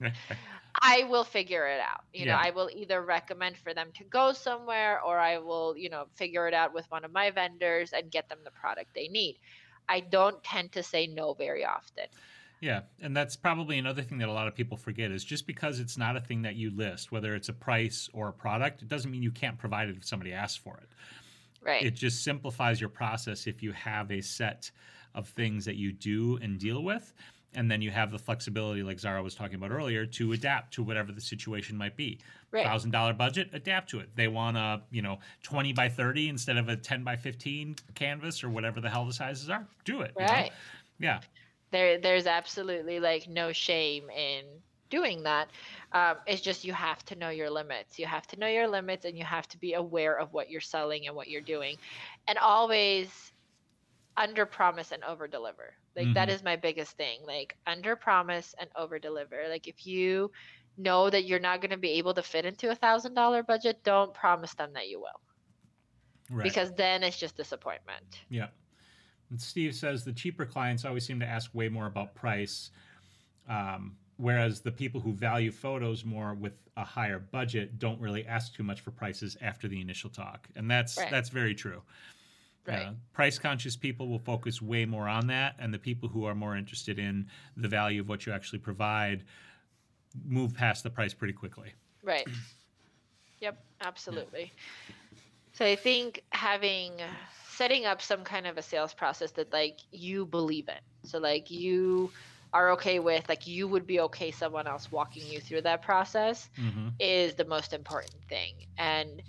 I 0.82 1.04
will 1.04 1.24
figure 1.24 1.66
it 1.66 1.80
out. 1.80 2.00
You 2.12 2.26
know, 2.26 2.32
Yeah. 2.32 2.40
I 2.40 2.50
will 2.50 2.70
either 2.72 3.02
recommend 3.04 3.58
for 3.58 3.74
them 3.74 3.92
to 3.94 4.04
go 4.04 4.32
somewhere 4.32 5.00
or 5.02 5.18
I 5.18 5.38
will, 5.38 5.76
you 5.76 5.90
know, 5.90 6.06
figure 6.16 6.46
it 6.48 6.54
out 6.54 6.72
with 6.72 6.86
one 6.90 7.04
of 7.04 7.12
my 7.12 7.30
vendors 7.30 7.92
and 7.92 8.10
get 8.10 8.28
them 8.28 8.42
the 8.44 8.50
product 8.52 8.90
they 8.94 9.08
need. 9.08 9.38
I 9.88 10.00
don't 10.00 10.42
tend 10.44 10.72
to 10.72 10.82
say 10.82 11.06
no 11.06 11.34
very 11.34 11.64
often. 11.64 12.06
Yeah, 12.60 12.82
and 13.00 13.16
that's 13.16 13.36
probably 13.36 13.78
another 13.78 14.02
thing 14.02 14.18
that 14.18 14.28
a 14.28 14.32
lot 14.32 14.46
of 14.46 14.54
people 14.54 14.76
forget 14.76 15.10
is 15.10 15.24
just 15.24 15.46
because 15.46 15.80
it's 15.80 15.96
not 15.96 16.16
a 16.16 16.20
thing 16.20 16.42
that 16.42 16.56
you 16.56 16.70
list, 16.70 17.10
whether 17.10 17.34
it's 17.34 17.48
a 17.48 17.54
price 17.54 18.08
or 18.12 18.28
a 18.28 18.32
product, 18.32 18.82
it 18.82 18.88
doesn't 18.88 19.10
mean 19.10 19.22
you 19.22 19.30
can't 19.30 19.56
provide 19.56 19.88
it 19.88 19.96
if 19.96 20.04
somebody 20.04 20.32
asks 20.34 20.58
for 20.58 20.76
it. 20.76 20.88
Right. 21.62 21.84
It 21.84 21.94
just 21.94 22.22
simplifies 22.22 22.78
your 22.80 22.90
process 22.90 23.46
if 23.46 23.62
you 23.62 23.72
have 23.72 24.10
a 24.10 24.20
set 24.20 24.70
of 25.14 25.28
things 25.28 25.64
that 25.64 25.76
you 25.76 25.92
do 25.92 26.38
and 26.42 26.58
deal 26.58 26.82
with, 26.82 27.12
and 27.54 27.70
then 27.70 27.82
you 27.82 27.90
have 27.90 28.10
the 28.12 28.18
flexibility, 28.18 28.82
like 28.82 29.00
Zara 29.00 29.22
was 29.22 29.34
talking 29.34 29.56
about 29.56 29.70
earlier, 29.70 30.06
to 30.06 30.32
adapt 30.32 30.74
to 30.74 30.82
whatever 30.82 31.12
the 31.12 31.20
situation 31.20 31.76
might 31.76 31.96
be. 31.96 32.18
right. 32.50 32.64
Thousand 32.64 32.90
dollar 32.90 33.12
budget, 33.12 33.50
adapt 33.52 33.90
to 33.90 34.00
it. 34.00 34.10
They 34.14 34.28
want 34.28 34.56
a 34.56 34.82
you 34.90 35.02
know 35.02 35.18
twenty 35.42 35.72
by 35.72 35.88
thirty 35.88 36.28
instead 36.28 36.56
of 36.56 36.68
a 36.68 36.76
ten 36.76 37.02
by 37.04 37.16
fifteen 37.16 37.76
canvas 37.94 38.44
or 38.44 38.50
whatever 38.50 38.80
the 38.80 38.88
hell 38.88 39.04
the 39.04 39.12
sizes 39.12 39.50
are. 39.50 39.66
Do 39.84 40.02
it. 40.02 40.12
you 40.18 40.24
know? 40.24 40.32
Right. 40.32 40.52
Yeah. 40.98 41.20
There 41.70 41.98
there's 41.98 42.26
absolutely 42.26 43.00
like 43.00 43.28
no 43.28 43.52
shame 43.52 44.10
in 44.10 44.44
doing 44.90 45.22
that. 45.22 45.48
Um, 45.92 46.16
it's 46.26 46.40
just 46.40 46.64
you 46.64 46.72
have 46.72 47.04
to 47.06 47.16
know 47.16 47.30
your 47.30 47.50
limits. 47.50 47.98
You 47.98 48.06
have 48.06 48.26
to 48.28 48.38
know 48.38 48.48
your 48.48 48.68
limits 48.68 49.04
and 49.04 49.16
you 49.16 49.24
have 49.24 49.48
to 49.48 49.58
be 49.58 49.74
aware 49.74 50.18
of 50.18 50.32
what 50.32 50.50
you're 50.50 50.60
selling 50.60 51.06
and 51.06 51.16
what 51.16 51.28
you're 51.28 51.40
doing. 51.40 51.76
And 52.28 52.38
always 52.38 53.32
under 54.20 54.44
promise 54.46 54.92
and 54.92 55.02
over 55.04 55.26
deliver. 55.26 55.74
Like 55.96 56.14
that 56.14 56.28
Mhm. 56.28 56.32
is 56.32 56.42
my 56.44 56.56
biggest 56.56 56.96
thing. 56.96 57.24
Like 57.24 57.56
under 57.66 57.96
promise 57.96 58.54
and 58.60 58.70
over 58.76 58.98
deliver. 58.98 59.48
Like 59.48 59.66
if 59.66 59.86
you 59.86 60.30
know 60.76 61.10
that 61.10 61.24
you're 61.24 61.40
not 61.40 61.60
going 61.60 61.70
to 61.70 61.76
be 61.78 61.92
able 61.92 62.14
to 62.14 62.22
fit 62.22 62.44
into 62.44 62.70
a 62.70 62.74
thousand 62.74 63.14
dollar 63.14 63.42
budget, 63.42 63.82
don't 63.82 64.14
promise 64.14 64.54
them 64.54 64.72
that 64.74 64.88
you 64.88 65.00
will 65.00 65.20
Right. 66.30 66.44
because 66.44 66.72
then 66.74 67.02
it's 67.02 67.18
just 67.18 67.36
disappointment. 67.36 68.20
Yeah. 68.28 68.48
And 69.30 69.40
Steve 69.40 69.74
says 69.74 70.04
the 70.04 70.12
cheaper 70.12 70.44
clients 70.44 70.84
always 70.84 71.04
seem 71.06 71.18
to 71.20 71.26
ask 71.26 71.54
way 71.54 71.68
more 71.68 71.86
about 71.86 72.14
price, 72.14 72.70
um, 73.48 73.96
whereas 74.16 74.60
the 74.60 74.72
people 74.72 75.00
who 75.00 75.12
value 75.12 75.50
photos 75.50 76.04
more 76.04 76.34
with 76.34 76.52
a 76.76 76.84
higher 76.84 77.18
budget 77.18 77.78
don't 77.78 78.00
really 78.00 78.26
ask 78.26 78.54
too 78.54 78.62
much 78.62 78.80
for 78.80 78.90
prices 78.90 79.36
after 79.40 79.66
the 79.66 79.80
initial 79.80 80.10
talk, 80.10 80.48
and 80.56 80.70
that's 80.70 80.96
Right. 80.98 81.10
that's 81.10 81.30
very 81.30 81.54
true. 81.54 81.82
Right. 82.66 82.88
Uh, 82.88 82.94
price 83.12 83.38
conscious 83.38 83.76
people 83.76 84.08
will 84.08 84.18
focus 84.18 84.60
way 84.62 84.84
more 84.84 85.08
on 85.08 85.26
that, 85.28 85.56
and 85.58 85.72
the 85.72 85.78
people 85.78 86.08
who 86.08 86.24
are 86.24 86.34
more 86.34 86.56
interested 86.56 86.98
in 86.98 87.30
the 87.56 87.68
value 87.68 88.00
of 88.00 88.08
what 88.08 88.26
you 88.26 88.32
actually 88.32 88.58
provide 88.58 89.24
move 90.24 90.54
past 90.54 90.82
the 90.82 90.90
price 90.90 91.14
pretty 91.14 91.34
quickly. 91.34 91.74
Right. 92.02 92.28
Yep, 93.40 93.64
absolutely. 93.80 94.54
So 95.52 95.64
I 95.64 95.76
think 95.76 96.22
having 96.32 97.00
setting 97.44 97.84
up 97.84 98.00
some 98.00 98.24
kind 98.24 98.46
of 98.46 98.56
a 98.56 98.62
sales 98.62 98.94
process 98.94 99.32
that 99.32 99.52
like 99.52 99.80
you 99.90 100.26
believe 100.26 100.68
in. 100.68 100.78
So 101.04 101.18
like 101.18 101.50
you 101.50 102.12
are 102.52 102.70
okay 102.72 102.98
with 103.00 103.28
like 103.28 103.46
you 103.46 103.68
would 103.68 103.86
be 103.86 104.00
okay 104.00 104.30
someone 104.30 104.66
else 104.66 104.90
walking 104.90 105.26
you 105.26 105.40
through 105.40 105.62
that 105.62 105.82
process 105.82 106.48
hmm 106.56 107.00
is 107.00 107.34
the 107.36 107.44
most 107.44 107.72
important 107.72 108.24
thing. 108.28 108.64
And 108.76 109.22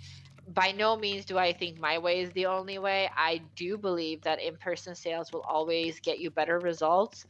by 0.54 0.72
no 0.72 0.96
means 0.96 1.26
do 1.26 1.38
I 1.38 1.52
think 1.52 1.78
my 1.78 1.98
way 1.98 2.20
is 2.20 2.32
the 2.32 2.46
only 2.46 2.78
way. 2.78 3.10
I 3.16 3.42
do 3.56 3.78
believe 3.78 4.22
that 4.22 4.40
in 4.42 4.56
person 4.58 4.94
sales 4.94 5.32
will 5.32 5.44
always 5.48 6.00
get 6.00 6.18
you 6.18 6.30
better 6.30 6.58
results. 6.60 7.24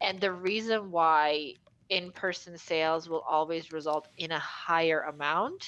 And 0.00 0.20
the 0.20 0.32
reason 0.32 0.90
why 0.90 1.54
in 1.88 2.12
person 2.12 2.58
sales 2.58 3.08
will 3.08 3.22
always 3.28 3.72
result 3.72 4.08
in 4.18 4.32
a 4.32 4.38
higher 4.40 5.02
amount 5.02 5.64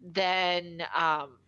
than 0.00 0.82
um, 0.94 1.38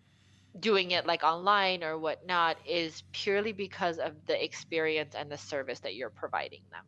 doing 0.59 0.93
it 0.93 1.07
like 1.07 1.23
online 1.25 1.85
or 1.85 1.99
whatnot 1.99 2.57
is 2.67 3.03
purely 3.13 3.53
because 3.53 3.99
of 3.99 4.13
the 4.27 4.43
experience 4.45 5.15
and 5.15 5.31
the 5.31 5.39
service 5.39 5.81
that 5.81 5.95
you're 5.95 6.11
providing 6.11 6.63
them 6.73 6.85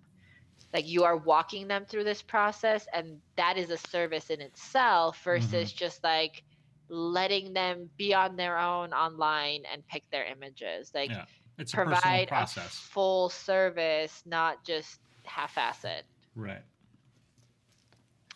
like 0.73 0.87
you 0.87 1.05
are 1.05 1.17
walking 1.17 1.69
them 1.69 1.85
through 1.87 2.05
this 2.05 2.23
process 2.23 2.87
and 2.93 3.19
that 3.37 3.59
is 3.59 3.71
a 3.71 3.77
service 3.79 4.31
in 4.31 4.41
itself 4.41 5.21
versus 5.25 5.73
just 5.73 6.03
like 6.05 6.43
letting 6.91 7.53
them 7.53 7.89
be 7.97 8.13
on 8.13 8.37
their 8.37 8.59
own 8.59 8.93
online 8.93 9.63
and 9.73 9.87
pick 9.87 10.03
their 10.11 10.25
images 10.25 10.91
like 10.95 11.11
Yeah. 11.11 11.25
It's 11.59 11.73
a 11.73 11.77
provide 11.77 12.29
a 12.29 12.29
process, 12.29 12.75
full 12.75 13.29
service 13.29 14.23
not 14.27 14.65
just 14.65 15.01
half-ass 15.25 15.85
it 15.85 16.05
right? 16.35 16.63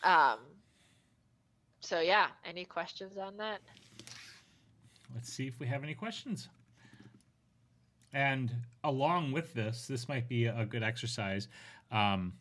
um 0.02 0.38
so 1.80 2.00
yeah 2.00 2.28
any 2.44 2.64
questions 2.64 3.18
on 3.18 3.36
that 3.38 3.60
Let's 5.14 5.32
see 5.32 5.46
if 5.46 5.60
we 5.60 5.66
have 5.66 5.84
any 5.84 5.94
questions. 5.94 6.48
And 8.12 8.52
along 8.82 9.32
with 9.32 9.54
this, 9.54 9.86
this 9.86 10.08
might 10.08 10.28
be 10.28 10.46
a 10.46 10.64
good 10.64 10.82
exercise. 10.82 11.48
Um, 11.90 12.32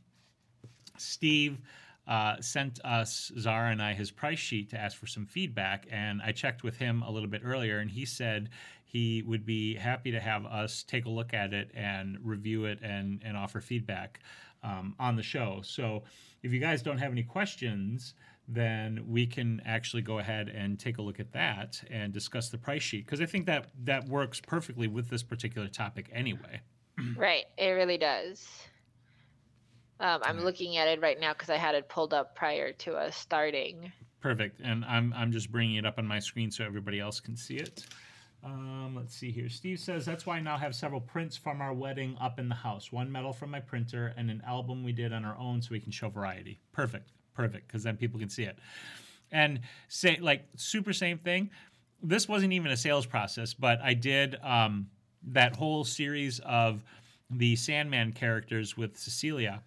Steve 0.98 1.60
uh, 2.08 2.36
sent 2.42 2.80
us, 2.84 3.32
Zara 3.38 3.72
and 3.72 3.82
I, 3.82 3.94
his 3.94 4.12
price 4.12 4.40
sheet 4.40 4.70
to 4.72 4.78
ask 4.78 4.98
for 4.98 5.08
some 5.08 5.26
feedback. 5.26 5.88
And 5.90 6.22
I 6.22 6.32
checked 6.32 6.64
with 6.64 6.78
him 6.78 7.02
a 7.02 7.12
little 7.12 7.30
bit 7.30 7.42
earlier, 7.44 7.80
and 7.80 7.90
he 7.90 8.06
said 8.06 8.50
he 8.84 9.24
would 9.24 9.46
be 9.46 9.76
happy 9.76 10.12
to 10.12 10.20
have 10.20 10.46
us 10.46 10.84
take 10.84 11.06
a 11.06 11.10
look 11.10 11.34
at 11.34 11.54
it 11.54 11.72
and 11.74 12.18
review 12.22 12.66
it 12.66 12.80
and, 12.82 13.22
and 13.24 13.38
offer 13.38 13.62
feedback 13.62 14.20
um, 14.64 14.96
on 15.00 15.16
the 15.16 15.24
show. 15.24 15.62
So 15.64 16.04
if 16.42 16.52
you 16.52 16.60
guys 16.60 16.82
don't 16.82 16.98
have 16.98 17.12
any 17.12 17.24
questions, 17.24 18.14
then 18.48 19.04
we 19.08 19.26
can 19.26 19.62
actually 19.66 20.02
go 20.02 20.20
ahead 20.20 20.50
and 20.50 20.80
take 20.80 20.98
a 20.98 21.02
look 21.02 21.20
at 21.20 21.32
that 21.32 21.82
and 21.90 22.12
discuss 22.12 22.50
the 22.50 22.58
price 22.58 22.84
sheet 22.84 23.06
because 23.06 23.22
I 23.22 23.26
think 23.26 23.46
that 23.46 23.70
that 23.86 24.08
works 24.10 24.42
perfectly 24.42 24.88
with 24.88 25.10
this 25.10 25.24
particular 25.24 25.68
topic 25.68 26.10
anyway. 26.12 26.60
right 27.18 27.46
it 27.58 27.70
really 27.70 27.98
does 27.98 28.48
um, 30.00 30.22
i'm 30.24 30.40
Yeah. 30.40 30.44
looking 30.46 30.78
at 30.78 30.88
it 30.88 31.02
right 31.02 31.20
now 31.20 31.34
because 31.34 31.50
i 31.50 31.58
had 31.58 31.76
it 31.76 31.90
pulled 31.90 32.14
up 32.14 32.36
prior 32.36 32.72
to 32.74 32.94
us 32.96 33.16
starting 33.16 33.92
Perfect. 34.22 34.62
And 34.64 34.86
I'm 34.86 35.14
I'm 35.18 35.34
just 35.34 35.52
bringing 35.52 35.76
it 35.76 35.86
up 35.86 36.00
on 36.00 36.08
my 36.08 36.18
screen 36.20 36.50
so 36.50 36.64
everybody 36.64 36.98
else 36.98 37.20
can 37.20 37.36
see 37.36 37.58
it. 37.58 37.86
Um, 38.42 38.94
let's 38.96 39.14
see 39.14 39.32
here. 39.32 39.50
Steve 39.50 39.80
says 39.82 40.06
that's 40.06 40.26
why 40.26 40.38
I 40.38 40.40
now 40.40 40.56
have 40.56 40.74
several 40.76 41.02
prints 41.02 41.36
from 41.36 41.60
our 41.60 41.74
wedding 41.74 42.16
up 42.22 42.40
in 42.40 42.48
the 42.48 42.56
house. 42.56 42.90
One 42.90 43.12
metal 43.12 43.34
from 43.34 43.52
my 43.52 43.60
printer 43.60 44.14
and 44.16 44.32
an 44.32 44.42
album 44.48 44.82
we 44.82 44.94
did 44.94 45.12
on 45.12 45.26
our 45.26 45.38
own, 45.38 45.62
so 45.62 45.72
we 45.72 45.82
can 45.82 45.92
show 45.92 46.08
variety. 46.08 46.62
Perfect, 46.72 47.10
perfect, 47.34 47.68
because 47.68 47.84
then 47.84 47.98
people 47.98 48.18
can 48.18 48.30
see 48.30 48.44
it. 48.44 48.58
And 49.34 49.60
say 49.90 50.18
like 50.22 50.46
super 50.56 50.94
same 50.94 51.18
thing. 51.18 51.50
This 52.02 52.26
wasn't 52.30 52.54
even 52.54 52.72
a 52.72 52.78
sales 52.78 53.06
process, 53.06 53.54
but 53.54 53.82
I 53.82 53.94
did 53.94 54.38
um, 54.42 54.88
that 55.34 55.54
whole 55.58 55.84
series 55.84 56.40
of 56.46 56.82
the 57.30 57.58
Sandman 57.58 58.14
characters 58.14 58.78
with 58.78 58.98
Cecilia 58.98 59.62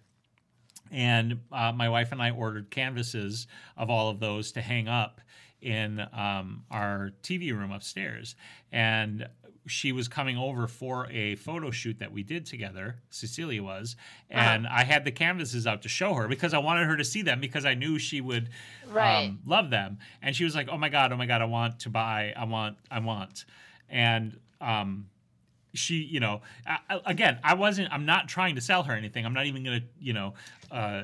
and 0.91 1.39
uh, 1.51 1.71
my 1.71 1.89
wife 1.89 2.11
and 2.11 2.21
I 2.21 2.31
ordered 2.31 2.69
canvases 2.69 3.47
of 3.75 3.89
all 3.89 4.09
of 4.09 4.19
those 4.19 4.51
to 4.53 4.61
hang 4.61 4.87
up 4.87 5.21
in 5.61 5.99
um, 6.13 6.63
our 6.69 7.11
TV 7.23 7.51
room 7.51 7.71
upstairs. 7.71 8.35
And 8.71 9.27
she 9.67 9.91
was 9.91 10.07
coming 10.07 10.37
over 10.37 10.67
for 10.67 11.07
a 11.11 11.35
photo 11.35 11.71
shoot 11.71 11.99
that 11.99 12.11
we 12.11 12.23
did 12.23 12.45
together. 12.45 12.95
Cecilia 13.09 13.61
was, 13.61 13.95
and 14.29 14.65
uh-huh. 14.65 14.75
I 14.79 14.83
had 14.83 15.03
the 15.03 15.11
canvases 15.11 15.67
out 15.67 15.81
to 15.83 15.89
show 15.89 16.13
her 16.13 16.27
because 16.27 16.53
I 16.53 16.57
wanted 16.59 16.87
her 16.87 16.97
to 16.97 17.03
see 17.03 17.21
them 17.21 17.39
because 17.39 17.65
I 17.65 17.73
knew 17.73 17.99
she 17.99 18.21
would 18.21 18.49
right. 18.87 19.27
um, 19.27 19.39
love 19.45 19.69
them. 19.69 19.99
And 20.21 20.35
she 20.35 20.43
was 20.43 20.55
like, 20.55 20.69
"Oh 20.69 20.77
my 20.77 20.89
god, 20.89 21.11
oh 21.11 21.17
my 21.17 21.25
god, 21.25 21.41
I 21.41 21.45
want 21.45 21.79
to 21.81 21.89
buy, 21.89 22.33
I 22.35 22.45
want, 22.45 22.77
I 22.89 22.99
want," 22.99 23.45
and 23.89 24.39
um, 24.61 25.07
she, 25.73 25.95
you 25.95 26.19
know, 26.19 26.41
I, 26.65 26.99
again, 27.05 27.39
I 27.43 27.53
wasn't, 27.53 27.91
I'm 27.91 28.05
not 28.05 28.27
trying 28.27 28.55
to 28.55 28.61
sell 28.61 28.83
her 28.83 28.93
anything. 28.93 29.25
I'm 29.25 29.33
not 29.33 29.45
even 29.45 29.63
going 29.63 29.81
to, 29.81 29.85
you 29.99 30.13
know, 30.13 30.33
uh, 30.71 31.03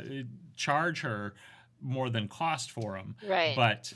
charge 0.56 1.02
her 1.02 1.34
more 1.82 2.10
than 2.10 2.28
cost 2.28 2.72
for 2.72 2.94
them. 2.94 3.16
Right. 3.28 3.56
But 3.56 3.94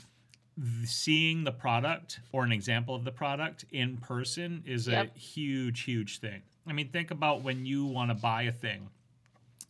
seeing 0.84 1.44
the 1.44 1.52
product 1.52 2.20
or 2.32 2.44
an 2.44 2.52
example 2.52 2.94
of 2.94 3.04
the 3.04 3.12
product 3.12 3.64
in 3.70 3.96
person 3.96 4.62
is 4.66 4.88
yep. 4.88 5.14
a 5.14 5.18
huge, 5.18 5.82
huge 5.82 6.20
thing. 6.20 6.42
I 6.66 6.72
mean, 6.72 6.88
think 6.88 7.10
about 7.10 7.42
when 7.42 7.64
you 7.64 7.86
want 7.86 8.10
to 8.10 8.14
buy 8.14 8.42
a 8.42 8.52
thing 8.52 8.88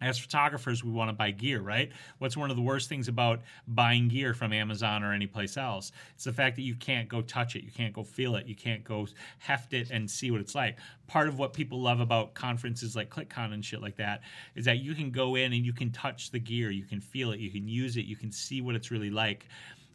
as 0.01 0.19
photographers, 0.19 0.85
we 0.85 0.91
want 0.91 1.09
to 1.09 1.13
buy 1.13 1.31
gear, 1.31 1.61
right? 1.61 1.91
What's 2.19 2.37
one 2.37 2.51
of 2.51 2.57
the 2.57 2.63
worst 2.63 2.89
things 2.89 3.09
about 3.09 3.41
buying 3.67 4.09
gear 4.09 4.33
from 4.33 4.53
Amazon 4.53 5.03
or 5.03 5.13
anyplace 5.13 5.57
else? 5.57 5.91
It's 6.15 6.25
the 6.25 6.33
fact 6.33 6.57
that 6.57 6.63
you 6.63 6.77
can't 6.77 7.09
go 7.09 7.21
touch 7.23 7.57
it, 7.57 7.65
you 7.65 7.71
can't 7.71 7.93
go 7.93 8.05
feel 8.05 8.37
it, 8.37 8.47
you 8.47 8.55
can't 8.55 8.85
go 8.85 9.09
heft 9.39 9.73
it 9.73 9.91
and 9.91 10.09
see 10.09 10.31
what 10.31 10.41
it's 10.41 10.55
like. 10.55 10.79
Part 11.09 11.27
of 11.27 11.39
what 11.39 11.53
people 11.53 11.81
love 11.81 12.01
about 12.01 12.35
conferences 12.35 12.95
like 12.95 13.11
ClickCon 13.11 13.53
and 13.53 13.65
shit 13.65 13.83
like 13.83 13.97
that 13.97 14.21
is 14.55 14.65
that 14.67 14.79
you 14.79 14.95
can 14.95 15.11
go 15.11 15.35
in 15.35 15.53
and 15.53 15.65
you 15.65 15.73
can 15.73 15.91
touch 15.91 16.31
the 16.31 16.39
gear, 16.39 16.71
you 16.71 16.85
can 16.85 17.01
feel 17.01 17.33
it, 17.33 17.41
you 17.41 17.51
can 17.51 17.69
use 17.69 17.97
it, 17.97 18.05
you 18.05 18.17
can 18.17 18.31
see 18.31 18.61
what 18.61 18.77
it's 18.77 18.91
really 18.91 19.11
like, 19.11 19.47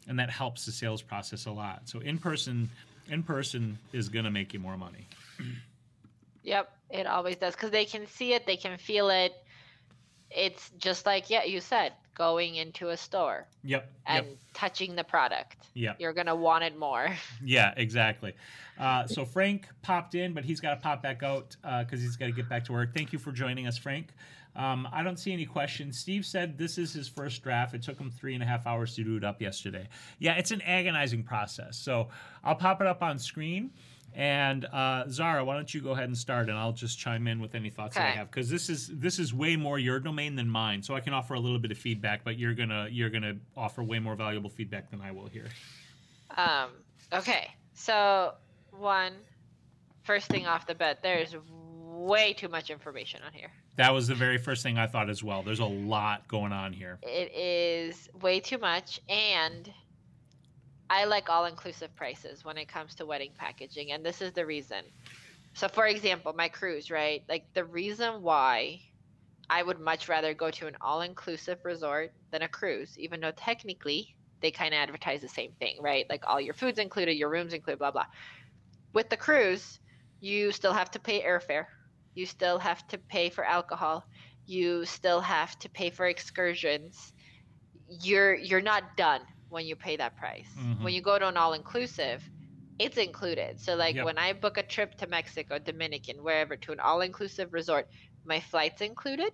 and 0.06 0.18
that 0.18 0.28
helps 0.28 0.66
the 0.66 0.72
sales 0.72 1.00
process 1.00 1.46
a 1.46 1.50
lot. 1.50 1.82
So 1.88 2.00
in 2.00 2.18
person, 2.18 2.68
in 3.08 3.22
person 3.22 3.78
is 3.92 4.10
going 4.10 4.26
to 4.26 4.30
make 4.30 4.52
you 4.52 4.60
more 4.60 4.76
money. 4.76 5.06
Yep, 6.42 6.70
it 6.90 7.06
always 7.06 7.36
does 7.36 7.54
because 7.54 7.70
they 7.70 7.86
can 7.86 8.06
see 8.06 8.34
it, 8.34 8.44
they 8.44 8.56
can 8.56 8.76
feel 8.76 9.08
it 9.08 9.32
it's 10.34 10.70
just 10.78 11.06
like 11.06 11.30
yeah 11.30 11.44
you 11.44 11.60
said 11.60 11.92
going 12.14 12.56
into 12.56 12.90
a 12.90 12.96
store 12.96 13.46
yep 13.64 13.90
and 14.06 14.26
yep. 14.26 14.36
touching 14.52 14.94
the 14.94 15.04
product 15.04 15.56
yeah 15.74 15.94
you're 15.98 16.12
gonna 16.12 16.34
want 16.34 16.62
it 16.62 16.78
more 16.78 17.08
yeah 17.44 17.72
exactly 17.76 18.32
uh, 18.78 19.06
so 19.06 19.24
frank 19.24 19.68
popped 19.82 20.14
in 20.14 20.32
but 20.32 20.44
he's 20.44 20.60
got 20.60 20.70
to 20.70 20.80
pop 20.80 21.02
back 21.02 21.22
out 21.22 21.56
because 21.62 22.00
uh, 22.00 22.02
he's 22.02 22.16
got 22.16 22.26
to 22.26 22.32
get 22.32 22.48
back 22.48 22.64
to 22.64 22.72
work 22.72 22.94
thank 22.94 23.12
you 23.12 23.18
for 23.18 23.32
joining 23.32 23.66
us 23.66 23.76
frank 23.78 24.08
um, 24.56 24.88
I 24.92 25.02
don't 25.02 25.18
see 25.18 25.32
any 25.32 25.46
questions. 25.46 25.98
Steve 25.98 26.24
said 26.24 26.56
this 26.56 26.78
is 26.78 26.92
his 26.92 27.08
first 27.08 27.42
draft. 27.42 27.74
It 27.74 27.82
took 27.82 27.98
him 27.98 28.10
three 28.10 28.34
and 28.34 28.42
a 28.42 28.46
half 28.46 28.66
hours 28.66 28.94
to 28.96 29.04
do 29.04 29.16
it 29.16 29.24
up 29.24 29.42
yesterday. 29.42 29.88
Yeah, 30.18 30.34
it's 30.34 30.52
an 30.52 30.62
agonizing 30.62 31.24
process. 31.24 31.76
So 31.76 32.08
I'll 32.44 32.54
pop 32.54 32.80
it 32.80 32.86
up 32.86 33.02
on 33.02 33.18
screen. 33.18 33.70
And 34.14 34.64
uh, 34.66 35.08
Zara, 35.08 35.44
why 35.44 35.54
don't 35.54 35.74
you 35.74 35.80
go 35.80 35.90
ahead 35.90 36.04
and 36.04 36.16
start, 36.16 36.48
and 36.48 36.56
I'll 36.56 36.72
just 36.72 36.98
chime 36.98 37.26
in 37.26 37.40
with 37.40 37.56
any 37.56 37.68
thoughts 37.68 37.96
okay. 37.96 38.06
that 38.06 38.12
I 38.12 38.16
have 38.16 38.30
because 38.30 38.48
this 38.48 38.70
is 38.70 38.88
this 38.88 39.18
is 39.18 39.34
way 39.34 39.56
more 39.56 39.76
your 39.76 39.98
domain 39.98 40.36
than 40.36 40.48
mine, 40.48 40.82
so 40.82 40.94
I 40.94 41.00
can 41.00 41.12
offer 41.12 41.34
a 41.34 41.40
little 41.40 41.58
bit 41.58 41.72
of 41.72 41.78
feedback, 41.78 42.22
but 42.22 42.38
you're 42.38 42.54
gonna 42.54 42.86
you're 42.90 43.10
gonna 43.10 43.34
offer 43.56 43.82
way 43.82 43.98
more 43.98 44.14
valuable 44.14 44.50
feedback 44.50 44.88
than 44.90 45.00
I 45.00 45.10
will 45.10 45.26
here. 45.26 45.46
Um. 46.36 46.70
Okay. 47.12 47.50
So 47.72 48.34
one, 48.70 49.14
first 50.04 50.28
thing 50.28 50.46
off 50.46 50.64
the 50.64 50.76
bat, 50.76 51.02
there's 51.02 51.34
way 51.50 52.32
too 52.32 52.48
much 52.48 52.70
information 52.70 53.20
on 53.26 53.32
here. 53.32 53.50
That 53.76 53.92
was 53.92 54.06
the 54.06 54.14
very 54.14 54.38
first 54.38 54.62
thing 54.62 54.78
I 54.78 54.86
thought 54.86 55.10
as 55.10 55.24
well. 55.24 55.42
There's 55.42 55.58
a 55.58 55.64
lot 55.64 56.28
going 56.28 56.52
on 56.52 56.72
here. 56.72 56.98
It 57.02 57.34
is 57.34 58.08
way 58.22 58.38
too 58.38 58.58
much, 58.58 59.00
and 59.08 59.72
I 60.94 61.06
like 61.06 61.28
all 61.28 61.46
inclusive 61.46 61.94
prices 61.96 62.44
when 62.44 62.56
it 62.56 62.68
comes 62.68 62.94
to 62.94 63.04
wedding 63.04 63.32
packaging, 63.36 63.90
and 63.90 64.06
this 64.06 64.22
is 64.22 64.32
the 64.32 64.46
reason. 64.46 64.84
So, 65.52 65.66
for 65.66 65.88
example, 65.88 66.32
my 66.36 66.48
cruise, 66.48 66.88
right? 66.88 67.22
Like 67.28 67.46
the 67.52 67.64
reason 67.64 68.22
why 68.22 68.80
I 69.50 69.64
would 69.64 69.80
much 69.80 70.08
rather 70.08 70.34
go 70.34 70.52
to 70.52 70.68
an 70.68 70.76
all 70.80 71.00
inclusive 71.00 71.58
resort 71.64 72.12
than 72.30 72.42
a 72.42 72.48
cruise, 72.48 72.96
even 72.96 73.18
though 73.18 73.32
technically 73.32 74.14
they 74.40 74.52
kind 74.52 74.72
of 74.72 74.78
advertise 74.78 75.20
the 75.20 75.28
same 75.28 75.50
thing, 75.58 75.78
right? 75.80 76.06
Like 76.08 76.22
all 76.28 76.40
your 76.40 76.54
food's 76.54 76.78
included, 76.78 77.14
your 77.16 77.28
room's 77.28 77.54
included, 77.54 77.80
blah, 77.80 77.90
blah. 77.90 78.06
With 78.92 79.10
the 79.10 79.16
cruise, 79.16 79.80
you 80.20 80.52
still 80.52 80.72
have 80.72 80.92
to 80.92 81.00
pay 81.00 81.22
airfare, 81.22 81.64
you 82.14 82.24
still 82.24 82.60
have 82.60 82.86
to 82.88 82.98
pay 82.98 83.30
for 83.30 83.44
alcohol, 83.44 84.04
you 84.46 84.84
still 84.84 85.20
have 85.22 85.58
to 85.58 85.68
pay 85.70 85.90
for 85.90 86.06
excursions. 86.06 87.12
You're 87.88 88.36
you're 88.36 88.60
not 88.60 88.96
done 88.96 89.22
when 89.54 89.66
you 89.66 89.76
pay 89.76 89.96
that 89.96 90.16
price. 90.16 90.50
Mm-hmm. 90.58 90.84
When 90.84 90.92
you 90.92 91.00
go 91.00 91.18
to 91.18 91.26
an 91.28 91.36
all 91.38 91.54
inclusive, 91.54 92.22
it's 92.78 92.98
included. 92.98 93.60
So 93.60 93.76
like 93.76 93.94
yep. 93.96 94.04
when 94.04 94.18
I 94.18 94.32
book 94.32 94.58
a 94.58 94.62
trip 94.62 94.96
to 94.98 95.06
Mexico, 95.06 95.58
Dominican, 95.58 96.22
wherever 96.22 96.56
to 96.56 96.72
an 96.72 96.80
all 96.80 97.00
inclusive 97.00 97.52
resort, 97.52 97.88
my 98.24 98.40
flight's 98.40 98.82
included, 98.82 99.32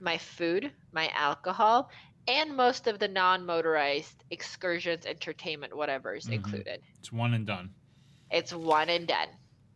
my 0.00 0.18
food, 0.18 0.72
my 0.92 1.08
alcohol, 1.14 1.90
and 2.28 2.56
most 2.56 2.86
of 2.86 2.98
the 2.98 3.08
non 3.08 3.46
motorized 3.46 4.24
excursions, 4.30 5.06
entertainment, 5.06 5.76
whatever 5.76 6.14
is 6.14 6.24
mm-hmm. 6.24 6.34
included. 6.34 6.80
It's 6.98 7.12
one 7.12 7.34
and 7.34 7.46
done. 7.46 7.70
It's 8.30 8.52
one 8.52 8.88
and 8.88 9.06
done. 9.06 9.28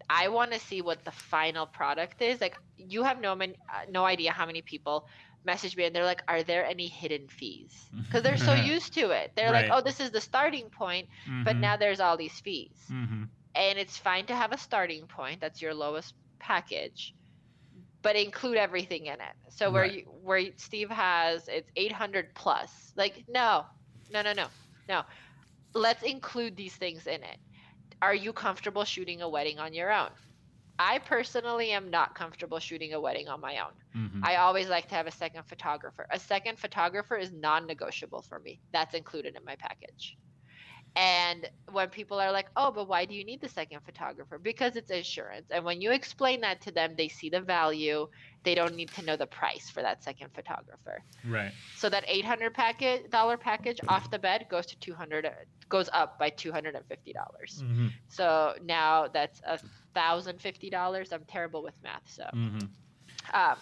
I 0.08 0.26
want 0.26 0.52
to 0.52 0.58
see 0.58 0.82
what 0.82 1.04
the 1.04 1.12
final 1.12 1.66
product 1.66 2.20
is. 2.20 2.40
Like 2.40 2.56
you 2.76 3.04
have 3.04 3.20
no 3.20 3.36
man, 3.36 3.54
uh, 3.72 3.82
no 3.88 4.04
idea 4.04 4.32
how 4.32 4.44
many 4.44 4.62
people 4.62 5.06
message 5.44 5.76
me 5.76 5.84
and 5.84 5.94
they're 5.94 6.04
like, 6.04 6.22
"Are 6.28 6.42
there 6.42 6.64
any 6.64 6.86
hidden 6.86 7.28
fees?" 7.28 7.88
Because 8.04 8.22
they're 8.22 8.36
so 8.36 8.54
used 8.54 8.94
to 8.94 9.10
it. 9.10 9.32
They're 9.34 9.52
right. 9.52 9.68
like, 9.68 9.78
"Oh, 9.78 9.82
this 9.82 10.00
is 10.00 10.10
the 10.10 10.20
starting 10.20 10.70
point, 10.70 11.08
mm-hmm. 11.24 11.44
but 11.44 11.56
now 11.56 11.76
there's 11.76 12.00
all 12.00 12.16
these 12.16 12.38
fees." 12.40 12.76
Mm-hmm. 12.90 13.24
And 13.54 13.78
it's 13.78 13.96
fine 13.96 14.26
to 14.26 14.34
have 14.34 14.52
a 14.52 14.58
starting 14.58 15.06
point. 15.06 15.40
That's 15.40 15.60
your 15.60 15.74
lowest 15.74 16.14
package, 16.38 17.14
but 18.02 18.16
include 18.16 18.56
everything 18.56 19.06
in 19.06 19.14
it. 19.14 19.36
So 19.48 19.70
where 19.70 19.82
right. 19.82 19.92
you 19.92 20.02
where 20.22 20.44
Steve 20.56 20.90
has 20.90 21.48
it's 21.48 21.70
800 21.76 22.34
plus. 22.34 22.92
Like, 22.96 23.24
no, 23.28 23.66
no, 24.10 24.22
no, 24.22 24.32
no, 24.32 24.46
no. 24.88 25.02
Let's 25.72 26.02
include 26.02 26.56
these 26.56 26.74
things 26.74 27.06
in 27.06 27.22
it. 27.22 27.38
Are 28.02 28.14
you 28.14 28.32
comfortable 28.32 28.84
shooting 28.84 29.22
a 29.22 29.28
wedding 29.28 29.58
on 29.58 29.74
your 29.74 29.92
own? 29.92 30.10
I 30.80 30.98
personally 31.00 31.72
am 31.72 31.90
not 31.90 32.14
comfortable 32.14 32.58
shooting 32.58 32.94
a 32.94 33.00
wedding 33.00 33.28
on 33.28 33.38
my 33.38 33.58
own. 33.58 33.72
Mm-hmm. 33.94 34.24
I 34.24 34.36
always 34.36 34.70
like 34.70 34.88
to 34.88 34.94
have 34.94 35.06
a 35.06 35.10
second 35.10 35.42
photographer. 35.46 36.06
A 36.10 36.18
second 36.18 36.58
photographer 36.58 37.18
is 37.18 37.30
non 37.32 37.66
negotiable 37.66 38.22
for 38.22 38.38
me. 38.38 38.62
That's 38.72 38.94
included 38.94 39.36
in 39.36 39.44
my 39.44 39.56
package. 39.56 40.16
And 40.96 41.48
when 41.70 41.88
people 41.88 42.18
are 42.18 42.32
like, 42.32 42.46
oh, 42.56 42.72
but 42.72 42.88
why 42.88 43.04
do 43.04 43.14
you 43.14 43.24
need 43.24 43.40
the 43.40 43.48
second 43.48 43.80
photographer? 43.84 44.38
Because 44.38 44.74
it's 44.74 44.90
insurance. 44.90 45.46
And 45.50 45.64
when 45.64 45.80
you 45.80 45.92
explain 45.92 46.40
that 46.40 46.60
to 46.62 46.72
them, 46.72 46.94
they 46.96 47.06
see 47.08 47.30
the 47.30 47.40
value. 47.40 48.08
They 48.42 48.56
don't 48.56 48.74
need 48.74 48.90
to 48.90 49.04
know 49.04 49.16
the 49.16 49.26
price 49.26 49.70
for 49.70 49.82
that 49.82 50.02
second 50.02 50.30
photographer. 50.34 51.02
Right. 51.24 51.52
So 51.76 51.88
that 51.90 52.04
eight 52.08 52.24
hundred 52.24 52.54
package 52.54 53.08
dollar 53.10 53.36
package 53.36 53.78
off 53.86 54.10
the 54.10 54.18
bed 54.18 54.46
goes 54.50 54.66
to 54.66 54.78
two 54.78 54.94
hundred 54.94 55.30
goes 55.68 55.88
up 55.92 56.18
by 56.18 56.30
two 56.30 56.50
hundred 56.50 56.74
and 56.74 56.84
fifty 56.86 57.12
dollars. 57.12 57.62
Mm-hmm. 57.62 57.88
So 58.08 58.54
now 58.64 59.06
that's 59.06 59.40
a 59.46 59.60
thousand 59.94 60.40
fifty 60.40 60.70
dollars. 60.70 61.12
I'm 61.12 61.24
terrible 61.24 61.62
with 61.62 61.74
math, 61.82 62.02
so. 62.06 62.24
Mm-hmm. 62.34 62.66
Um, 63.32 63.56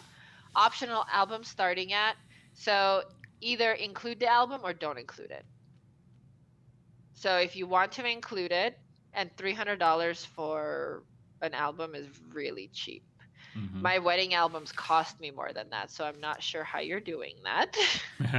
optional 0.56 1.04
album 1.12 1.44
starting 1.44 1.92
at 1.92 2.16
so 2.54 3.02
either 3.40 3.72
include 3.72 4.18
the 4.18 4.26
album 4.26 4.60
or 4.64 4.72
don't 4.72 4.98
include 4.98 5.30
it. 5.30 5.44
So 7.18 7.36
if 7.36 7.56
you 7.56 7.66
want 7.66 7.90
to 7.92 8.08
include 8.08 8.52
it, 8.52 8.78
and 9.12 9.34
$300 9.36 10.26
for 10.26 11.02
an 11.42 11.52
album 11.52 11.96
is 11.96 12.06
really 12.32 12.70
cheap. 12.72 13.02
Mm-hmm. 13.56 13.82
My 13.82 13.98
wedding 13.98 14.34
albums 14.34 14.70
cost 14.70 15.18
me 15.20 15.32
more 15.32 15.52
than 15.52 15.68
that, 15.70 15.90
so 15.90 16.04
I'm 16.04 16.20
not 16.20 16.40
sure 16.40 16.62
how 16.62 16.78
you're 16.78 17.00
doing 17.00 17.34
that. 17.42 17.76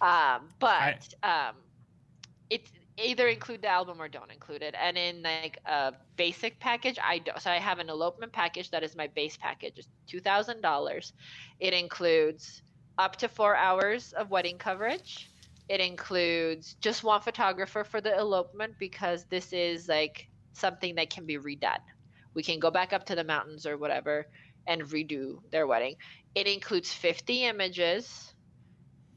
um, 0.00 0.48
but 0.58 1.14
I... 1.22 1.48
um, 1.48 1.56
it's 2.48 2.70
either 2.96 3.28
include 3.28 3.60
the 3.60 3.68
album 3.68 4.00
or 4.00 4.08
don't 4.08 4.32
include 4.32 4.62
it. 4.62 4.74
And 4.80 4.96
in 4.96 5.22
like 5.22 5.58
a 5.66 5.92
basic 6.16 6.58
package, 6.60 6.98
I 7.02 7.18
don't. 7.18 7.38
So 7.40 7.50
I 7.50 7.58
have 7.58 7.78
an 7.78 7.90
elopement 7.90 8.32
package 8.32 8.70
that 8.70 8.82
is 8.82 8.96
my 8.96 9.08
base 9.08 9.36
package. 9.36 9.74
It's 9.76 9.88
two 10.06 10.20
thousand 10.20 10.62
dollars. 10.62 11.12
It 11.58 11.74
includes 11.74 12.62
up 12.96 13.16
to 13.16 13.28
four 13.28 13.54
hours 13.54 14.12
of 14.12 14.30
wedding 14.30 14.56
coverage 14.56 15.29
it 15.70 15.80
includes 15.80 16.76
just 16.82 17.04
one 17.04 17.22
photographer 17.22 17.84
for 17.84 18.02
the 18.02 18.14
elopement 18.18 18.78
because 18.78 19.26
this 19.30 19.54
is 19.54 19.88
like 19.88 20.28
something 20.52 20.96
that 20.96 21.10
can 21.10 21.26
be 21.26 21.38
redone. 21.38 21.80
We 22.34 22.42
can 22.44 22.60
go 22.60 22.70
back 22.72 22.92
up 22.92 23.06
to 23.06 23.16
the 23.16 23.24
mountains 23.24 23.66
or 23.66 23.78
whatever 23.78 24.26
and 24.66 24.82
redo 24.82 25.38
their 25.52 25.66
wedding. 25.68 25.96
It 26.36 26.48
includes 26.48 26.92
50 26.92 27.44
images 27.44 28.34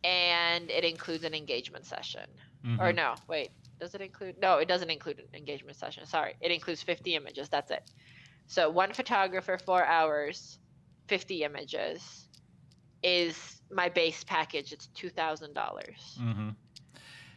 and 0.03 0.71
it 0.71 0.85
includes 0.85 1.23
an 1.25 1.33
engagement 1.33 1.85
session. 1.85 2.25
Mhm. 2.63 2.79
Or 2.81 2.93
no, 2.93 3.15
wait, 3.29 3.51
does 3.79 3.95
it 3.95 4.01
include? 4.01 4.37
No, 4.39 4.59
it 4.59 4.67
doesn't 4.67 4.91
include 4.91 5.19
an 5.19 5.27
engagement 5.33 5.77
session. 5.77 6.05
Sorry, 6.05 6.35
it 6.41 6.51
includes 6.51 6.83
50 6.83 7.15
images. 7.15 7.49
That's 7.49 7.71
it. 7.71 7.83
So 8.47 8.69
one 8.69 8.93
photographer, 8.93 9.57
four 9.57 9.85
hours, 9.85 10.59
50 11.09 11.43
images 11.43 12.29
is 13.03 13.61
my 13.71 13.89
base 13.89 14.23
package. 14.23 14.71
It's 14.71 14.87
$2,000. 14.95 16.17
Mhm. 16.19 16.55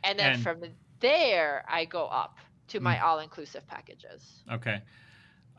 And 0.05 0.19
then 0.19 0.35
And- 0.35 0.43
from 0.43 0.63
there, 1.01 1.65
I 1.69 1.85
go 1.85 2.07
up 2.07 2.39
to 2.69 2.81
my 2.81 2.99
all 3.01 3.21
inclusive 3.21 3.67
packages. 3.67 4.43
Okay. 4.51 4.83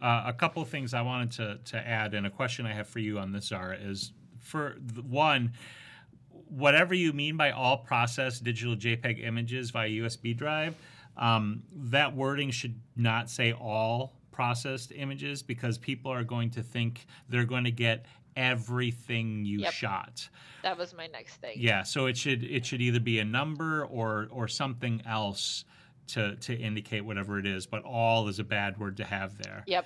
Uh, 0.01 0.23
a 0.27 0.33
couple 0.33 0.61
of 0.61 0.69
things 0.69 0.93
I 0.93 1.01
wanted 1.01 1.31
to, 1.33 1.59
to 1.71 1.77
add, 1.87 2.13
and 2.13 2.27
a 2.27 2.29
question 2.29 2.65
I 2.65 2.73
have 2.73 2.87
for 2.87 2.99
you 2.99 3.17
on 3.17 3.31
this, 3.31 3.45
Zara, 3.47 3.77
is 3.77 4.11
for 4.39 4.75
the, 4.79 5.01
one, 5.01 5.53
whatever 6.29 6.93
you 6.93 7.13
mean 7.13 7.35
by 7.35 7.51
all 7.51 7.77
processed 7.79 8.43
digital 8.43 8.75
JPEG 8.75 9.19
images 9.23 9.71
via 9.71 9.89
USB 9.89 10.33
drive, 10.35 10.75
um, 11.17 11.63
that 11.73 12.15
wording 12.15 12.51
should 12.51 12.79
not 12.95 13.29
say 13.29 13.51
all 13.53 14.13
processed 14.31 14.91
images 14.91 15.41
because 15.41 15.79
people 15.79 16.11
are 16.11 16.23
going 16.23 16.51
to 16.51 16.61
think 16.61 17.07
they're 17.27 17.43
going 17.45 17.63
to 17.63 17.71
get 17.71 18.05
everything 18.37 19.43
you 19.45 19.59
Yep. 19.61 19.73
shot. 19.73 20.29
That 20.63 20.77
was 20.77 20.93
my 20.93 21.07
next 21.07 21.35
thing. 21.37 21.55
Yeah, 21.57 21.83
so 21.83 22.05
it 22.05 22.15
should 22.17 22.43
it 22.43 22.65
should 22.65 22.81
either 22.81 22.99
be 22.99 23.19
a 23.19 23.25
number 23.25 23.85
or 23.85 24.27
or 24.31 24.47
something 24.47 25.01
else 25.05 25.65
to 26.07 26.35
to 26.37 26.55
indicate 26.55 27.01
whatever 27.01 27.39
it 27.39 27.45
is, 27.45 27.65
but 27.65 27.83
all 27.83 28.27
is 28.27 28.39
a 28.39 28.43
bad 28.43 28.77
word 28.79 28.97
to 28.97 29.03
have 29.05 29.37
there. 29.37 29.63
Yep. 29.67 29.85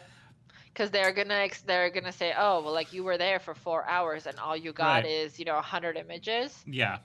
Because 0.68 0.92
they're 0.92 1.12
gonna 1.12 1.34
ex- 1.36 1.62
they're 1.62 1.90
gonna 1.90 2.12
say, 2.12 2.34
oh, 2.38 2.62
well, 2.62 2.74
like 2.74 2.94
you 2.94 3.04
were 3.04 3.18
there 3.18 3.40
for 3.40 3.54
four 3.56 3.86
hours 3.86 4.26
and 4.28 4.38
all 4.40 4.56
you 4.56 4.72
got 4.74 5.04
Right. 5.04 5.06
is 5.06 5.40
you 5.40 5.46
know 5.46 5.60
hundred 5.62 5.98
images. 5.98 6.64
Yeah. 6.68 7.00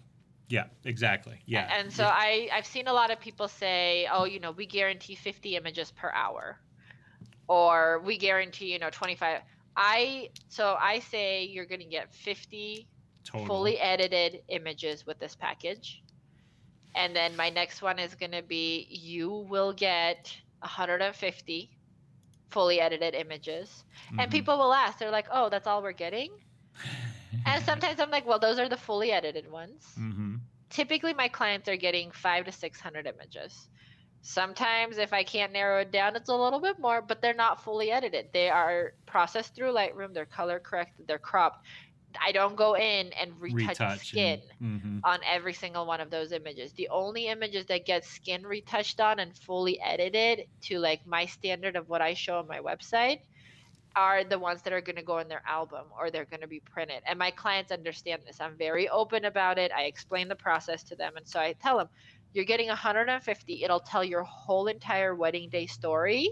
Yeah, 0.49 0.67
exactly. 0.85 1.41
Yeah. 1.47 1.69
And 1.77 1.93
so 1.93 2.05
Yeah. 2.05 2.11
I 2.15 2.49
I've 2.53 2.67
seen 2.67 2.87
a 2.89 2.93
lot 2.93 3.11
of 3.11 3.19
people 3.21 3.49
say, 3.49 4.07
oh, 4.13 4.25
you 4.25 4.39
know, 4.39 4.53
we 4.53 4.65
guarantee 4.67 5.17
50 5.17 5.57
images 5.57 5.91
per 5.91 6.11
hour, 6.13 6.61
or 7.49 8.01
we 8.05 8.17
guarantee 8.17 8.73
you 8.73 8.79
know 8.79 8.91
25. 8.91 9.43
I 9.77 10.31
so 10.49 10.77
I 10.81 11.01
say 11.01 11.45
you're 11.45 11.67
gonna 11.67 11.87
get 11.89 12.15
50 12.15 12.89
Total. 13.25 13.75
fully 13.75 13.79
edited 13.79 14.43
images 14.49 15.07
with 15.07 15.19
this 15.21 15.35
package. 15.37 16.03
And 16.97 17.15
then 17.15 17.37
my 17.37 17.51
next 17.51 17.83
one 17.83 17.99
is 18.01 18.17
going 18.17 18.33
to 18.33 18.43
be 18.43 18.87
you 18.91 19.31
will 19.31 19.73
get 19.73 20.37
150 20.61 21.79
fully 22.51 22.81
edited 22.81 23.15
images. 23.15 23.85
And 24.19 24.31
Mhm. 24.31 24.33
people 24.33 24.59
will 24.59 24.73
ask, 24.75 24.99
they're 24.99 25.11
like, 25.11 25.29
oh, 25.31 25.49
that's 25.51 25.67
all 25.69 25.83
we're 25.83 25.93
getting? 25.93 26.31
And 27.47 27.63
sometimes 27.65 27.99
I'm 28.01 28.11
like, 28.11 28.27
well, 28.27 28.39
those 28.39 28.59
are 28.59 28.69
the 28.69 28.77
fully 28.77 29.11
edited 29.13 29.51
ones. 29.51 29.83
Mhm. 29.97 30.47
Typically, 30.71 31.15
my 31.15 31.29
clients 31.29 31.69
are 31.69 31.77
getting 31.77 32.13
five 32.13 32.47
to 32.47 32.53
600 32.53 33.07
images. 33.07 33.69
Sometimes, 34.29 34.99
if 34.99 35.13
I 35.13 35.23
can't 35.23 35.53
narrow 35.53 35.83
it 35.83 35.93
down, 35.93 36.17
it's 36.17 36.29
a 36.29 36.35
little 36.35 36.59
bit 36.59 36.81
more, 36.81 37.01
but 37.01 37.23
they're 37.23 37.33
not 37.33 37.63
fully 37.63 37.93
edited. 37.93 38.27
They 38.33 38.51
are 38.51 38.95
processed 39.07 39.55
through 39.55 39.73
Lightroom, 39.73 40.13
they're 40.13 40.27
color 40.27 40.59
corrected, 40.59 41.07
they're 41.07 41.17
cropped. 41.17 41.65
I 42.21 42.33
don't 42.33 42.57
go 42.57 42.75
in 42.75 43.13
and 43.13 43.41
retouch, 43.41 44.09
skin 44.09 44.43
mhm. 44.61 45.01
on 45.05 45.21
every 45.25 45.53
single 45.53 45.87
one 45.87 46.01
of 46.01 46.11
those 46.11 46.33
images. 46.33 46.73
The 46.73 46.89
only 46.89 47.29
images 47.29 47.67
that 47.67 47.87
get 47.87 48.05
skin 48.05 48.45
retouched 48.45 49.01
on 49.01 49.21
and 49.21 49.33
fully 49.37 49.81
edited 49.81 50.49
to 50.63 50.81
like 50.81 51.07
my 51.07 51.27
standard 51.27 51.77
of 51.77 51.89
what 51.89 52.03
I 52.03 52.15
show 52.15 52.41
on 52.41 52.49
my 52.49 52.59
website 52.59 53.21
are 53.95 54.25
the 54.25 54.39
ones 54.39 54.61
that 54.63 54.73
are 54.73 54.81
going 54.81 54.97
to 54.97 55.03
go 55.03 55.19
in 55.19 55.29
their 55.29 55.43
album 55.47 55.85
or 55.99 56.11
they're 56.11 56.27
going 56.27 56.41
to 56.41 56.49
be 56.49 56.61
printed. 56.61 57.03
And 57.07 57.19
my 57.19 57.31
clients 57.31 57.71
understand 57.71 58.23
this. 58.27 58.41
I'm 58.41 58.57
very 58.57 58.89
open 58.89 59.25
about 59.25 59.57
it. 59.57 59.71
I 59.73 59.85
explain 59.85 60.27
the 60.27 60.37
process 60.37 60.83
to 60.85 60.97
them. 60.97 61.17
And 61.17 61.27
so 61.27 61.39
I 61.39 61.55
tell 61.55 61.79
them, 61.79 61.89
you're 62.37 62.45
getting 62.47 62.69
150. 62.69 63.65
It'll 63.65 63.81
tell 63.81 64.05
your 64.05 64.25
whole 64.25 64.69
entire 64.69 65.15
wedding 65.17 65.51
day 65.51 65.67
story. 65.67 66.29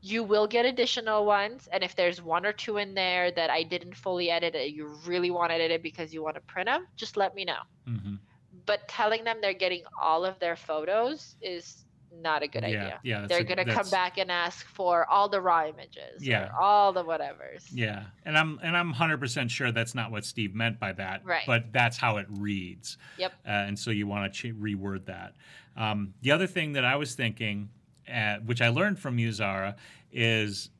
You 0.00 0.24
will 0.24 0.48
get 0.48 0.66
additional 0.66 1.26
ones. 1.26 1.68
And 1.72 1.84
if 1.84 1.94
there's 1.96 2.22
one 2.22 2.46
or 2.46 2.52
two 2.52 2.78
in 2.78 2.94
there 2.94 3.30
that 3.32 3.50
I 3.50 3.64
didn't 3.64 3.96
fully 3.96 4.30
edit, 4.30 4.54
it, 4.56 4.72
you 4.72 4.86
really 5.06 5.30
want 5.30 5.50
to 5.50 5.56
edit 5.56 5.72
it 5.72 5.82
because 5.82 6.14
you 6.14 6.22
want 6.22 6.36
to 6.36 6.42
print 6.42 6.68
them, 6.68 6.86
just 6.96 7.16
let 7.16 7.34
me 7.34 7.44
know 7.44 7.62
Mhm. 7.88 8.20
but 8.66 8.88
telling 8.88 9.24
them 9.24 9.40
they're 9.40 9.54
getting 9.54 9.82
all 10.00 10.24
of 10.24 10.38
their 10.38 10.56
photos 10.56 11.36
is 11.40 11.86
not 12.20 12.42
a 12.42 12.48
good 12.48 12.62
yeah, 12.62 12.68
idea. 12.68 13.00
Yeah. 13.02 13.26
They're 13.26 13.40
a- 13.40 13.44
gonna 13.44 13.64
come 13.64 13.88
back 13.90 14.18
and 14.18 14.30
ask 14.30 14.66
for 14.66 15.08
all 15.08 15.28
the 15.28 15.40
raw 15.40 15.66
images, 15.66 16.20
Yeah. 16.24 16.50
all 16.58 16.92
the 16.92 17.04
whatevers. 17.04 17.68
Yeah, 17.72 18.04
and 18.24 18.36
I'm 18.36 18.58
and 18.62 18.76
I'm 18.76 18.92
100% 18.92 19.50
sure 19.50 19.72
that's 19.72 19.94
not 19.94 20.10
what 20.10 20.24
Steve 20.24 20.54
meant 20.54 20.78
by 20.78 20.92
that. 20.92 21.24
Right. 21.24 21.44
But 21.46 21.72
that's 21.72 21.96
how 21.96 22.18
it 22.18 22.26
reads. 22.30 22.98
Yep. 23.18 23.32
Uh, 23.46 23.48
and 23.50 23.78
so 23.78 23.90
you 23.90 24.06
want 24.06 24.32
to 24.32 24.52
ch- 24.52 24.54
reword 24.54 25.06
that. 25.06 25.34
Um, 25.76 26.14
the 26.20 26.30
other 26.32 26.46
thing 26.46 26.72
that 26.72 26.84
I 26.84 26.96
was 26.96 27.14
thinking, 27.14 27.70
uh, 28.12 28.36
which 28.44 28.60
I 28.60 28.68
learned 28.68 28.98
from 28.98 29.18
you, 29.18 29.32
Zara, 29.32 29.76
is 30.12 30.70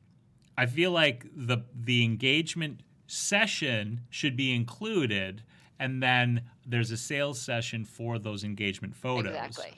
I 0.57 0.65
feel 0.67 0.91
like 0.91 1.25
the 1.35 1.59
the 1.73 2.03
engagement 2.03 2.81
session 3.07 4.01
should 4.09 4.35
be 4.35 4.53
included, 4.53 5.43
and 5.79 6.01
then 6.01 6.41
there's 6.65 6.91
a 6.91 6.97
sales 6.97 7.41
session 7.41 7.85
for 7.85 8.19
those 8.19 8.43
engagement 8.43 8.95
photos. 8.95 9.33
Exactly. 9.35 9.77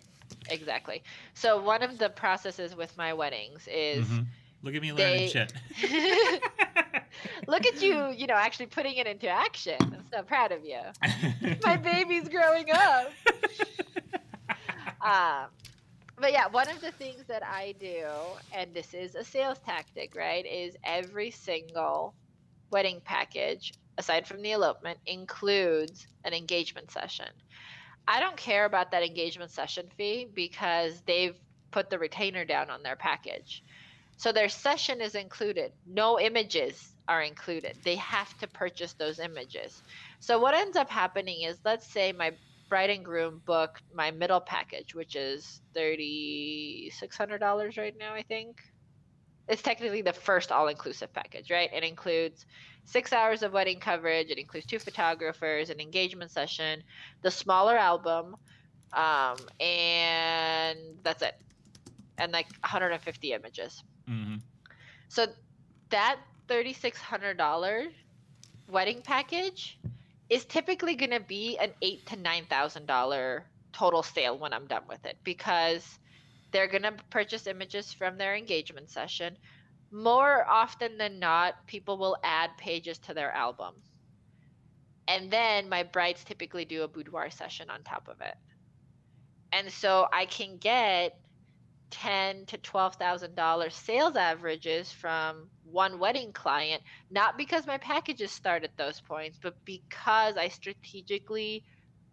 Exactly. 0.50 1.04
So 1.34 1.62
one 1.62 1.82
of 1.84 1.98
the 1.98 2.10
processes 2.10 2.76
with 2.76 2.96
my 2.98 3.14
weddings 3.14 3.68
is 3.72 4.06
Mhm. 4.08 4.26
Look 4.64 4.74
at 4.74 4.82
me 4.82 4.94
learning 4.94 5.18
They- 5.20 5.28
shit. 5.30 5.54
look 7.48 7.66
at 7.68 7.82
you, 7.84 8.10
you 8.12 8.26
know, 8.26 8.34
actually 8.34 8.66
putting 8.66 8.96
it 8.96 9.06
into 9.06 9.28
action. 9.30 9.76
I'm 9.80 10.06
so 10.12 10.24
proud 10.24 10.52
of 10.52 10.66
you. 10.66 10.80
My 11.64 11.78
baby's 11.78 12.28
growing 12.30 12.72
up. 12.72 13.12
um, 15.02 15.48
but 16.18 16.32
yeah, 16.32 16.48
one 16.48 16.70
of 16.70 16.82
the 16.82 16.92
things 16.92 17.24
that 17.28 17.44
I 17.46 17.76
do, 17.80 18.06
and 18.54 18.74
this 18.74 18.94
is 18.94 19.16
a 19.16 19.24
sales 19.24 19.60
tactic, 19.66 20.16
right, 20.16 20.46
is 20.46 20.76
every 20.84 21.30
single 21.32 22.16
wedding 22.72 23.02
package, 23.04 23.74
aside 23.98 24.26
from 24.26 24.42
the 24.42 24.52
elopement, 24.54 24.98
includes 25.06 26.08
an 26.24 26.34
engagement 26.34 26.90
session. 26.92 27.28
I 28.08 28.20
don't 28.20 28.38
care 28.38 28.66
about 28.66 28.92
that 28.92 29.04
engagement 29.04 29.52
session 29.52 29.90
fee 29.98 30.28
because 30.34 31.02
they've 31.08 31.36
put 31.72 31.90
the 31.90 32.00
retainer 32.00 32.46
down 32.46 32.70
on 32.70 32.84
their 32.84 32.96
package. 32.96 33.64
So 34.18 34.32
their 34.32 34.50
session 34.50 35.02
is 35.02 35.16
included. 35.16 35.74
No 35.86 36.20
images 36.20 36.96
are 37.08 37.22
included. 37.22 37.78
They 37.84 37.96
have 37.98 38.36
to 38.40 38.48
purchase 38.48 38.94
those 38.94 39.20
images. 39.20 39.84
So 40.20 40.40
what 40.40 40.56
ends 40.56 40.78
up 40.78 40.90
happening 40.90 41.42
is 41.42 41.60
let's 41.66 41.92
say 41.92 42.14
my 42.14 42.32
bride 42.70 42.90
and 42.90 43.06
groom 43.06 43.42
book 43.46 43.80
my 43.94 44.12
middle 44.12 44.42
package, 44.42 44.96
which 44.96 45.16
is 45.16 45.62
thirty 45.74 46.92
six 46.98 47.18
hundred 47.18 47.40
dollars 47.40 47.78
right 47.78 47.96
now, 48.00 48.14
I 48.14 48.24
think. 48.24 48.58
It's 49.48 49.62
technically 49.62 50.02
the 50.02 50.14
first 50.14 50.52
all 50.52 50.68
inclusive 50.68 51.14
package, 51.14 51.52
right? 51.52 51.70
It 51.72 51.84
includes 51.84 52.46
six 52.86 53.14
hours 53.14 53.44
of 53.44 53.54
wedding 53.54 53.80
coverage, 53.80 54.30
it 54.30 54.38
includes 54.38 54.66
two 54.66 54.80
photographers, 54.80 55.70
an 55.70 55.80
engagement 55.80 56.32
session, 56.32 56.84
the 57.22 57.32
smaller 57.32 57.78
album, 57.78 58.36
um, 58.94 59.38
and 59.60 60.78
that's 61.04 61.22
it. 61.22 61.34
And 62.18 62.32
like 62.32 62.48
150 62.62 63.34
images. 63.34 63.84
Mhm. 64.08 64.42
So 65.10 65.28
that 65.90 66.20
$3600 66.48 67.94
wedding 68.68 69.02
package 69.02 69.80
is 70.30 70.46
typically 70.46 70.96
going 70.96 71.12
to 71.12 71.20
be 71.20 71.58
an 71.58 71.74
8 71.82 72.06
to 72.08 72.18
$9,000 72.18 73.44
total 73.74 74.04
sale 74.04 74.38
when 74.38 74.54
I'm 74.54 74.68
done 74.68 74.88
with 74.88 75.06
it 75.06 75.18
because 75.24 76.00
they're 76.56 76.68
going 76.68 76.84
to 76.84 76.94
purchase 77.10 77.48
images 77.48 77.92
from 77.92 78.18
their 78.18 78.34
engagement 78.34 78.90
session. 78.90 79.36
More 79.92 80.50
often 80.50 80.98
than 80.98 81.20
not, 81.20 81.68
people 81.68 81.98
will 81.98 82.16
add 82.24 82.52
pages 82.58 82.98
to 83.00 83.14
their 83.14 83.30
album. 83.34 83.74
And 85.06 85.30
then 85.30 85.68
my 85.68 85.84
brides 85.84 86.24
typically 86.24 86.64
do 86.64 86.84
a 86.84 86.88
boudoir 86.88 87.30
session 87.30 87.70
on 87.70 87.84
top 87.84 88.08
of 88.08 88.22
it. 88.22 88.36
And 89.52 89.70
so 89.70 90.08
I 90.14 90.28
can 90.28 90.56
get 90.56 91.20
ten 91.90 92.46
to 92.46 92.58
twelve 92.60 92.96
thousand 92.96 93.36
dollars 93.36 93.76
sales 93.76 94.16
averages 94.16 94.94
from 94.94 95.50
one 95.66 96.00
wedding 96.00 96.32
client, 96.32 96.82
not 97.12 97.38
because 97.38 97.68
my 97.68 97.80
packages 97.80 98.32
start 98.32 98.64
at 98.64 98.78
those 98.78 99.02
points, 99.02 99.38
but 99.44 99.56
because 99.66 100.38
I 100.38 100.48
strategically 100.48 101.66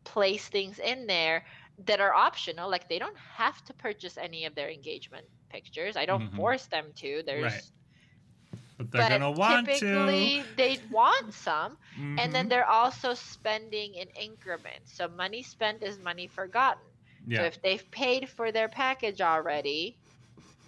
place 0.02 0.48
things 0.48 0.80
in 0.80 1.06
there 1.06 1.44
that 1.78 2.00
are 2.00 2.14
optional. 2.14 2.70
Like 2.70 2.88
they 2.88 2.98
don't 2.98 3.18
have 3.36 3.62
to 3.64 3.74
purchase 3.74 4.16
any 4.18 4.44
of 4.46 4.54
their 4.54 4.70
engagement 4.70 5.26
pictures. 5.50 5.96
I 5.96 6.06
don't 6.06 6.24
Mhm. 6.24 6.34
force 6.34 6.66
them 6.68 6.92
to. 6.96 7.22
There's 7.24 7.56
Right. 7.60 8.72
But 8.76 8.90
they're 8.90 9.04
but 9.04 9.06
gonna 9.06 9.30
want 9.30 9.72
typically 9.72 10.42
to. 10.42 10.42
they 10.56 10.78
want 10.90 11.34
some 11.34 11.76
and 12.16 12.34
then 12.34 12.48
Mhm. 12.48 12.48
they're 12.48 12.68
also 12.68 13.14
spending 13.14 13.94
in 13.94 14.08
increments. 14.10 14.92
So 14.96 15.08
money 15.08 15.42
spent 15.42 15.82
is 15.82 15.98
money 15.98 16.26
forgotten. 16.26 16.84
So 17.32 17.44
if 17.44 17.60
they've 17.62 17.90
paid 17.90 18.28
for 18.28 18.52
their 18.52 18.68
package 18.68 19.20
already 19.20 19.98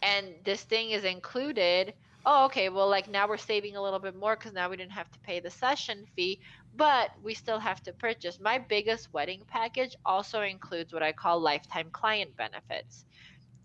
and 0.02 0.44
this 0.44 0.64
thing 0.64 0.90
is 0.90 1.04
included 1.04 1.94
oh 2.26 2.46
okay 2.46 2.68
well 2.68 2.88
like 2.88 3.08
now 3.08 3.28
we're 3.28 3.36
saving 3.36 3.76
a 3.76 3.82
little 3.82 3.98
bit 3.98 4.16
more 4.16 4.36
because 4.36 4.52
now 4.52 4.68
we 4.68 4.76
didn't 4.76 4.92
have 4.92 5.10
to 5.10 5.18
pay 5.20 5.40
the 5.40 5.50
session 5.50 6.04
fee 6.16 6.40
but 6.76 7.10
we 7.22 7.34
still 7.34 7.60
have 7.60 7.80
to 7.84 7.92
purchase. 7.92 8.40
My 8.40 8.58
biggest 8.58 9.12
wedding 9.12 9.42
package 9.46 9.94
also 10.04 10.42
includes 10.42 10.92
what 10.92 11.02
i 11.02 11.12
call 11.12 11.38
lifetime 11.38 11.88
client 11.92 12.36
benefits. 12.36 13.04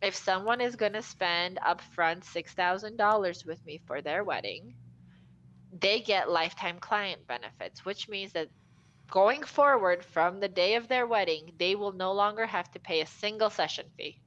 If 0.02 0.16
someone 0.16 0.62
is 0.62 0.76
going 0.76 0.94
to 0.94 1.02
spend 1.02 1.60
upfront 1.66 2.24
$6000 2.24 3.46
with 3.46 3.66
me 3.66 3.82
for 3.86 4.02
their 4.02 4.24
wedding 4.24 4.76
they 5.72 6.00
get 6.00 6.32
lifetime 6.32 6.80
client 6.80 7.26
benefits 7.28 7.86
which 7.86 8.10
means 8.10 8.34
that 8.34 8.50
going 9.12 9.44
forward 9.44 10.04
from 10.04 10.40
the 10.40 10.48
day 10.48 10.76
of 10.76 10.88
their 10.88 11.06
wedding 11.06 11.52
they 11.58 11.76
will 11.76 11.92
no 11.92 12.12
longer 12.12 12.46
have 12.46 12.70
to 12.72 12.80
pay 12.80 13.02
a 13.02 13.06
single 13.06 13.50
session 13.50 13.86
fee 13.98 14.20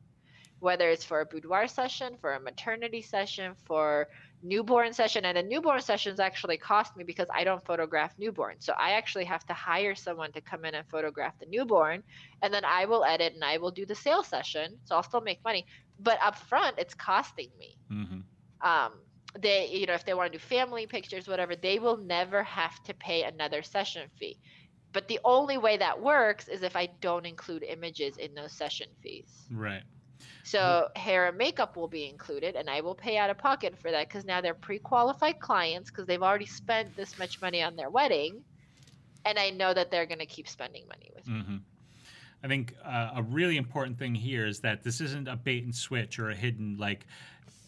whether 0.62 0.88
it's 0.90 1.04
for 1.04 1.22
a 1.22 1.26
boudoir 1.26 1.66
session, 1.66 2.14
for 2.20 2.34
a 2.34 2.40
maternity 2.40 3.02
session, 3.02 3.52
for 3.64 4.06
newborn 4.44 4.92
session. 4.92 5.24
And 5.24 5.36
the 5.36 5.42
newborn 5.42 5.80
sessions 5.80 6.20
actually 6.20 6.56
cost 6.56 6.96
me 6.96 7.02
because 7.02 7.26
I 7.34 7.42
don't 7.42 7.66
photograph 7.66 8.14
newborn. 8.16 8.60
So 8.60 8.72
I 8.78 8.92
actually 8.92 9.24
have 9.24 9.44
to 9.46 9.54
hire 9.54 9.96
someone 9.96 10.30
to 10.34 10.40
come 10.40 10.64
in 10.64 10.76
and 10.76 10.88
photograph 10.88 11.36
the 11.40 11.46
newborn. 11.46 12.04
And 12.42 12.54
then 12.54 12.64
I 12.64 12.84
will 12.84 13.04
edit 13.04 13.34
and 13.34 13.42
I 13.42 13.58
will 13.58 13.72
do 13.72 13.84
the 13.84 13.96
sales 13.96 14.28
session. 14.28 14.78
So 14.84 14.94
I'll 14.94 15.02
still 15.02 15.20
make 15.20 15.42
money. 15.44 15.66
But 15.98 16.18
up 16.22 16.38
front, 16.38 16.78
it's 16.78 16.94
costing 16.94 17.50
me. 17.58 17.76
Mm-hmm. 17.90 18.68
Um, 18.70 18.92
they, 19.36 19.66
you 19.66 19.86
know, 19.86 19.94
if 19.94 20.04
they 20.04 20.14
want 20.14 20.32
to 20.32 20.38
do 20.38 20.44
family 20.44 20.86
pictures, 20.86 21.26
whatever, 21.26 21.56
they 21.56 21.80
will 21.80 21.96
never 21.96 22.44
have 22.44 22.80
to 22.84 22.94
pay 22.94 23.24
another 23.24 23.62
session 23.64 24.08
fee. 24.16 24.38
But 24.92 25.08
the 25.08 25.18
only 25.24 25.58
way 25.58 25.76
that 25.78 26.00
works 26.00 26.46
is 26.46 26.62
if 26.62 26.76
I 26.76 26.86
don't 27.00 27.26
include 27.26 27.64
images 27.64 28.16
in 28.18 28.32
those 28.34 28.52
session 28.52 28.86
fees. 29.02 29.48
Right. 29.50 29.82
So 30.44 30.88
hair 30.96 31.28
and 31.28 31.38
makeup 31.38 31.76
will 31.76 31.88
be 31.88 32.08
included, 32.08 32.56
and 32.56 32.68
I 32.68 32.80
will 32.80 32.94
pay 32.94 33.16
out 33.16 33.30
of 33.30 33.38
pocket 33.38 33.74
for 33.80 33.90
that 33.90 34.08
because 34.08 34.24
now 34.24 34.40
they're 34.40 34.54
pre-qualified 34.54 35.38
clients 35.38 35.90
because 35.90 36.06
they've 36.06 36.22
already 36.22 36.46
spent 36.46 36.96
this 36.96 37.18
much 37.18 37.40
money 37.40 37.62
on 37.62 37.76
their 37.76 37.90
wedding, 37.90 38.42
and 39.24 39.38
I 39.38 39.50
know 39.50 39.72
that 39.72 39.90
they're 39.90 40.06
going 40.06 40.18
to 40.18 40.26
keep 40.26 40.48
spending 40.48 40.84
money 40.88 41.10
with 41.14 41.26
me. 41.28 41.34
Mm-hmm. 41.34 41.56
I 42.44 42.48
think 42.48 42.74
uh, 42.84 43.10
a 43.16 43.22
really 43.22 43.56
important 43.56 43.98
thing 43.98 44.14
here 44.14 44.46
is 44.46 44.60
that 44.60 44.82
this 44.82 45.00
isn't 45.00 45.28
a 45.28 45.36
bait 45.36 45.64
and 45.64 45.74
switch 45.74 46.18
or 46.18 46.30
a 46.30 46.34
hidden 46.34 46.76
like 46.76 47.06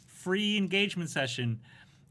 free 0.09 0.57
engagement 0.57 1.11
session 1.11 1.61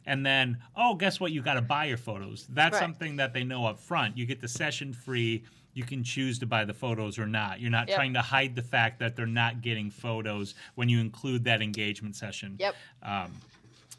and 0.06 0.26
then 0.26 0.58
oh 0.76 0.96
guess 0.96 1.20
what 1.20 1.32
you 1.32 1.42
got 1.42 1.56
to 1.56 1.62
buy 1.62 1.86
your 1.86 1.98
photos 1.98 2.46
that's 2.52 2.74
right. 2.74 2.80
something 2.82 3.16
that 3.16 3.34
they 3.34 3.44
know 3.44 3.66
up 3.66 3.80
front 3.80 4.18
you 4.18 4.26
get 4.26 4.40
the 4.40 4.48
session 4.48 4.94
free 4.94 5.44
you 5.74 5.84
can 5.84 6.04
choose 6.04 6.40
to 6.40 6.46
buy 6.46 6.66
the 6.66 6.74
photos 6.74 7.18
or 7.18 7.26
not. 7.26 7.60
You're 7.60 7.72
not 7.72 7.88
yep. 7.88 7.98
trying 7.98 8.14
to 8.14 8.22
hide 8.22 8.56
the 8.56 8.62
fact 8.62 9.00
that 9.00 9.16
they're 9.16 9.26
not 9.26 9.62
getting 9.62 9.90
photos 9.90 10.56
when 10.76 10.90
you 10.90 11.00
include 11.00 11.44
that 11.46 11.62
engagement 11.62 12.16
session. 12.16 12.56
Yep. 12.60 12.76
Um, 13.02 13.32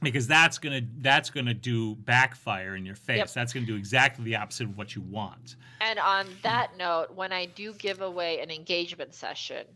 because 0.03 0.27
that's 0.27 0.59
gonna 0.59 0.83
that's 1.01 1.31
gonna 1.31 1.55
do 1.55 1.95
backfire 1.95 2.77
in 2.77 2.85
your 2.85 2.97
face. 2.97 3.19
Yep. 3.19 3.33
That's 3.33 3.53
gonna 3.53 3.67
do 3.67 3.77
exactly 3.77 4.25
the 4.25 4.37
opposite 4.37 4.65
of 4.65 4.77
what 4.77 4.95
you 4.95 5.03
want. 5.03 5.57
And 5.81 5.99
on 5.99 6.27
that 6.43 6.77
note, 6.77 7.15
when 7.15 7.33
I 7.33 7.47
do 7.47 7.73
give 7.75 8.01
away 8.01 8.41
an 8.41 8.51
engagement 8.51 9.15
session, 9.15 9.67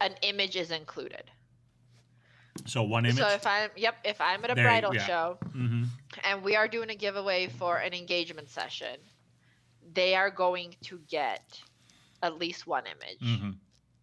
an 0.00 0.14
image 0.22 0.56
is 0.56 0.70
included. 0.70 1.30
So 2.66 2.82
one 2.82 3.06
image. 3.06 3.18
So 3.18 3.28
if 3.28 3.46
I'm 3.46 3.70
yep, 3.76 3.96
if 4.04 4.20
I'm 4.20 4.44
at 4.44 4.50
a 4.50 4.54
there, 4.54 4.64
bridal 4.64 4.94
yeah. 4.94 5.06
show 5.06 5.38
mm-hmm. 5.44 5.84
and 6.24 6.42
we 6.42 6.56
are 6.56 6.68
doing 6.68 6.90
a 6.90 6.94
giveaway 6.94 7.48
for 7.48 7.78
an 7.78 7.94
engagement 7.94 8.48
session, 8.50 8.96
they 9.94 10.14
are 10.14 10.30
going 10.30 10.74
to 10.82 11.00
get 11.08 11.60
at 12.22 12.38
least 12.38 12.66
one 12.66 12.84
image 12.86 13.20
mm-hmm. 13.38 13.50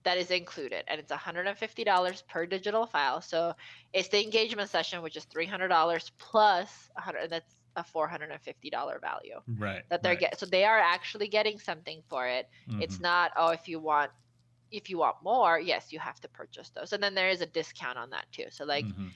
that 0.03 0.17
is 0.17 0.31
included 0.31 0.83
and 0.87 0.99
it's 0.99 1.11
$150 1.11 2.27
per 2.27 2.45
digital 2.45 2.85
file 2.85 3.21
so 3.21 3.53
it's 3.93 4.09
the 4.09 4.21
engagement 4.21 4.69
session 4.69 5.01
which 5.01 5.15
is 5.15 5.25
$300 5.25 6.11
plus 6.17 6.89
100 6.93 7.29
that's 7.29 7.55
a 7.75 7.83
$450 7.83 9.01
value 9.01 9.39
right 9.57 9.83
that 9.89 10.03
they're 10.03 10.13
right. 10.13 10.19
getting 10.19 10.37
so 10.37 10.45
they 10.45 10.65
are 10.65 10.79
actually 10.79 11.27
getting 11.27 11.59
something 11.59 12.01
for 12.09 12.27
it 12.27 12.47
mm-hmm. 12.69 12.81
it's 12.81 12.99
not 12.99 13.31
oh 13.37 13.49
if 13.49 13.67
you 13.67 13.79
want 13.79 14.11
if 14.71 14.89
you 14.89 14.97
want 14.97 15.15
more 15.23 15.59
yes 15.59 15.91
you 15.91 15.99
have 15.99 16.19
to 16.19 16.27
purchase 16.29 16.69
those 16.69 16.93
and 16.93 17.01
then 17.01 17.15
there 17.15 17.29
is 17.29 17.41
a 17.41 17.45
discount 17.45 17.97
on 17.97 18.09
that 18.09 18.25
too 18.31 18.45
so 18.49 18.65
like 18.65 18.85
mm-hmm. 18.85 19.07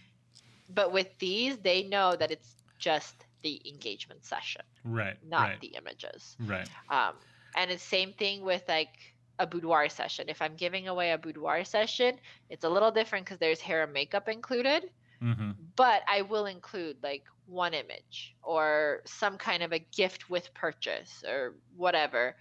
but 0.69 0.93
with 0.93 1.07
these 1.19 1.57
they 1.57 1.83
know 1.83 2.15
that 2.15 2.31
it's 2.31 2.55
just 2.77 3.25
the 3.43 3.61
engagement 3.65 4.25
session, 4.25 4.63
right? 4.83 5.17
Not 5.27 5.41
right. 5.41 5.61
the 5.61 5.67
images, 5.67 6.35
right? 6.45 6.67
Um, 6.89 7.13
and 7.55 7.71
it's 7.71 7.83
same 7.83 8.13
thing 8.13 8.43
with 8.43 8.63
like 8.67 8.89
a 9.39 9.47
boudoir 9.47 9.89
session. 9.89 10.25
If 10.29 10.41
I'm 10.41 10.55
giving 10.55 10.87
away 10.87 11.11
a 11.11 11.17
boudoir 11.17 11.63
session, 11.63 12.17
it's 12.49 12.63
a 12.63 12.69
little 12.69 12.91
different 12.91 13.25
because 13.25 13.39
there's 13.39 13.59
hair 13.59 13.83
and 13.83 13.93
makeup 13.93 14.29
included. 14.29 14.89
Mm-hmm. 15.21 15.51
But 15.75 16.03
I 16.07 16.21
will 16.21 16.45
include 16.45 16.97
like 17.01 17.23
one 17.45 17.73
image 17.73 18.35
or 18.41 19.01
some 19.05 19.37
kind 19.37 19.63
of 19.63 19.71
a 19.71 19.79
gift 19.79 20.29
with 20.29 20.53
purchase 20.53 21.23
or 21.27 21.55
whatever 21.75 22.35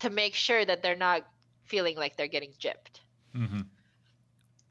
to 0.00 0.10
make 0.10 0.34
sure 0.34 0.64
that 0.64 0.82
they're 0.82 0.96
not 0.96 1.26
feeling 1.64 1.96
like 1.96 2.16
they're 2.16 2.26
getting 2.26 2.52
gypped. 2.60 3.00
Mm-hmm. 3.36 3.60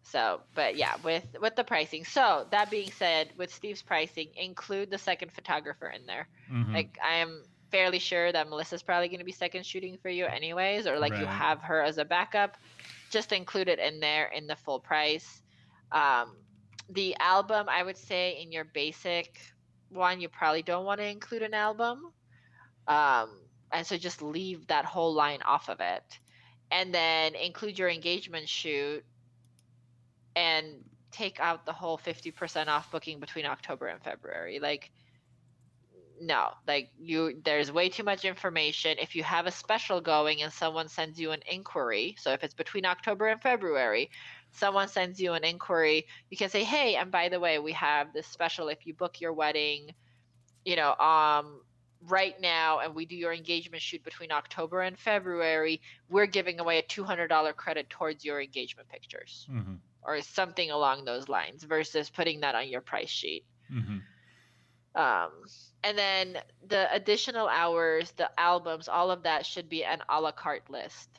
So, 0.09 0.41
but 0.55 0.77
yeah, 0.77 0.95
with 1.03 1.25
with 1.41 1.55
the 1.55 1.65
pricing. 1.65 2.05
So 2.05 2.47
that 2.51 2.71
being 2.71 2.91
said, 2.91 3.29
with 3.37 3.53
Steve's 3.53 3.81
pricing, 3.81 4.29
include 4.35 4.89
the 4.89 4.97
second 4.97 5.33
photographer 5.33 5.89
in 5.89 6.05
there. 6.05 6.29
Mm-hmm. 6.51 6.73
Like 6.73 6.97
I 7.03 7.15
am 7.15 7.43
fairly 7.71 7.99
sure 7.99 8.31
that 8.31 8.49
Melissa's 8.49 8.81
probably 8.81 9.09
going 9.09 9.19
to 9.19 9.25
be 9.25 9.33
second 9.33 9.65
shooting 9.65 9.97
for 9.97 10.09
you 10.09 10.25
anyways, 10.25 10.87
or 10.87 10.97
like 10.97 11.11
right. 11.11 11.19
you 11.19 11.25
have 11.25 11.61
her 11.61 11.81
as 11.81 11.97
a 11.97 12.05
backup. 12.05 12.55
Just 13.09 13.33
include 13.33 13.67
it 13.67 13.79
in 13.79 13.99
there 13.99 14.27
in 14.27 14.47
the 14.47 14.55
full 14.55 14.79
price. 14.79 15.41
Um, 15.91 16.37
the 16.89 17.15
album, 17.19 17.67
I 17.69 17.83
would 17.83 17.97
say, 17.97 18.41
in 18.41 18.51
your 18.51 18.63
basic 18.63 19.39
one, 19.89 20.21
you 20.21 20.29
probably 20.29 20.61
don't 20.61 20.85
want 20.85 21.01
to 21.01 21.07
include 21.07 21.41
an 21.41 21.53
album. 21.53 22.11
Um, 22.87 23.31
and 23.73 23.85
so 23.85 23.97
just 23.97 24.21
leave 24.21 24.67
that 24.67 24.85
whole 24.85 25.13
line 25.13 25.41
off 25.41 25.69
of 25.69 25.81
it. 25.81 26.19
And 26.71 26.93
then 26.93 27.35
include 27.35 27.77
your 27.77 27.89
engagement 27.89 28.47
shoot 28.47 29.03
and 30.37 30.83
take 31.11 31.39
out 31.39 31.65
the 31.65 31.73
whole 31.73 31.97
50% 31.97 32.67
off 32.67 32.91
booking 32.91 33.19
between 33.19 33.45
October 33.45 33.87
and 33.87 34.01
February. 34.01 34.59
Like 34.59 34.91
no, 36.19 36.49
like 36.67 36.89
you 36.99 37.39
there's 37.43 37.71
way 37.71 37.89
too 37.89 38.03
much 38.03 38.23
information. 38.25 38.97
If 38.99 39.15
you 39.15 39.23
have 39.23 39.45
a 39.47 39.51
special 39.51 39.99
going 40.01 40.41
and 40.41 40.53
someone 40.53 40.89
sends 40.89 41.19
you 41.19 41.31
an 41.31 41.41
inquiry, 41.49 42.15
so 42.19 42.31
if 42.31 42.43
it's 42.43 42.53
between 42.53 42.85
October 42.85 43.27
and 43.27 43.41
February, 43.41 44.09
someone 44.51 44.87
sends 44.87 45.19
you 45.19 45.33
an 45.33 45.43
inquiry, 45.43 46.07
you 46.29 46.37
can 46.37 46.49
say, 46.49 46.63
"Hey, 46.63 46.95
and 46.95 47.11
by 47.11 47.29
the 47.29 47.39
way, 47.39 47.59
we 47.59 47.71
have 47.73 48.13
this 48.13 48.27
special 48.27 48.67
if 48.69 48.85
you 48.85 48.93
book 48.93 49.21
your 49.21 49.33
wedding, 49.33 49.91
you 50.65 50.75
know, 50.75 50.95
um 50.95 51.61
right 52.03 52.39
now 52.39 52.79
and 52.79 52.93
we 52.95 53.05
do 53.05 53.15
your 53.15 53.33
engagement 53.33 53.81
shoot 53.81 54.03
between 54.03 54.31
October 54.31 54.81
and 54.81 54.97
February, 54.97 55.81
we're 56.09 56.27
giving 56.27 56.59
away 56.59 56.77
a 56.77 56.83
$200 56.83 57.55
credit 57.55 57.89
towards 57.89 58.25
your 58.25 58.41
engagement 58.41 58.87
pictures." 58.89 59.47
Mm-hmm 59.51 59.75
or 60.07 60.21
something 60.21 60.71
along 60.71 61.05
those 61.05 61.27
lines 61.27 61.63
versus 61.63 62.09
putting 62.09 62.39
that 62.39 62.55
on 62.55 62.69
your 62.69 62.81
price 62.81 63.09
sheet. 63.09 63.45
Mm-hmm. 63.71 63.97
Um, 64.99 65.31
and 65.83 65.97
then 65.97 66.37
the 66.67 66.91
additional 66.91 67.47
hours, 67.47 68.11
the 68.11 68.31
albums, 68.39 68.87
all 68.87 69.11
of 69.11 69.23
that 69.23 69.45
should 69.45 69.69
be 69.69 69.83
an 69.83 69.99
a 70.09 70.19
la 70.19 70.31
carte 70.31 70.69
list. 70.69 71.09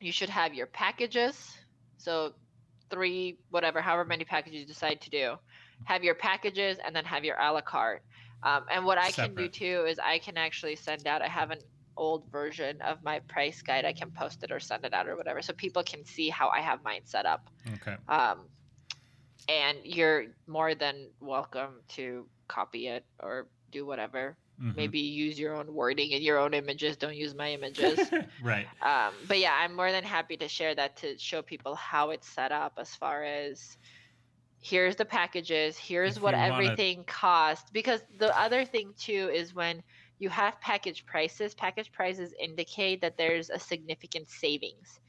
You 0.00 0.12
should 0.12 0.30
have 0.30 0.54
your 0.54 0.66
packages. 0.66 1.58
So, 1.98 2.32
three, 2.90 3.38
whatever, 3.50 3.80
however 3.80 4.04
many 4.04 4.24
packages 4.24 4.60
you 4.60 4.66
decide 4.66 5.00
to 5.02 5.10
do, 5.10 5.34
have 5.84 6.04
your 6.04 6.14
packages 6.14 6.78
and 6.84 6.94
then 6.94 7.04
have 7.04 7.24
your 7.24 7.36
a 7.36 7.52
la 7.52 7.60
carte. 7.60 8.02
Um, 8.42 8.64
and 8.70 8.84
what 8.84 8.98
I 8.98 9.10
Separate. 9.10 9.36
can 9.36 9.44
do 9.44 9.48
too 9.48 9.86
is 9.86 9.98
I 9.98 10.18
can 10.18 10.36
actually 10.36 10.76
send 10.76 11.06
out, 11.06 11.22
I 11.22 11.28
haven't 11.28 11.64
old 11.96 12.30
version 12.30 12.80
of 12.82 13.02
my 13.02 13.20
price 13.20 13.62
guide, 13.62 13.84
I 13.84 13.92
can 13.92 14.10
post 14.10 14.42
it 14.42 14.50
or 14.50 14.60
send 14.60 14.84
it 14.84 14.92
out 14.94 15.08
or 15.08 15.16
whatever, 15.16 15.42
so 15.42 15.52
people 15.52 15.82
can 15.82 16.04
see 16.04 16.28
how 16.28 16.48
I 16.48 16.60
have 16.60 16.82
mine 16.84 17.02
set 17.04 17.26
up. 17.26 17.48
Okay. 17.74 17.96
Um, 18.08 18.40
and 19.48 19.78
you're 19.84 20.26
more 20.46 20.74
than 20.74 21.08
welcome 21.20 21.80
to 21.88 22.26
copy 22.48 22.88
it 22.88 23.04
or 23.20 23.46
do 23.70 23.84
whatever. 23.84 24.36
Mm-hmm. 24.60 24.76
Maybe 24.76 25.00
use 25.00 25.38
your 25.38 25.54
own 25.56 25.72
wording 25.72 26.14
and 26.14 26.22
your 26.22 26.38
own 26.38 26.54
images. 26.54 26.96
Don't 26.96 27.16
use 27.16 27.34
my 27.34 27.52
images. 27.52 27.98
right. 28.42 28.66
Um, 28.82 29.12
but 29.26 29.38
yeah, 29.40 29.52
I'm 29.52 29.74
more 29.74 29.90
than 29.90 30.04
happy 30.04 30.36
to 30.36 30.48
share 30.48 30.74
that 30.74 30.96
to 30.98 31.18
show 31.18 31.42
people 31.42 31.74
how 31.74 32.10
it's 32.10 32.28
set 32.28 32.52
up 32.52 32.74
as 32.78 32.94
far 32.94 33.24
as 33.24 33.76
here's 34.60 34.96
the 34.96 35.04
packages, 35.04 35.76
here's 35.76 36.16
if 36.16 36.22
what 36.22 36.34
everything 36.34 37.04
costs. 37.04 37.68
Because 37.70 38.00
the 38.18 38.36
other 38.38 38.64
thing 38.64 38.94
too 38.98 39.30
is 39.32 39.54
when 39.54 39.82
you 40.24 40.30
have 40.30 40.58
package 40.62 41.04
prices. 41.04 41.54
Package 41.54 41.92
prices 41.92 42.32
indicate 42.40 43.02
that 43.02 43.18
there's 43.18 43.50
a 43.50 43.58
significant 43.58 44.30
savings. 44.30 45.00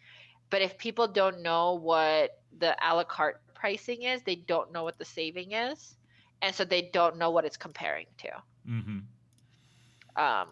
But 0.49 0.61
if 0.61 0.78
people 0.78 1.07
don't 1.07 1.41
know 1.41 1.76
what 1.76 2.41
the 2.59 2.76
a 2.86 2.93
la 2.93 3.05
carte 3.05 3.39
pricing 3.53 4.03
is, 4.03 4.22
they 4.24 4.36
don't 4.36 4.74
know 4.74 4.84
what 4.84 4.97
the 4.97 5.05
saving 5.05 5.53
is. 5.53 5.95
And 6.41 6.53
so 6.53 6.66
they 6.66 6.89
don't 6.93 7.16
know 7.18 7.32
what 7.32 7.45
it's 7.45 7.55
comparing 7.55 8.07
to. 8.18 8.30
Mm-hmm. 8.70 10.22
Um, 10.22 10.47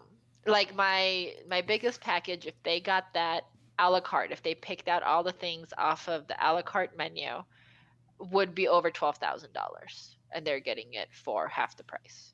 like 0.46 0.74
my 0.74 1.34
my 1.46 1.60
biggest 1.60 2.00
package, 2.00 2.46
if 2.46 2.54
they 2.62 2.80
got 2.80 3.04
that 3.12 3.42
a 3.78 3.90
la 3.90 4.00
carte, 4.00 4.32
if 4.32 4.42
they 4.42 4.54
picked 4.54 4.88
out 4.88 5.02
all 5.02 5.22
the 5.22 5.32
things 5.32 5.68
off 5.76 6.08
of 6.08 6.26
the 6.26 6.36
a 6.40 6.48
la 6.54 6.62
carte 6.62 6.96
menu, 6.96 7.44
would 8.18 8.54
be 8.54 8.66
over 8.66 8.90
twelve 8.90 9.18
thousand 9.18 9.52
dollars, 9.52 10.16
and 10.32 10.46
they're 10.46 10.64
getting 10.70 10.94
it 10.94 11.08
for 11.12 11.48
half 11.48 11.76
the 11.76 11.84
price. 11.84 12.32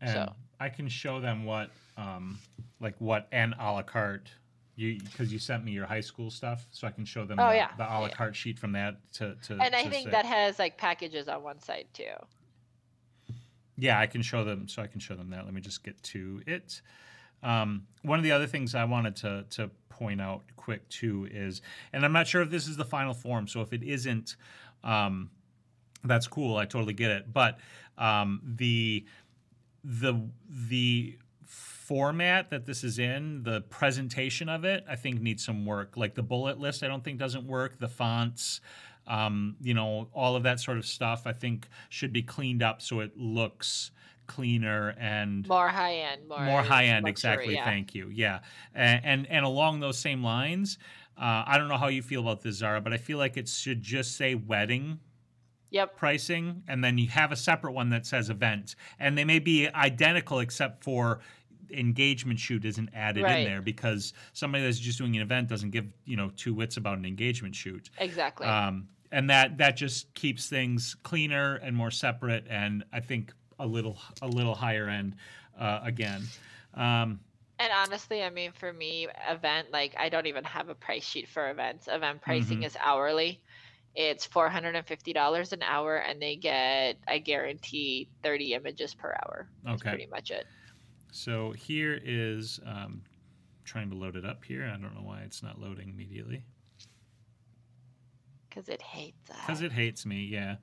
And 0.00 0.10
So- 0.10 0.32
I 0.62 0.68
can 0.68 0.88
show 0.88 1.18
them 1.20 1.44
what, 1.44 1.70
um, 1.96 2.38
like 2.80 2.94
what 3.00 3.26
an 3.32 3.54
a 3.58 3.72
la 3.72 3.82
carte. 3.82 4.30
You 4.76 4.98
because 5.00 5.32
you 5.32 5.38
sent 5.38 5.64
me 5.64 5.72
your 5.72 5.84
high 5.86 6.00
school 6.00 6.30
stuff, 6.30 6.66
so 6.70 6.86
I 6.86 6.90
can 6.92 7.04
show 7.04 7.24
them 7.26 7.38
Oh, 7.38 7.48
the, 7.50 7.56
yeah. 7.56 7.70
the 7.76 7.82
a 7.84 7.92
la 7.98 8.06
Yeah. 8.06 8.14
carte 8.14 8.36
sheet 8.36 8.58
from 8.58 8.72
that 8.72 8.96
to 9.14 9.34
to. 9.46 9.52
And 9.54 9.74
I 9.74 9.82
to 9.82 9.90
think 9.90 10.04
say- 10.06 10.10
that 10.12 10.24
has 10.24 10.58
like 10.58 10.78
packages 10.78 11.28
on 11.28 11.42
one 11.42 11.60
side 11.60 11.88
too. 11.92 12.14
Yeah, 13.76 13.98
I 13.98 14.06
can 14.06 14.22
show 14.22 14.44
them. 14.44 14.68
So 14.68 14.82
I 14.82 14.86
can 14.86 15.00
show 15.00 15.14
them 15.14 15.30
that. 15.30 15.44
Let 15.44 15.52
me 15.52 15.60
just 15.60 15.82
get 15.82 16.00
to 16.04 16.42
it. 16.46 16.80
Um, 17.42 17.86
one 18.02 18.18
of 18.18 18.22
the 18.22 18.32
other 18.32 18.46
things 18.46 18.74
I 18.74 18.84
wanted 18.84 19.16
to 19.16 19.44
to 19.50 19.70
point 19.88 20.20
out 20.20 20.42
quick 20.56 20.88
too 20.88 21.28
is, 21.30 21.60
and 21.92 22.04
I'm 22.04 22.12
not 22.12 22.26
sure 22.26 22.40
if 22.40 22.50
this 22.50 22.66
is 22.68 22.76
the 22.76 22.84
final 22.84 23.14
form. 23.14 23.48
So 23.48 23.60
if 23.62 23.72
it 23.72 23.82
isn't, 23.82 24.36
um, 24.84 25.30
that's 26.04 26.26
cool. 26.28 26.56
I 26.56 26.64
totally 26.64 26.94
get 26.94 27.10
it. 27.10 27.32
But 27.32 27.58
um, 27.98 28.40
the 28.44 29.04
the 29.84 30.28
the 30.48 31.18
format 31.46 32.50
that 32.50 32.64
this 32.64 32.84
is 32.84 32.98
in, 32.98 33.42
the 33.42 33.60
presentation 33.62 34.48
of 34.48 34.64
it, 34.64 34.84
I 34.88 34.96
think 34.96 35.20
needs 35.20 35.44
some 35.44 35.66
work. 35.66 35.96
Like 35.96 36.14
the 36.14 36.22
bullet 36.22 36.58
list, 36.58 36.82
I 36.82 36.88
don't 36.88 37.04
think 37.04 37.18
doesn't 37.18 37.46
work. 37.46 37.78
The 37.78 37.88
fonts, 37.88 38.60
um, 39.06 39.56
you 39.60 39.74
know, 39.74 40.08
all 40.14 40.36
of 40.36 40.44
that 40.44 40.60
sort 40.60 40.78
of 40.78 40.86
stuff, 40.86 41.26
I 41.26 41.32
think 41.32 41.68
should 41.90 42.12
be 42.12 42.22
cleaned 42.22 42.62
up 42.62 42.80
so 42.80 43.00
it 43.00 43.16
looks 43.18 43.90
cleaner 44.28 44.94
and 44.98 45.46
More 45.48 45.68
high 45.68 45.96
end, 45.96 46.28
more 46.28 46.40
more 46.40 46.62
high 46.62 46.84
end. 46.84 47.04
luxury, 47.04 47.10
Exactly. 47.32 47.54
yeah. 47.54 47.64
Thank 47.64 47.94
you. 47.94 48.08
Yeah, 48.08 48.40
and, 48.74 49.04
and 49.04 49.26
and 49.30 49.44
along 49.44 49.80
those 49.80 49.98
same 49.98 50.22
lines, 50.22 50.78
uh, 51.18 51.42
I 51.46 51.58
don't 51.58 51.68
know 51.68 51.76
how 51.76 51.88
you 51.88 52.00
feel 52.02 52.20
about 52.22 52.40
this, 52.42 52.56
Zara, 52.56 52.80
but 52.80 52.92
I 52.92 52.96
feel 52.96 53.18
like 53.18 53.36
it 53.36 53.48
should 53.48 53.82
just 53.82 54.16
say 54.16 54.34
wedding 54.36 55.00
Yep. 55.72 55.96
pricing, 55.96 56.62
and 56.68 56.84
then 56.84 56.98
you 56.98 57.08
have 57.08 57.32
a 57.32 57.36
separate 57.36 57.72
one 57.72 57.90
that 57.90 58.06
says 58.06 58.30
event, 58.30 58.76
and 58.98 59.16
they 59.18 59.24
may 59.24 59.38
be 59.40 59.68
identical 59.68 60.38
except 60.40 60.84
for 60.84 61.20
engagement 61.70 62.38
shoot 62.38 62.64
isn't 62.66 62.90
added 62.92 63.26
in 63.30 63.44
there 63.44 63.62
because 63.62 64.12
somebody 64.34 64.62
that's 64.62 64.78
just 64.78 64.98
doing 64.98 65.16
an 65.16 65.22
event 65.22 65.48
doesn't 65.48 65.70
give 65.70 65.86
you 66.04 66.16
know 66.16 66.30
two 66.36 66.54
wits 66.54 66.76
about 66.76 66.98
an 66.98 67.04
engagement 67.06 67.54
shoot. 67.54 67.90
Exactly. 67.98 68.46
Um, 68.46 68.88
and 69.10 69.28
that 69.30 69.58
that 69.58 69.76
just 69.76 70.12
keeps 70.14 70.48
things 70.48 70.94
cleaner 71.02 71.56
and 71.56 71.76
more 71.76 71.90
separate, 71.90 72.46
and 72.48 72.84
I 72.92 73.00
think 73.00 73.32
a 73.58 73.66
little 73.66 73.98
a 74.20 74.28
little 74.28 74.54
higher 74.54 74.88
end 74.88 75.16
uh, 75.58 75.80
again. 75.82 76.32
Um, 76.74 77.20
And 77.58 77.72
honestly, 77.72 78.22
I 78.24 78.30
mean, 78.30 78.52
for 78.52 78.72
me, 78.72 79.08
event 79.28 79.70
like 79.70 79.94
I 79.96 80.08
don't 80.08 80.26
even 80.26 80.44
have 80.44 80.68
a 80.68 80.74
price 80.74 81.04
sheet 81.04 81.28
for 81.28 81.50
events. 81.50 81.86
Event 81.88 82.20
pricing 82.22 82.60
Mhm. 82.60 82.66
is 82.66 82.76
hourly. 82.80 83.42
It's 83.94 84.24
four 84.24 84.48
hundred 84.48 84.74
and 84.76 84.86
fifty 84.86 85.12
dollars 85.12 85.52
an 85.52 85.62
hour, 85.62 85.96
and 85.96 86.20
they 86.20 86.36
get 86.36 86.96
I 87.06 87.18
guarantee 87.18 88.08
thirty 88.22 88.54
images 88.54 88.94
per 88.94 89.10
hour. 89.24 89.48
That's 89.64 89.80
Okay. 89.82 89.90
pretty 89.90 90.06
much 90.06 90.30
it. 90.30 90.46
so 91.10 91.52
here 91.52 92.00
is 92.02 92.58
um, 92.66 93.02
trying 93.64 93.90
to 93.90 93.96
load 93.96 94.16
it 94.16 94.24
up 94.24 94.44
here. 94.44 94.64
I 94.64 94.80
don't 94.80 94.94
know 94.94 95.02
why 95.02 95.20
it's 95.22 95.42
not 95.42 95.60
loading 95.60 95.90
immediately 95.90 96.42
Because 98.48 98.68
it 98.68 98.80
hates 98.82 99.30
us. 99.30 99.36
because 99.46 99.60
it 99.62 99.72
hates 99.72 100.06
me. 100.06 100.22
Yeah. 100.24 100.56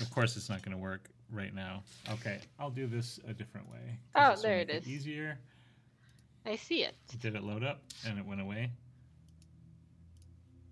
Of 0.00 0.10
course, 0.10 0.36
it's 0.36 0.48
not 0.48 0.62
going 0.62 0.76
to 0.76 0.82
work 0.82 1.08
right 1.30 1.54
now. 1.54 1.82
Okay, 2.10 2.38
I'll 2.58 2.70
do 2.70 2.86
this 2.86 3.20
a 3.28 3.32
different 3.32 3.70
way. 3.70 3.98
Oh, 4.16 4.34
there 4.40 4.58
it 4.58 4.70
is. 4.70 4.86
Easier. 4.88 5.38
I 6.46 6.56
see 6.56 6.82
it. 6.84 6.94
Did 7.20 7.34
it 7.36 7.42
load 7.42 7.64
up 7.64 7.82
and 8.06 8.18
it 8.18 8.26
went 8.26 8.40
away? 8.40 8.70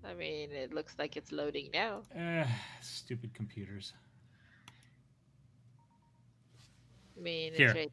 I 0.04 0.14
mean, 0.14 0.50
it 0.52 0.72
looks 0.72 0.94
like 0.98 1.16
it's 1.16 1.32
loading 1.32 1.70
now. 1.72 2.02
Uh, 2.16 2.44
stupid 2.80 3.34
computers. 3.34 3.92
I 7.16 7.22
mean, 7.22 7.52
Here. 7.56 7.74
right. 7.74 7.92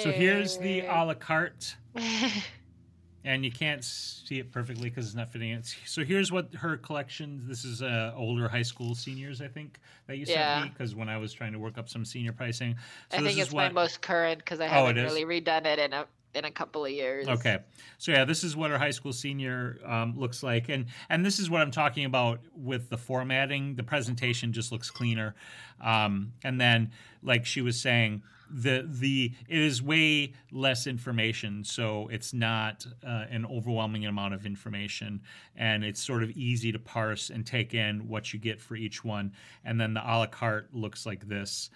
So 0.00 0.10
here's 0.10 0.56
the 0.58 0.80
a 0.80 1.04
la 1.04 1.14
carte. 1.14 1.76
and 3.24 3.44
you 3.44 3.50
can't 3.50 3.82
see 3.84 4.38
it 4.38 4.52
perfectly 4.52 4.88
because 4.90 5.06
it's 5.06 5.14
not 5.14 5.30
fitting 5.32 5.50
it. 5.50 5.74
So 5.86 6.04
here's 6.04 6.30
what 6.30 6.54
her 6.54 6.76
collection. 6.76 7.42
This 7.46 7.64
is 7.64 7.82
uh, 7.82 8.12
older 8.16 8.48
high 8.48 8.62
school 8.62 8.94
seniors, 8.94 9.40
I 9.40 9.48
think, 9.48 9.78
that 10.06 10.16
you 10.18 10.26
Yeah. 10.26 10.54
sent 10.54 10.64
me 10.64 10.70
because 10.70 10.94
when 10.94 11.08
I 11.08 11.16
was 11.18 11.32
trying 11.32 11.52
to 11.52 11.58
work 11.58 11.78
up 11.78 11.88
some 11.88 12.04
senior 12.04 12.32
pricing. 12.32 12.76
So 13.10 13.18
I 13.18 13.20
think 13.20 13.38
it's 13.38 13.52
what. 13.52 13.72
my 13.74 13.82
most 13.82 14.00
current 14.02 14.38
because 14.38 14.60
I 14.60 14.66
Oh, 14.66 14.86
haven't 14.86 14.96
really 15.02 15.24
redone 15.24 15.66
it 15.66 15.78
in 15.78 15.92
a 15.92 16.06
in 16.34 16.44
a 16.44 16.50
couple 16.50 16.84
of 16.84 16.90
years. 16.90 17.28
Okay, 17.28 17.58
so 17.98 18.12
yeah, 18.12 18.24
this 18.24 18.44
is 18.44 18.56
what 18.56 18.70
our 18.70 18.78
high 18.78 18.90
school 18.90 19.12
senior 19.12 19.78
um, 19.84 20.18
looks 20.18 20.42
like, 20.42 20.68
and 20.68 20.86
and 21.08 21.24
this 21.24 21.38
is 21.38 21.48
what 21.48 21.60
I'm 21.60 21.70
talking 21.70 22.04
about 22.04 22.40
with 22.56 22.90
the 22.90 22.98
formatting. 22.98 23.76
The 23.76 23.82
presentation 23.82 24.52
just 24.52 24.72
looks 24.72 24.90
cleaner, 24.90 25.34
um, 25.80 26.32
and 26.42 26.60
then 26.60 26.90
like 27.22 27.46
she 27.46 27.60
was 27.60 27.80
saying, 27.80 28.22
the 28.50 28.86
the 28.88 29.32
it 29.48 29.58
is 29.58 29.82
way 29.82 30.32
less 30.52 30.86
information, 30.86 31.64
so 31.64 32.08
it's 32.08 32.32
not 32.32 32.86
uh, 33.06 33.24
an 33.30 33.46
overwhelming 33.46 34.06
amount 34.06 34.34
of 34.34 34.46
information, 34.46 35.20
and 35.56 35.84
it's 35.84 36.02
sort 36.02 36.22
of 36.22 36.30
easy 36.30 36.72
to 36.72 36.78
parse 36.78 37.30
and 37.30 37.46
take 37.46 37.74
in 37.74 38.08
what 38.08 38.32
you 38.32 38.38
get 38.38 38.60
for 38.60 38.76
each 38.76 39.04
one, 39.04 39.32
and 39.64 39.80
then 39.80 39.94
the 39.94 40.02
a 40.02 40.14
la 40.18 40.26
carte 40.26 40.74
looks 40.74 41.06
like 41.06 41.28
this 41.28 41.70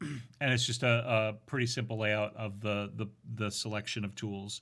and 0.40 0.52
it's 0.52 0.64
just 0.66 0.82
a, 0.82 0.88
a 1.08 1.32
pretty 1.46 1.66
simple 1.66 1.98
layout 1.98 2.34
of 2.36 2.60
the 2.60 2.92
the, 2.96 3.06
the 3.34 3.50
selection 3.50 4.04
of 4.04 4.14
tools. 4.14 4.60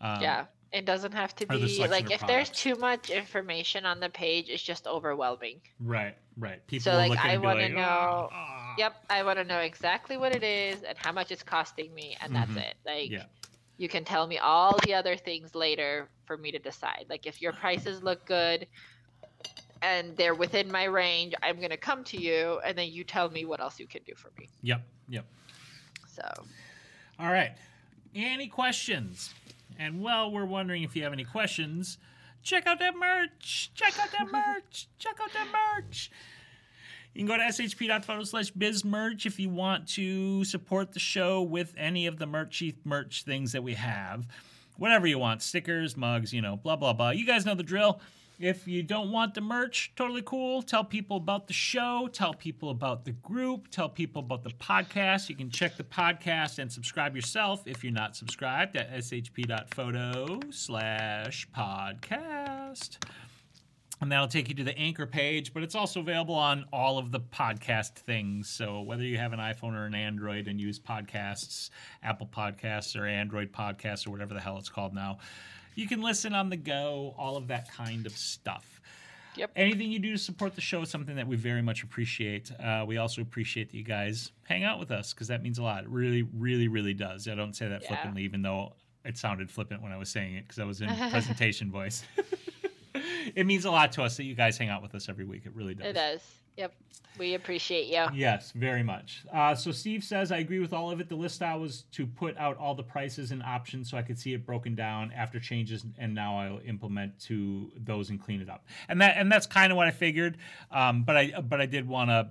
Um, 0.00 0.20
yeah. 0.22 0.46
It 0.72 0.86
doesn't 0.86 1.12
have 1.12 1.36
to 1.36 1.46
be 1.46 1.86
like 1.86 2.10
if 2.10 2.26
there's 2.26 2.50
too 2.50 2.74
much 2.74 3.08
information 3.08 3.86
on 3.86 4.00
the 4.00 4.08
page, 4.08 4.48
it's 4.48 4.60
just 4.62 4.88
overwhelming. 4.88 5.60
Right. 5.78 6.16
Right. 6.36 6.66
People 6.66 6.82
So, 6.82 6.90
will 7.00 7.08
like, 7.10 7.24
I 7.24 7.36
wanna 7.38 7.62
like, 7.62 7.72
know- 7.74 8.28
"Ah." 8.32 8.74
Yep, 8.76 9.04
I 9.08 9.22
want 9.22 9.38
to 9.38 9.44
know 9.44 9.60
exactly 9.60 10.16
what 10.16 10.34
it 10.34 10.42
is 10.42 10.82
and 10.82 10.98
how 10.98 11.12
much 11.12 11.30
it's 11.30 11.44
costing 11.44 11.94
me, 11.94 12.16
and 12.20 12.34
that's 12.34 12.50
Mhm. 12.50 12.62
it. 12.70 12.74
Like, 12.84 13.08
Yeah. 13.08 13.26
you 13.76 13.88
can 13.88 14.04
tell 14.04 14.26
me 14.26 14.38
all 14.38 14.76
the 14.80 14.94
other 14.94 15.16
things 15.16 15.54
later 15.54 16.08
for 16.26 16.36
me 16.36 16.50
to 16.50 16.58
decide. 16.58 17.06
Like, 17.08 17.24
if 17.24 17.40
your 17.40 17.52
prices 17.52 18.02
look 18.02 18.26
good 18.26 18.66
and 19.84 20.16
they're 20.16 20.34
within 20.34 20.72
my 20.72 20.84
range, 20.84 21.34
I'm 21.42 21.60
gonna 21.60 21.76
come 21.76 22.02
to 22.04 22.20
you, 22.20 22.58
and 22.64 22.76
then 22.76 22.90
you 22.90 23.04
tell 23.04 23.28
me 23.30 23.44
what 23.44 23.60
else 23.60 23.78
you 23.78 23.86
can 23.86 24.02
do 24.06 24.14
for 24.16 24.30
me. 24.38 24.48
Yep. 24.62 24.82
Yep. 25.10 25.26
So, 26.08 26.22
All 27.20 27.30
right. 27.30 27.52
Any 28.14 28.46
questions? 28.46 29.34
And 29.78 30.00
while 30.00 30.30
we're 30.30 30.46
wondering 30.46 30.84
if 30.84 30.96
you 30.96 31.02
have 31.02 31.12
any 31.12 31.24
questions, 31.24 31.98
check 32.42 32.66
out 32.66 32.78
that 32.78 32.96
merch. 32.96 33.70
Check 33.74 33.94
out 34.00 34.10
that 34.12 34.28
merch. 34.32 34.88
check 34.98 35.18
out 35.20 35.32
that 35.32 35.48
merch. 35.52 36.10
You 37.12 37.20
can 37.20 37.26
go 37.26 37.36
to 37.36 37.42
shp.photo 37.42 38.24
slash 38.24 38.50
biz 38.50 38.84
merch 38.84 39.26
if 39.26 39.38
you 39.38 39.48
want 39.50 39.86
to 39.90 40.44
support 40.44 40.92
the 40.92 41.00
show 41.00 41.42
with 41.42 41.74
any 41.76 42.06
of 42.06 42.18
the 42.18 42.26
merchy 42.26 42.74
merch 42.84 43.24
things 43.24 43.52
that 43.52 43.62
we 43.62 43.74
have. 43.74 44.26
Whatever 44.78 45.06
you 45.06 45.18
want 45.18 45.42
stickers, 45.42 45.96
mugs, 45.96 46.32
you 46.32 46.40
know, 46.40 46.56
blah, 46.56 46.76
blah, 46.76 46.92
blah. 46.92 47.10
You 47.10 47.26
guys 47.26 47.44
know 47.44 47.54
the 47.54 47.62
drill. 47.62 48.00
If 48.44 48.68
you 48.68 48.82
don't 48.82 49.10
want 49.10 49.32
the 49.32 49.40
merch, 49.40 49.92
totally 49.96 50.20
cool. 50.20 50.60
Tell 50.60 50.84
people 50.84 51.16
about 51.16 51.46
the 51.46 51.54
show. 51.54 52.10
Tell 52.12 52.34
people 52.34 52.68
about 52.68 53.06
the 53.06 53.12
group. 53.12 53.68
Tell 53.70 53.88
people 53.88 54.20
about 54.20 54.42
the 54.42 54.50
podcast. 54.50 55.30
You 55.30 55.34
can 55.34 55.48
check 55.48 55.78
the 55.78 55.82
podcast 55.82 56.58
and 56.58 56.70
subscribe 56.70 57.16
yourself 57.16 57.62
if 57.64 57.82
you're 57.82 57.90
not 57.90 58.16
subscribed 58.16 58.76
at 58.76 58.92
shp.photo 58.92 60.40
slash 60.50 61.48
podcast. 61.56 62.98
And 64.02 64.12
that'll 64.12 64.28
take 64.28 64.50
you 64.50 64.54
to 64.56 64.64
the 64.64 64.76
anchor 64.76 65.06
page, 65.06 65.54
but 65.54 65.62
it's 65.62 65.74
also 65.74 66.00
available 66.00 66.34
on 66.34 66.66
all 66.70 66.98
of 66.98 67.12
the 67.12 67.20
podcast 67.20 67.94
things. 67.94 68.50
So 68.50 68.82
whether 68.82 69.04
you 69.04 69.16
have 69.16 69.32
an 69.32 69.38
iPhone 69.38 69.72
or 69.72 69.86
an 69.86 69.94
Android 69.94 70.48
and 70.48 70.60
use 70.60 70.78
podcasts, 70.78 71.70
Apple 72.02 72.26
Podcasts 72.26 72.94
or 73.00 73.06
Android 73.06 73.52
Podcasts 73.52 74.06
or 74.06 74.10
whatever 74.10 74.34
the 74.34 74.40
hell 74.40 74.58
it's 74.58 74.68
called 74.68 74.92
now, 74.92 75.16
you 75.74 75.86
can 75.88 76.00
listen 76.02 76.34
on 76.34 76.50
the 76.50 76.56
go, 76.56 77.14
all 77.18 77.36
of 77.36 77.48
that 77.48 77.70
kind 77.72 78.06
of 78.06 78.12
stuff. 78.16 78.80
Yep. 79.36 79.50
Anything 79.56 79.90
you 79.90 79.98
do 79.98 80.12
to 80.12 80.18
support 80.18 80.54
the 80.54 80.60
show 80.60 80.82
is 80.82 80.90
something 80.90 81.16
that 81.16 81.26
we 81.26 81.34
very 81.34 81.62
much 81.62 81.82
appreciate. 81.82 82.52
Uh, 82.60 82.84
we 82.86 82.98
also 82.98 83.20
appreciate 83.20 83.70
that 83.70 83.76
you 83.76 83.82
guys 83.82 84.30
hang 84.44 84.62
out 84.62 84.78
with 84.78 84.92
us 84.92 85.12
because 85.12 85.26
that 85.28 85.42
means 85.42 85.58
a 85.58 85.62
lot. 85.64 85.82
It 85.82 85.90
really, 85.90 86.22
really, 86.22 86.68
really 86.68 86.94
does. 86.94 87.26
I 87.26 87.34
don't 87.34 87.54
say 87.54 87.66
that 87.68 87.82
Yeah. 87.82 87.88
flippantly, 87.88 88.22
even 88.22 88.42
though 88.42 88.74
it 89.04 89.18
sounded 89.18 89.50
flippant 89.50 89.82
when 89.82 89.90
I 89.90 89.96
was 89.96 90.08
saying 90.08 90.36
it 90.36 90.42
because 90.42 90.60
I 90.60 90.64
was 90.64 90.80
in 90.80 90.88
presentation 91.10 91.70
voice. 91.72 92.04
it 93.34 93.44
means 93.46 93.64
a 93.64 93.70
lot 93.70 93.90
to 93.92 94.02
us 94.04 94.16
that 94.18 94.24
you 94.24 94.34
guys 94.36 94.56
hang 94.56 94.68
out 94.68 94.82
with 94.82 94.94
us 94.94 95.08
every 95.08 95.24
week. 95.24 95.46
It 95.46 95.54
really 95.54 95.74
does. 95.74 95.86
it 95.86 95.92
does. 95.94 96.20
Yep. 96.56 96.72
We 97.16 97.34
appreciate 97.34 97.86
you. 97.86 98.06
Yes, 98.12 98.50
very 98.52 98.82
much. 98.82 99.24
Uh, 99.32 99.54
so 99.54 99.70
Steve 99.70 100.02
says, 100.02 100.32
I 100.32 100.38
agree 100.38 100.58
with 100.58 100.72
all 100.72 100.90
of 100.90 101.00
it. 101.00 101.08
The 101.08 101.14
list 101.14 101.36
style 101.36 101.60
was 101.60 101.82
to 101.92 102.06
put 102.06 102.36
out 102.36 102.56
all 102.58 102.74
the 102.74 102.82
prices 102.82 103.30
and 103.30 103.40
options 103.42 103.88
so 103.88 103.96
I 103.96 104.02
could 104.02 104.18
see 104.18 104.34
it 104.34 104.44
broken 104.44 104.74
down 104.74 105.12
after 105.12 105.38
changes, 105.38 105.84
and 105.96 106.12
now 106.12 106.36
I'll 106.38 106.60
implement 106.66 107.18
to 107.26 107.70
those 107.76 108.10
and 108.10 108.20
clean 108.20 108.40
it 108.40 108.50
up. 108.50 108.66
And 108.88 109.00
that 109.00 109.16
and 109.16 109.30
that's 109.30 109.46
kind 109.46 109.70
of 109.70 109.76
what 109.76 109.86
I 109.86 109.92
figured. 109.92 110.38
Um, 110.72 111.04
but 111.04 111.16
I 111.16 111.40
but 111.40 111.60
I 111.60 111.66
did 111.66 111.86
want 111.86 112.10
to 112.10 112.30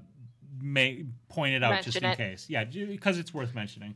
make 0.62 1.06
point 1.30 1.56
it 1.56 1.64
out 1.64 1.82
just 1.84 1.98
in 1.98 2.06
it. 2.06 2.18
case. 2.18 2.46
Yeah, 2.50 2.66
because 2.66 3.18
it's 3.18 3.34
worth 3.34 3.56
mentioning. 3.56 3.96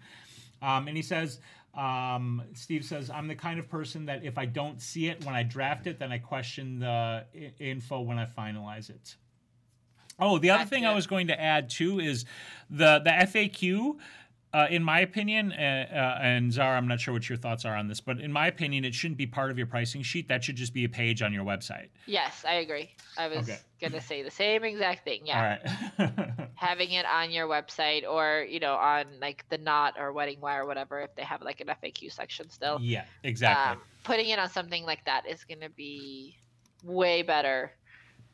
Um, 0.62 0.88
and 0.88 0.96
he 0.96 1.04
says, 1.04 1.40
Um, 1.76 2.44
Steve 2.54 2.84
says, 2.86 3.10
I'm 3.10 3.28
the 3.28 3.36
kind 3.36 3.60
of 3.60 3.70
person 3.70 4.06
that 4.06 4.24
if 4.24 4.38
I 4.38 4.46
don't 4.46 4.82
see 4.82 5.08
it 5.08 5.24
when 5.26 5.36
I 5.36 5.44
draft 5.44 5.86
it, 5.86 6.00
then 6.00 6.12
I 6.14 6.18
question 6.18 6.80
the 6.80 7.26
I- 7.36 7.52
info 7.60 8.02
when 8.02 8.18
I 8.18 8.26
finalize 8.26 8.90
it. 8.90 9.16
Oh, 10.20 10.40
the 10.40 10.50
other 10.50 10.66
thing 10.66 10.86
I 10.86 10.94
was 10.96 11.06
going 11.08 11.28
to 11.28 11.40
add 11.40 11.70
too 11.70 12.00
is 12.00 12.26
the 12.70 13.00
the 13.00 13.12
FAQ. 13.12 13.98
Uh, 14.54 14.66
in 14.72 14.82
my 14.82 15.02
opinion, 15.02 15.52
uh, 15.52 15.56
uh, 15.92 16.24
and 16.24 16.52
Zara, 16.52 16.78
I'm 16.78 16.88
not 16.88 17.02
sure 17.02 17.14
what 17.14 17.28
your 17.28 17.38
thoughts 17.38 17.66
are 17.66 17.76
on 17.76 17.90
this, 17.90 18.00
but 18.00 18.20
in 18.22 18.32
my 18.32 18.48
opinion, 18.48 18.86
it 18.86 18.96
shouldn't 18.96 19.18
be 19.18 19.28
part 19.28 19.52
of 19.52 19.58
your 19.58 19.68
pricing 19.68 20.02
sheet. 20.02 20.30
That 20.30 20.42
should 20.44 20.56
just 20.56 20.74
be 20.74 20.86
a 20.86 20.90
page 20.90 21.22
on 21.22 21.34
your 21.34 21.44
website. 21.44 21.90
Yes, 22.06 22.46
I 22.48 22.54
agree. 22.56 22.90
I 23.18 23.28
was 23.28 23.48
Okay. 23.48 23.60
gonna 23.82 24.02
say 24.02 24.24
the 24.24 24.32
same 24.32 24.64
exact 24.64 25.04
thing. 25.04 25.26
Yeah. 25.26 25.60
All 26.00 26.06
right. 26.08 26.50
Having 26.56 26.92
it 26.94 27.06
on 27.06 27.30
your 27.30 27.46
website 27.48 28.10
or, 28.10 28.48
you 28.50 28.62
know, 28.62 28.76
on 28.76 29.06
like 29.20 29.44
the 29.50 29.58
knot 29.58 29.96
or 30.00 30.14
wedding 30.14 30.40
wire 30.40 30.64
or 30.64 30.66
whatever, 30.66 31.02
if 31.02 31.14
they 31.16 31.24
have 31.24 31.42
like 31.42 31.60
an 31.60 31.68
FAQ 31.68 32.12
section 32.12 32.50
still. 32.50 32.80
yeah, 32.82 33.04
exactly. 33.24 33.74
Um, 33.74 33.82
putting 34.06 34.30
it 34.30 34.40
on 34.40 34.50
something 34.50 34.86
like 34.86 35.04
that 35.06 35.28
is 35.28 35.44
gonna 35.44 35.70
be 35.70 36.38
way 36.84 37.22
better 37.22 37.74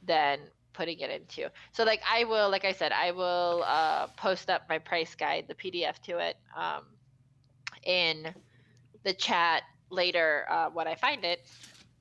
than 0.05 0.39
putting 0.73 0.99
it 0.99 1.09
into. 1.09 1.49
So 1.73 1.83
like 1.83 2.01
I 2.09 2.25
will, 2.25 2.49
like 2.49 2.65
I 2.65 2.73
said, 2.73 2.91
I 2.91 3.11
will 3.11 3.63
uh, 3.67 4.07
post 4.17 4.49
up 4.49 4.63
my 4.69 4.79
price 4.79 5.15
guide, 5.15 5.45
the 5.47 5.55
PDF 5.55 5.99
to 6.03 6.19
it, 6.19 6.35
um, 6.57 6.83
in 7.83 8.33
the 9.03 9.13
chat 9.13 9.63
later 9.89 10.45
uh, 10.49 10.69
when 10.71 10.87
I 10.87 10.95
find 10.95 11.23
it. 11.25 11.39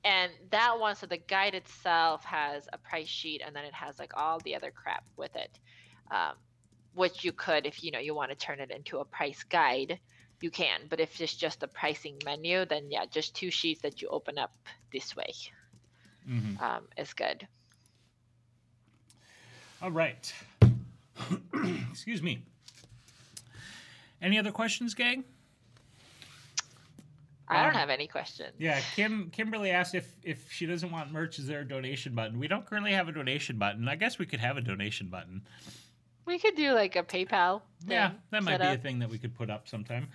And 0.03 0.31
that 0.51 0.79
one, 0.79 0.95
so 0.95 1.05
the 1.07 1.17
guide 1.17 1.55
itself 1.55 2.23
has 2.25 2.67
a 2.73 2.77
price 2.77 3.07
sheet, 3.07 3.41
and 3.45 3.55
then 3.55 3.65
it 3.65 3.73
has 3.73 3.99
like 3.99 4.11
all 4.15 4.39
the 4.39 4.55
other 4.55 4.71
crap 4.71 5.03
with 5.17 5.35
it, 5.35 5.59
um, 6.11 6.33
which 6.93 7.23
you 7.23 7.31
could, 7.31 7.65
if 7.65 7.83
you 7.83 7.91
know 7.91 7.99
you 7.99 8.13
want 8.15 8.31
to 8.31 8.35
turn 8.35 8.59
it 8.59 8.71
into 8.71 8.99
a 8.99 9.05
price 9.05 9.43
guide, 9.43 9.99
you 10.41 10.51
can. 10.51 10.81
But 10.89 10.99
if 10.99 11.19
it's 11.21 11.35
just 11.35 11.63
a 11.63 11.67
pricing 11.67 12.17
menu, 12.25 12.65
then 12.65 12.91
yeah, 12.91 13.05
just 13.05 13.35
two 13.35 13.49
sheets 13.51 13.81
that 13.81 14.01
you 14.01 14.09
open 14.09 14.37
up 14.37 14.51
this 14.91 15.15
way 15.15 15.33
Mhm. 16.27 16.61
um, 16.61 16.87
is 16.97 17.13
good. 17.13 17.47
All 19.83 19.91
right. 19.91 20.33
Excuse 21.91 22.23
me. 22.23 22.41
Any 24.21 24.39
other 24.39 24.51
questions, 24.51 24.93
gang? 24.93 25.25
I 27.49 27.63
don't 27.63 27.73
Um, 27.73 27.79
have 27.79 27.89
any 27.89 28.07
questions. 28.07 28.53
Yeah, 28.57 28.79
Kim 28.95 29.29
Kimberly 29.29 29.71
asked 29.71 29.93
if 29.93 30.15
if 30.23 30.49
she 30.49 30.65
doesn't 30.65 30.89
want 30.89 31.11
merch, 31.11 31.37
is 31.37 31.47
there 31.47 31.59
a 31.59 31.67
donation 31.67 32.15
button? 32.15 32.39
We 32.39 32.47
don't 32.47 32.65
currently 32.65 32.93
have 32.93 33.09
a 33.09 33.11
donation 33.11 33.57
button. 33.57 33.89
I 33.89 33.97
guess 33.97 34.17
we 34.17 34.25
could 34.25 34.39
have 34.39 34.55
a 34.55 34.61
donation 34.61 35.07
button. 35.09 35.41
We 36.25 36.39
could 36.39 36.55
do 36.55 36.71
like 36.71 36.95
a 36.95 37.03
PayPal. 37.03 37.61
Yeah, 37.85 38.11
that 38.31 38.41
might 38.43 38.61
be 38.61 38.65
a 38.67 38.77
thing 38.77 38.99
that 38.99 39.09
we 39.09 39.17
could 39.17 39.35
put 39.35 39.49
up 39.49 39.67
sometime. 39.67 40.07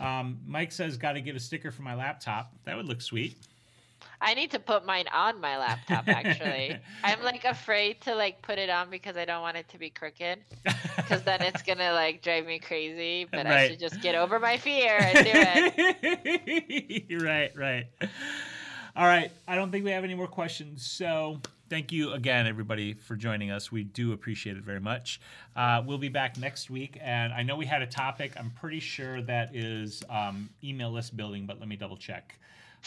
Um, 0.00 0.40
Mike 0.44 0.72
says, 0.72 0.96
"Got 0.96 1.12
to 1.12 1.20
get 1.20 1.36
a 1.36 1.40
sticker 1.40 1.70
for 1.70 1.82
my 1.82 1.94
laptop." 1.94 2.52
That 2.64 2.76
would 2.76 2.86
look 2.86 3.00
sweet. 3.00 3.36
I 4.22 4.34
need 4.34 4.52
to 4.52 4.58
put 4.58 4.86
mine 4.86 5.06
on 5.12 5.40
my 5.40 5.58
laptop 5.58 6.08
actually. 6.08 6.78
I'm 7.04 7.22
like 7.22 7.44
afraid 7.44 8.00
to 8.02 8.14
like 8.14 8.40
put 8.40 8.58
it 8.58 8.70
on 8.70 8.88
because 8.88 9.16
I 9.16 9.24
don't 9.24 9.42
want 9.42 9.56
it 9.56 9.68
to 9.70 9.78
be 9.78 9.90
crooked. 9.90 10.38
Because 10.96 11.22
then 11.22 11.42
it's 11.42 11.62
gonna 11.62 11.92
like 11.92 12.22
drive 12.22 12.46
me 12.46 12.58
crazy. 12.58 13.26
But 13.30 13.46
I 13.46 13.68
should 13.68 13.80
just 13.80 14.00
get 14.00 14.14
over 14.14 14.38
my 14.38 14.56
fear 14.56 14.96
and 14.98 15.24
do 15.24 15.32
it. 15.34 17.22
right, 17.22 17.50
right. 17.56 17.86
All 18.94 19.06
right. 19.06 19.32
I 19.48 19.56
don't 19.56 19.72
think 19.72 19.84
we 19.84 19.90
have 19.90 20.04
any 20.04 20.14
more 20.14 20.28
questions. 20.28 20.86
So 20.86 21.40
thank 21.68 21.90
you 21.90 22.12
again, 22.12 22.46
everybody, 22.46 22.92
for 22.92 23.16
joining 23.16 23.50
us. 23.50 23.72
We 23.72 23.82
do 23.82 24.12
appreciate 24.12 24.56
it 24.56 24.62
very 24.62 24.80
much. 24.80 25.20
Uh, 25.56 25.82
we'll 25.84 25.98
be 25.98 26.10
back 26.10 26.36
next 26.38 26.70
week. 26.70 26.98
And 27.02 27.32
I 27.32 27.42
know 27.42 27.56
we 27.56 27.66
had 27.66 27.82
a 27.82 27.86
topic. 27.86 28.32
I'm 28.38 28.50
pretty 28.50 28.80
sure 28.80 29.22
that 29.22 29.56
is 29.56 30.02
um, 30.10 30.50
email 30.62 30.92
list 30.92 31.16
building, 31.16 31.46
but 31.46 31.58
let 31.58 31.68
me 31.68 31.76
double 31.76 31.96
check. 31.96 32.38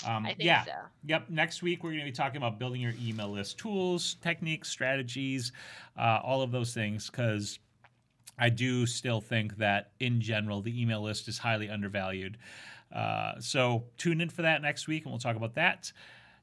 Um, 0.05 0.25
I 0.25 0.29
think 0.29 0.43
yeah. 0.43 0.65
so. 0.65 0.71
Yep. 1.05 1.29
Next 1.29 1.61
week, 1.61 1.83
we're 1.83 1.91
going 1.91 1.99
to 1.99 2.05
be 2.05 2.11
talking 2.11 2.37
about 2.37 2.59
building 2.59 2.81
your 2.81 2.93
email 3.01 3.29
list 3.29 3.57
tools, 3.57 4.17
techniques, 4.21 4.69
strategies, 4.69 5.51
uh, 5.97 6.19
all 6.23 6.41
of 6.41 6.51
those 6.51 6.73
things, 6.73 7.09
because 7.09 7.59
I 8.37 8.49
do 8.49 8.85
still 8.85 9.21
think 9.21 9.57
that 9.57 9.91
in 9.99 10.19
general, 10.19 10.61
the 10.61 10.81
email 10.81 11.01
list 11.01 11.27
is 11.27 11.37
highly 11.37 11.69
undervalued. 11.69 12.37
Uh, 12.93 13.39
so 13.39 13.85
tune 13.97 14.21
in 14.21 14.29
for 14.29 14.41
that 14.41 14.61
next 14.61 14.87
week, 14.87 15.03
and 15.03 15.11
we'll 15.11 15.19
talk 15.19 15.35
about 15.35 15.55
that. 15.55 15.91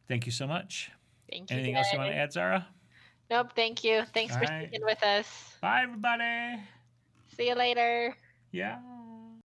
Thank 0.09 0.27
you 0.27 0.33
so 0.33 0.47
much. 0.47 0.91
Thank 1.31 1.51
you. 1.51 1.57
Anything 1.57 1.77
else 1.77 1.87
you 1.93 1.99
want 1.99 2.11
to 2.11 2.17
add, 2.17 2.33
Zara? 2.33 2.67
Nope. 3.31 3.53
Thank 3.55 3.85
you. 3.85 4.03
Thanks 4.13 4.35
All 4.35 4.41
for 4.41 4.47
right. 4.47 4.69
sticking 4.69 4.85
with 4.85 5.03
us. 5.03 5.57
Bye, 5.61 5.83
everybody. 5.85 6.61
See 7.37 7.49
you 7.49 7.55
later. 7.55 8.15
Yeah. 8.51 8.79